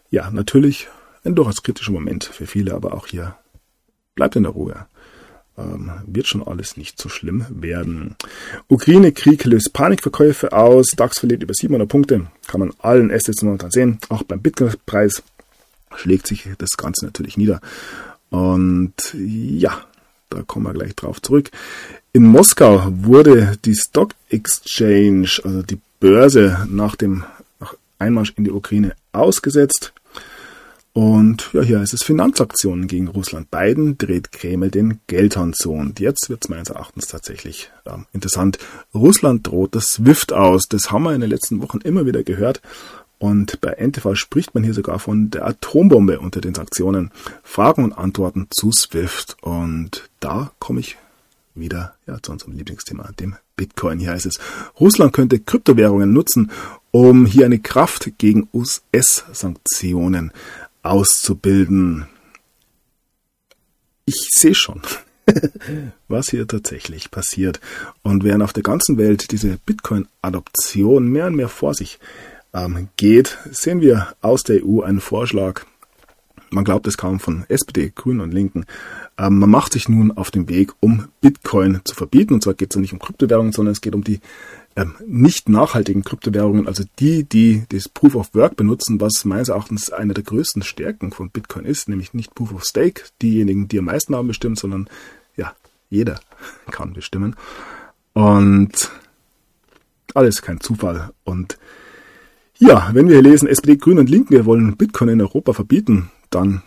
[0.08, 0.88] Ja, natürlich
[1.22, 3.36] ein durchaus kritischer Moment für viele, aber auch hier
[4.14, 4.86] bleibt in der Ruhe.
[5.58, 8.16] Ähm, wird schon alles nicht so schlimm werden.
[8.68, 10.86] Ukraine-Krieg löst Panikverkäufe aus.
[10.96, 12.28] DAX verliert über 700 Punkte.
[12.46, 13.98] Kann man allen Assets momentan sehen.
[14.08, 15.22] Auch beim Bitcoin-Preis
[15.94, 17.60] schlägt sich das Ganze natürlich nieder.
[18.30, 19.78] Und ja,
[20.30, 21.50] da kommen wir gleich drauf zurück.
[22.16, 27.24] In Moskau wurde die Stock Exchange, also die Börse nach dem
[27.98, 29.92] Einmarsch in die Ukraine ausgesetzt.
[30.92, 33.50] Und ja, hier heißt es Finanzaktionen gegen Russland.
[33.50, 35.72] Biden dreht Kreml den Geldhahn zu.
[35.72, 38.60] Und jetzt wird es meines Erachtens tatsächlich äh, interessant.
[38.94, 40.68] Russland droht das SWIFT aus.
[40.68, 42.62] Das haben wir in den letzten Wochen immer wieder gehört.
[43.18, 47.10] Und bei NTV spricht man hier sogar von der Atombombe unter den Sanktionen.
[47.42, 49.36] Fragen und Antworten zu SWIFT.
[49.40, 50.96] Und da komme ich
[51.54, 53.98] wieder ja, zu unserem Lieblingsthema, dem Bitcoin.
[53.98, 54.38] Hier heißt es,
[54.80, 56.50] Russland könnte Kryptowährungen nutzen,
[56.90, 60.32] um hier eine Kraft gegen US-Sanktionen
[60.82, 62.06] auszubilden.
[64.04, 64.82] Ich sehe schon,
[66.08, 67.60] was hier tatsächlich passiert.
[68.02, 71.98] Und während auf der ganzen Welt diese Bitcoin-Adoption mehr und mehr vor sich
[72.52, 75.64] ähm, geht, sehen wir aus der EU einen Vorschlag,
[76.54, 78.64] man glaubt es kaum von SPD, Grünen und Linken,
[79.18, 82.34] ähm, man macht sich nun auf den Weg, um Bitcoin zu verbieten.
[82.34, 84.20] Und zwar geht es ja nicht um Kryptowährungen, sondern es geht um die
[84.76, 89.90] ähm, nicht nachhaltigen Kryptowährungen, also die, die das Proof of Work benutzen, was meines Erachtens
[89.90, 93.84] eine der größten Stärken von Bitcoin ist, nämlich nicht Proof of Stake, diejenigen, die am
[93.84, 94.88] meisten haben, bestimmt, sondern
[95.36, 95.54] ja,
[95.90, 96.20] jeder
[96.70, 97.36] kann bestimmen.
[98.14, 98.90] Und
[100.14, 101.10] alles kein Zufall.
[101.24, 101.58] Und
[102.58, 106.10] ja, wenn wir hier lesen, SPD, Grüne und Linken, wir wollen Bitcoin in Europa verbieten,
[106.34, 106.62] dann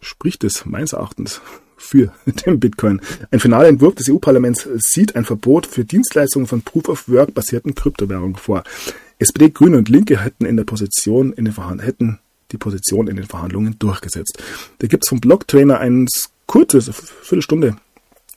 [0.00, 1.40] spricht es meines Erachtens
[1.76, 2.12] für
[2.46, 3.00] den Bitcoin.
[3.30, 8.64] Ein finaler Entwurf des EU-Parlaments sieht ein Verbot für Dienstleistungen von Proof-of-Work basierten Kryptowährungen vor.
[9.18, 12.18] SPD, Grüne und Linke hätten in der Position in den Verhandlungen hätten
[12.52, 14.38] die Position in den Verhandlungen durchgesetzt.
[14.78, 16.06] Da gibt es vom Blocktrainer ein
[16.46, 16.90] kurzes,
[17.22, 17.76] Viertelstunde,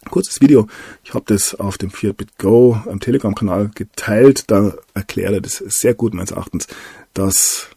[0.10, 0.68] kurzes Video.
[1.03, 4.45] Ich habe das auf dem 4BitGo am Telegram-Kanal geteilt.
[4.48, 6.68] Da erklärt er das sehr gut meines Erachtens,
[7.14, 7.68] dass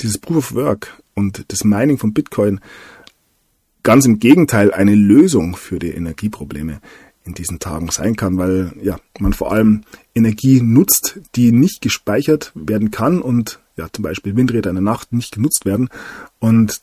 [0.00, 2.60] dieses Proof of Work und das Mining von Bitcoin
[3.82, 6.80] ganz im Gegenteil eine Lösung für die Energieprobleme
[7.24, 9.82] in diesen Tagen sein kann, weil ja, man vor allem
[10.14, 15.12] Energie nutzt, die nicht gespeichert werden kann und ja, zum Beispiel Windräder in der Nacht
[15.12, 15.88] nicht genutzt werden.
[16.38, 16.82] Und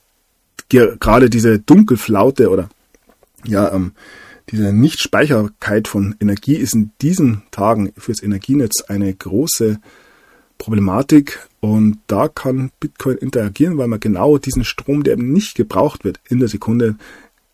[0.68, 2.68] gerade diese Dunkelflaute oder
[3.44, 3.92] ja, ähm,
[4.50, 9.80] diese Nichtspeicherbarkeit von Energie ist in diesen Tagen fürs Energienetz eine große
[10.62, 16.04] Problematik und da kann Bitcoin interagieren, weil man genau diesen Strom, der eben nicht gebraucht
[16.04, 16.94] wird, in der Sekunde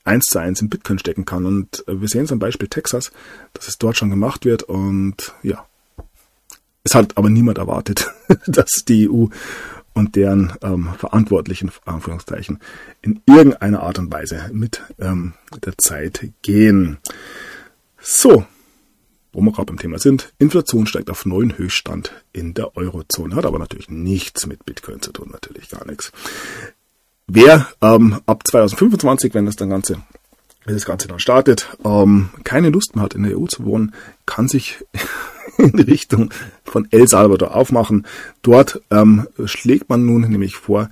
[0.05, 1.47] eins zu eins in Bitcoin stecken kann.
[1.47, 3.11] Und äh, wir sehen zum Beispiel Texas,
[3.55, 5.65] dass es dort schon gemacht wird und ja,
[6.85, 8.13] es hat aber niemand erwartet,
[8.47, 9.29] dass die EU
[9.95, 12.59] und deren ähm, Verantwortlichen, Anführungszeichen,
[13.01, 15.33] in irgendeiner Art und Weise mit ähm,
[15.65, 16.99] der Zeit gehen.
[17.99, 18.45] So,
[19.39, 23.47] wo wir gerade beim Thema sind, Inflation steigt auf neuen Höchststand in der Eurozone, hat
[23.47, 26.11] aber natürlich nichts mit Bitcoin zu tun, natürlich gar nichts.
[27.29, 30.03] Wer ähm, ab 2025, wenn das dann Ganze
[30.65, 33.95] wenn das Ganze dann startet, ähm, keine Lust mehr hat, in der EU zu wohnen,
[34.27, 34.85] kann sich
[35.57, 36.31] in Richtung
[36.65, 38.07] von El Salvador aufmachen.
[38.43, 40.91] Dort ähm, schlägt man nun nämlich vor,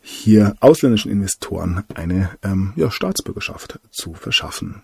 [0.00, 4.82] hier ausländischen Investoren eine ähm, ja, Staatsbürgerschaft zu verschaffen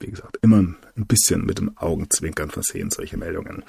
[0.00, 3.62] wie gesagt, immer ein bisschen mit dem Augenzwinkern versehen, solche Meldungen.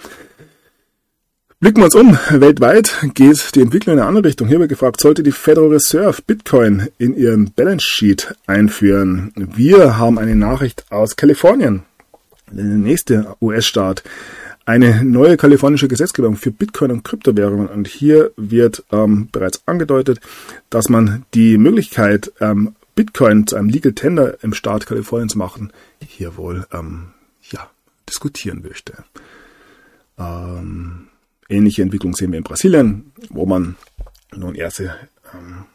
[1.62, 2.18] Blicken wir uns um.
[2.32, 4.48] Weltweit geht die Entwicklung in eine andere Richtung.
[4.48, 9.32] Hier wird gefragt, sollte die Federal Reserve Bitcoin in ihren Balance Sheet einführen?
[9.36, 11.84] Wir haben eine Nachricht aus Kalifornien,
[12.50, 14.02] der nächste US-Staat.
[14.66, 17.68] Eine neue kalifornische Gesetzgebung für Bitcoin und Kryptowährungen.
[17.68, 20.20] Und hier wird ähm, bereits angedeutet,
[20.72, 25.72] dass man die Möglichkeit, ähm, Bitcoin zu einem Legal Tender im Staat Kalifornien zu machen,
[26.06, 27.14] hier wohl ähm,
[27.50, 27.70] ja,
[28.08, 29.04] diskutieren möchte.
[30.18, 31.08] Ähm,
[31.50, 33.76] ähnliche Entwicklung sehen wir in Brasilien, wo man
[34.36, 34.96] nun erste
[35.34, 35.66] ähm,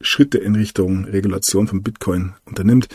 [0.00, 2.88] Schritte in Richtung Regulation von Bitcoin unternimmt.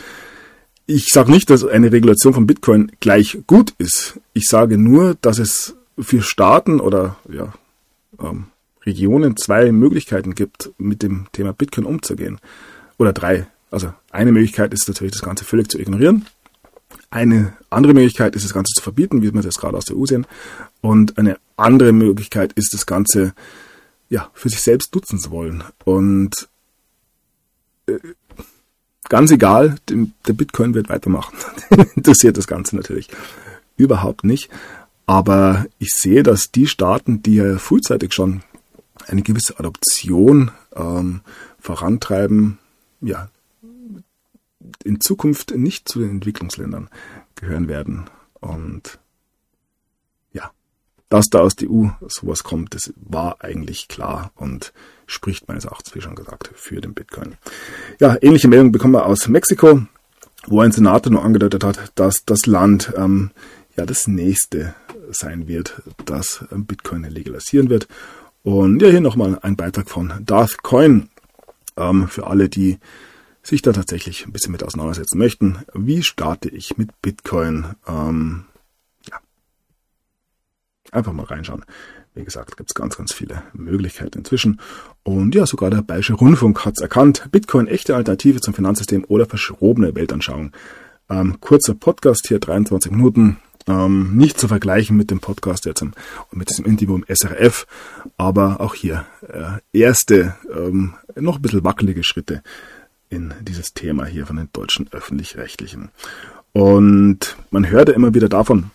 [0.86, 4.20] Ich sage nicht, dass eine Regulation von Bitcoin gleich gut ist.
[4.32, 7.52] Ich sage nur, dass es für Staaten oder ja,
[8.20, 8.46] ähm,
[8.88, 12.40] Regionen zwei Möglichkeiten gibt, mit dem Thema Bitcoin umzugehen.
[12.98, 13.46] Oder drei.
[13.70, 16.26] Also eine Möglichkeit ist natürlich, das Ganze völlig zu ignorieren.
[17.10, 20.06] Eine andere Möglichkeit ist, das Ganze zu verbieten, wie wir das gerade aus der EU
[20.06, 20.26] sehen.
[20.80, 23.34] Und eine andere Möglichkeit ist, das Ganze
[24.08, 25.62] ja, für sich selbst nutzen zu wollen.
[25.84, 26.48] Und
[27.86, 27.98] äh,
[29.08, 31.36] ganz egal, dem, der Bitcoin wird weitermachen.
[31.94, 33.08] Interessiert das Ganze natürlich
[33.76, 34.50] überhaupt nicht.
[35.06, 38.42] Aber ich sehe, dass die Staaten, die ja frühzeitig schon
[39.08, 41.22] eine gewisse Adoption ähm,
[41.58, 42.58] vorantreiben,
[43.00, 43.28] ja,
[44.84, 46.88] in Zukunft nicht zu den Entwicklungsländern
[47.34, 48.04] gehören werden.
[48.40, 48.98] Und
[50.32, 50.50] ja,
[51.08, 54.72] dass da aus der EU sowas kommt, das war eigentlich klar und
[55.06, 57.36] spricht meines Erachtens, wie schon gesagt, für den Bitcoin.
[57.98, 59.82] Ja, ähnliche Meldung bekommen wir aus Mexiko,
[60.46, 63.30] wo ein Senator nur angedeutet hat, dass das Land ähm,
[63.76, 64.74] ja das nächste
[65.10, 67.88] sein wird, das Bitcoin legalisieren wird.
[68.42, 71.08] Und ja, hier nochmal ein Beitrag von Darth Coin
[71.76, 72.78] ähm, für alle, die
[73.42, 75.58] sich da tatsächlich ein bisschen mit auseinandersetzen möchten.
[75.74, 77.74] Wie starte ich mit Bitcoin?
[77.86, 78.44] Ähm,
[79.10, 79.18] ja.
[80.92, 81.64] Einfach mal reinschauen.
[82.14, 84.60] Wie gesagt, gibt es ganz, ganz viele Möglichkeiten inzwischen.
[85.02, 87.28] Und ja, sogar der Bayerische Rundfunk hat es erkannt.
[87.30, 90.52] Bitcoin echte Alternative zum Finanzsystem oder verschrobene Weltanschauung.
[91.08, 93.38] Ähm, kurzer Podcast hier, 23 Minuten.
[93.68, 95.92] Ähm, nicht zu vergleichen mit dem Podcast jetzt im,
[96.32, 97.66] mit diesem Interview im SRF,
[98.16, 102.42] aber auch hier äh, erste, ähm, noch ein bisschen wackelige Schritte
[103.10, 105.90] in dieses Thema hier von den deutschen öffentlich-rechtlichen.
[106.52, 108.70] Und man hört ja immer wieder davon,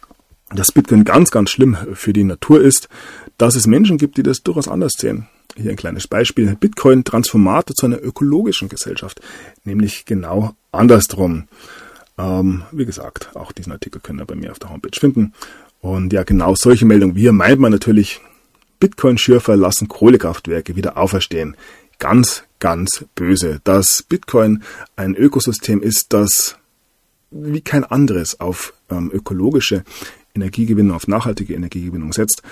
[0.51, 2.87] dass Bitcoin ganz, ganz schlimm für die Natur ist,
[3.37, 5.27] dass es Menschen gibt, die das durchaus anders sehen.
[5.55, 6.55] Hier ein kleines Beispiel.
[6.55, 9.21] Bitcoin transformiert zu einer ökologischen Gesellschaft,
[9.63, 11.47] nämlich genau andersrum.
[12.17, 15.33] Ähm, wie gesagt, auch diesen Artikel können ihr bei mir auf der Homepage finden.
[15.81, 17.15] Und ja, genau solche Meldungen.
[17.15, 18.21] Wie meint man natürlich,
[18.79, 21.55] Bitcoin-Schürfer lassen Kohlekraftwerke wieder auferstehen.
[21.99, 23.61] Ganz, ganz böse.
[23.63, 24.63] Dass Bitcoin
[24.97, 26.57] ein Ökosystem ist, das
[27.31, 29.83] wie kein anderes auf ähm, ökologische
[30.35, 32.43] Energiegewinnung, auf nachhaltige Energiegewinnung setzt,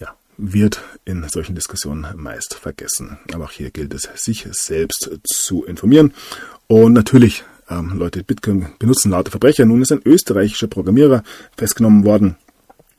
[0.00, 3.18] ja, wird in solchen Diskussionen meist vergessen.
[3.34, 6.14] Aber auch hier gilt es, sich selbst zu informieren.
[6.66, 9.66] Und natürlich ähm, Leute Bitcoin benutzen lauter Verbrecher.
[9.66, 11.22] Nun ist ein österreichischer Programmierer
[11.56, 12.36] festgenommen worden.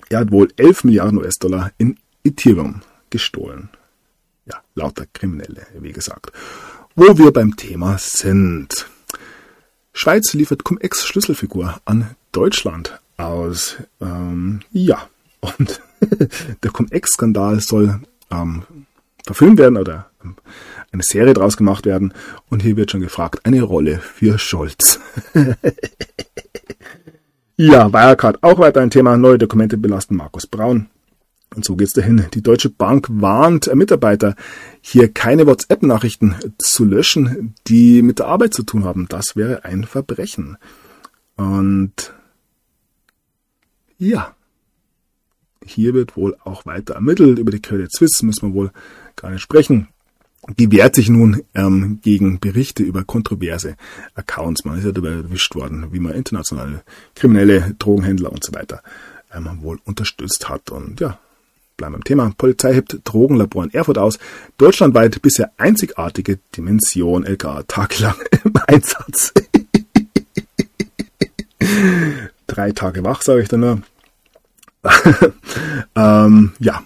[0.10, 3.70] Er hat wohl 11 Milliarden US-Dollar in Ethereum gestohlen.
[4.46, 6.32] Ja, lauter Kriminelle, wie gesagt.
[6.96, 8.88] Wo wir beim Thema sind.
[9.94, 13.78] Schweiz liefert Cum-Ex-Schlüsselfigur an Deutschland aus.
[14.02, 15.08] Ähm, ja,
[15.42, 15.82] und
[16.64, 18.02] der Cum-Ex-Skandal soll
[18.32, 18.64] ähm,
[19.26, 20.36] verfilmt werden oder ähm,
[20.92, 22.14] eine Serie draus gemacht werden.
[22.50, 25.00] Und hier wird schon gefragt, eine Rolle für Scholz.
[27.58, 29.18] ja, Wirecard auch weiter ein Thema.
[29.18, 30.88] Neue Dokumente belasten Markus Braun.
[31.56, 32.26] Und so geht's dahin.
[32.34, 34.36] Die Deutsche Bank warnt Mitarbeiter,
[34.82, 39.08] hier keine WhatsApp-Nachrichten zu löschen, die mit der Arbeit zu tun haben.
[39.10, 40.58] Das wäre ein Verbrechen.
[41.38, 42.14] Und
[43.98, 44.36] ja,
[45.66, 47.40] hier wird wohl auch weiter ermittelt.
[47.40, 48.72] Über die Credit Suisse müssen wir wohl
[49.16, 49.88] gar nicht sprechen.
[50.58, 53.76] Die wehrt sich nun ähm, gegen Berichte über kontroverse
[54.16, 54.66] Accounts.
[54.66, 56.84] Man ist ja dabei erwischt worden, wie man internationale
[57.14, 58.82] kriminelle Drogenhändler und so weiter
[59.34, 60.72] ähm, wohl unterstützt hat.
[60.72, 61.20] Und ja,
[61.78, 62.32] bleiben beim Thema.
[62.38, 64.20] Polizei hebt Drogenlabor in Erfurt aus.
[64.58, 69.34] Deutschlandweit bisher einzigartige Dimension LK tagelang im Einsatz.
[72.48, 73.82] Drei Tage wach, sage ich dann nur.
[75.96, 76.82] ähm, ja,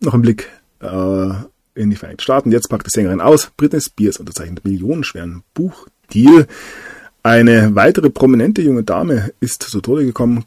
[0.00, 0.50] noch ein Blick
[0.80, 1.30] äh,
[1.74, 2.52] in die Vereinigten Staaten.
[2.52, 3.50] Jetzt packt die Sängerin aus.
[3.56, 6.46] Britney Spears unterzeichnet millionenschweren Buchdeal.
[7.22, 10.44] Eine weitere prominente junge Dame ist zu Tode gekommen.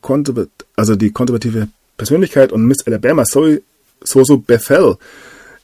[0.76, 4.98] also die konservative Persönlichkeit und Miss Alabama Soso Bethel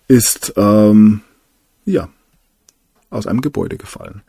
[0.07, 1.21] ist ähm,
[1.85, 2.09] ja
[3.09, 4.21] aus einem Gebäude gefallen.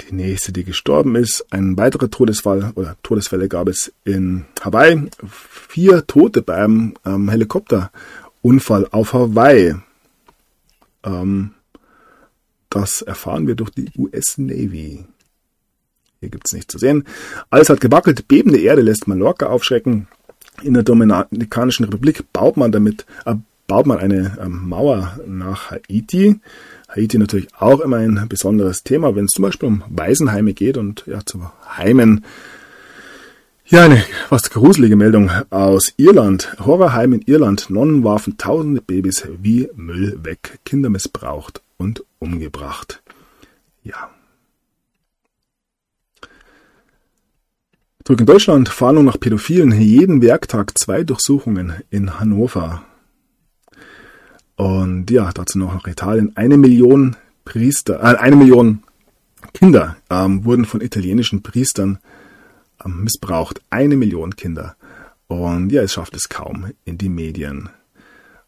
[0.00, 5.08] Die nächste, die gestorben ist, ein weiterer Todesfall oder Todesfälle gab es in Hawaii.
[5.28, 9.76] Vier Tote beim ähm, Helikopterunfall auf Hawaii.
[11.04, 11.52] Ähm,
[12.70, 15.04] das erfahren wir durch die US Navy.
[16.20, 17.04] Hier gibt es nichts zu sehen.
[17.50, 18.28] Alles hat gewackelt.
[18.28, 20.08] Bebende Erde lässt Mallorca aufschrecken.
[20.62, 23.34] In der Dominikanischen Republik baut man damit, äh,
[23.66, 26.40] baut man eine äh, Mauer nach Haiti.
[26.88, 31.04] Haiti natürlich auch immer ein besonderes Thema, wenn es zum Beispiel um Waisenheime geht und
[31.06, 32.24] ja, zu Heimen.
[33.72, 36.54] Ja, eine fast gruselige Meldung aus Irland.
[36.60, 37.70] Horrorheim in Irland.
[37.70, 40.58] Nonnen warfen tausende Babys wie Müll weg.
[40.66, 43.02] Kinder missbraucht und umgebracht.
[43.82, 44.10] Ja.
[48.04, 48.68] Zurück in Deutschland.
[48.68, 49.72] Fahndung nach Pädophilen.
[49.80, 52.84] Jeden Werktag zwei Durchsuchungen in Hannover.
[54.56, 56.32] Und ja, dazu noch nach Italien.
[56.34, 57.16] Eine Million
[57.46, 58.82] Priester, äh, eine Million
[59.54, 62.00] Kinder ähm, wurden von italienischen Priestern
[62.86, 63.60] missbraucht.
[63.70, 64.76] Eine Million Kinder.
[65.26, 67.70] Und ja, es schafft es kaum in die Medien.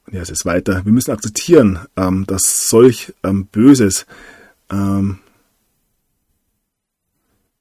[0.06, 0.84] Und ja, es ist weiter.
[0.84, 4.06] Wir müssen akzeptieren, ähm, dass solch ähm, Böses
[4.70, 5.18] ähm,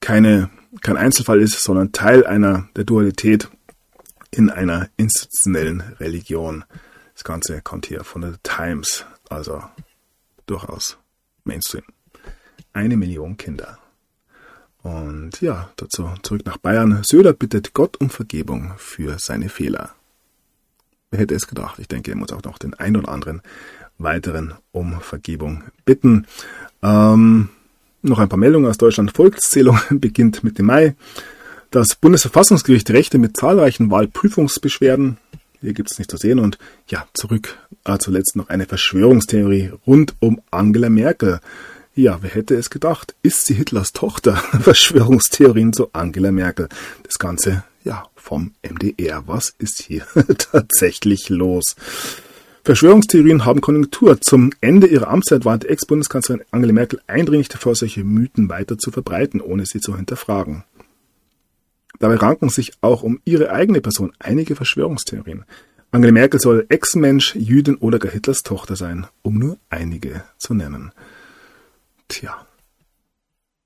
[0.01, 0.49] keine,
[0.81, 3.49] kein Einzelfall ist, sondern Teil einer der Dualität
[4.31, 6.65] in einer institutionellen Religion.
[7.13, 9.63] Das Ganze kommt hier von der Times, also
[10.45, 10.97] durchaus
[11.43, 11.83] Mainstream.
[12.73, 13.77] Eine Million Kinder.
[14.83, 17.01] Und ja, dazu zurück nach Bayern.
[17.03, 19.91] Söder bittet Gott um Vergebung für seine Fehler.
[21.09, 21.79] Wer hätte es gedacht?
[21.79, 23.41] Ich denke, er muss auch noch den ein oder anderen
[23.97, 26.27] weiteren um Vergebung bitten.
[26.81, 27.49] Ähm,
[28.01, 29.11] noch ein paar Meldungen aus Deutschland.
[29.11, 30.95] Volkszählung beginnt Mitte Mai.
[31.71, 35.17] Das Bundesverfassungsgericht Rechte mit zahlreichen Wahlprüfungsbeschwerden
[35.63, 36.39] hier gibt's nicht zu sehen.
[36.39, 36.57] Und
[36.87, 41.39] ja, zurück äh, zuletzt noch eine Verschwörungstheorie rund um Angela Merkel.
[41.95, 43.13] Ja, wer hätte es gedacht?
[43.21, 44.35] Ist sie Hitlers Tochter?
[44.61, 46.67] Verschwörungstheorien zu Angela Merkel.
[47.03, 49.27] Das Ganze, ja, vom MDR.
[49.27, 50.03] Was ist hier
[50.39, 51.75] tatsächlich los?
[52.63, 54.19] Verschwörungstheorien haben Konjunktur.
[54.21, 59.39] Zum Ende ihrer Amtszeit warnte Ex-Bundeskanzlerin Angela Merkel eindringlich davor, solche Mythen weiter zu verbreiten,
[59.39, 60.63] ohne sie zu hinterfragen.
[61.99, 65.45] Dabei ranken sich auch um ihre eigene Person einige Verschwörungstheorien.
[65.91, 70.91] Angela Merkel soll Ex-Mensch, Jüdin oder gar Hitlers Tochter sein, um nur einige zu nennen.
[72.13, 72.45] Tja,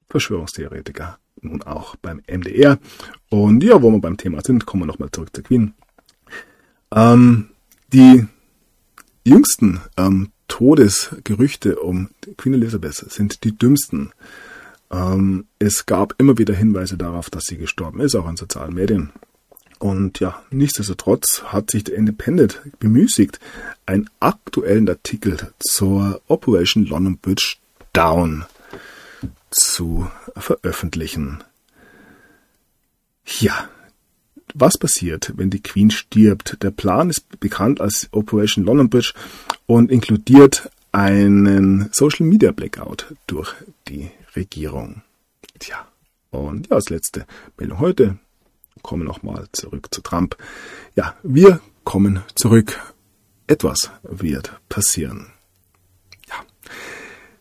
[0.09, 2.79] Verschwörungstheoretiker nun auch beim MDR.
[3.29, 5.73] Und ja, wo wir beim Thema sind, kommen wir nochmal zurück zur Queen.
[6.91, 7.49] Ähm,
[7.91, 8.25] die
[9.25, 14.13] jüngsten ähm, Todesgerüchte um Queen Elizabeth sind die dümmsten.
[14.91, 19.11] Ähm, es gab immer wieder Hinweise darauf, dass sie gestorben ist, auch in sozialen Medien.
[19.77, 23.41] Und ja, nichtsdestotrotz hat sich der Independent bemüßigt,
[23.85, 27.57] einen aktuellen Artikel zur Operation London Bridge
[27.97, 28.45] Down
[29.49, 31.43] zu veröffentlichen.
[33.39, 33.69] Ja,
[34.53, 36.61] was passiert, wenn die Queen stirbt?
[36.61, 39.13] Der Plan ist bekannt als Operation London Bridge
[39.65, 43.55] und inkludiert einen Social Media Blackout durch
[43.87, 45.01] die Regierung.
[45.57, 45.87] Tja,
[46.29, 47.25] und ja, als letzte
[47.57, 48.19] Meldung heute
[48.83, 50.37] kommen nochmal zurück zu Trump.
[50.95, 52.79] Ja, wir kommen zurück.
[53.47, 55.31] Etwas wird passieren.
[56.27, 56.35] Ja.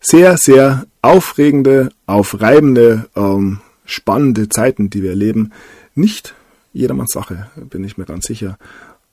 [0.08, 5.50] Sehr, sehr aufregende, aufreibende, ähm, spannende Zeiten, die wir erleben.
[5.96, 6.36] Nicht
[6.72, 8.56] jedermanns Sache, bin ich mir ganz sicher.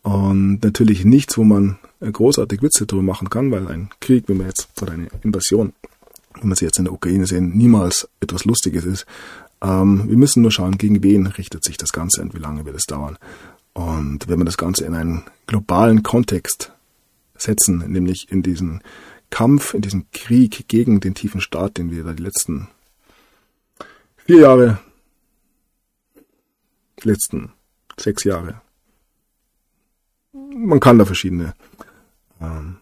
[0.03, 4.45] Und natürlich nichts, wo man großartig Witze drüber machen kann, weil ein Krieg, wenn man
[4.45, 5.74] jetzt, oder eine Invasion,
[6.40, 9.07] wenn wir sie jetzt in der Ukraine sehen, niemals etwas Lustiges ist.
[9.64, 12.76] Ähm, wir müssen nur schauen, gegen wen richtet sich das Ganze und wie lange wird
[12.76, 13.18] es dauern.
[13.74, 16.72] Und wenn wir das Ganze in einen globalen Kontext
[17.36, 18.84] setzen, nämlich in diesen
[19.34, 22.68] Kampf, in diesem Krieg gegen den tiefen Staat, den wir da die letzten
[24.27, 24.77] vier Jahre
[27.01, 27.51] letzten
[27.97, 28.61] sechs Jahre.
[30.34, 31.55] Man kann da verschiedene
[32.39, 32.77] ähm,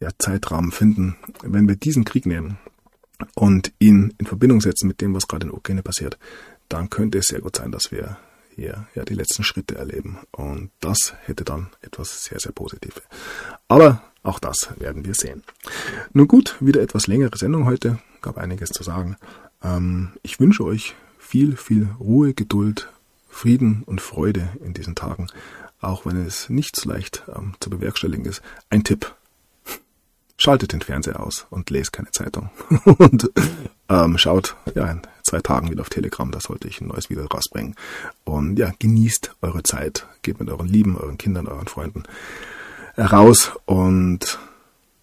[0.00, 1.18] ja, Zeitrahmen finden.
[1.42, 2.56] Wenn wir diesen Krieg nehmen
[3.34, 6.18] und ihn in Verbindung setzen mit dem, was gerade in der Ukraine passiert,
[6.70, 8.16] dann könnte es sehr gut sein, dass wir
[8.54, 10.20] hier ja die letzten Schritte erleben.
[10.32, 13.02] Und das hätte dann etwas sehr, sehr Positives.
[13.68, 15.44] Aber auch das werden wir sehen.
[16.12, 17.98] Nun gut, wieder etwas längere Sendung heute.
[18.22, 19.16] Gab einiges zu sagen.
[19.62, 22.88] Ähm, ich wünsche euch viel, viel Ruhe, Geduld,
[23.28, 25.26] Frieden und Freude in diesen Tagen,
[25.80, 28.40] auch wenn es nicht so leicht ähm, zu bewerkstelligen ist.
[28.70, 29.14] Ein Tipp.
[30.38, 32.50] Schaltet den Fernseher aus und lest keine Zeitung.
[32.98, 33.30] und
[33.90, 37.26] ähm, schaut ja in zwei Tagen wieder auf Telegram, da sollte ich ein neues Video
[37.26, 37.76] rausbringen.
[38.24, 40.06] Und ja, genießt eure Zeit.
[40.22, 42.04] Geht mit euren Lieben, euren Kindern, euren Freunden
[42.96, 44.38] raus und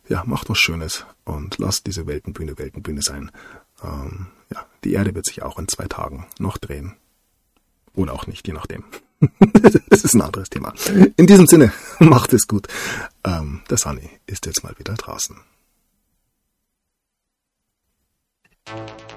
[0.08, 3.32] ja, macht was Schönes und lasst diese Weltenbühne Weltenbühne sein.
[3.84, 6.96] Ähm, ja, die Erde wird sich auch in zwei Tagen noch drehen.
[7.94, 8.84] Oder auch nicht, je nachdem.
[9.90, 10.74] das ist ein anderes Thema.
[11.18, 12.68] In diesem Sinne, macht es gut.
[13.24, 15.38] Ähm, der Sunny ist jetzt mal wieder draußen.
[18.64, 19.12] Thank.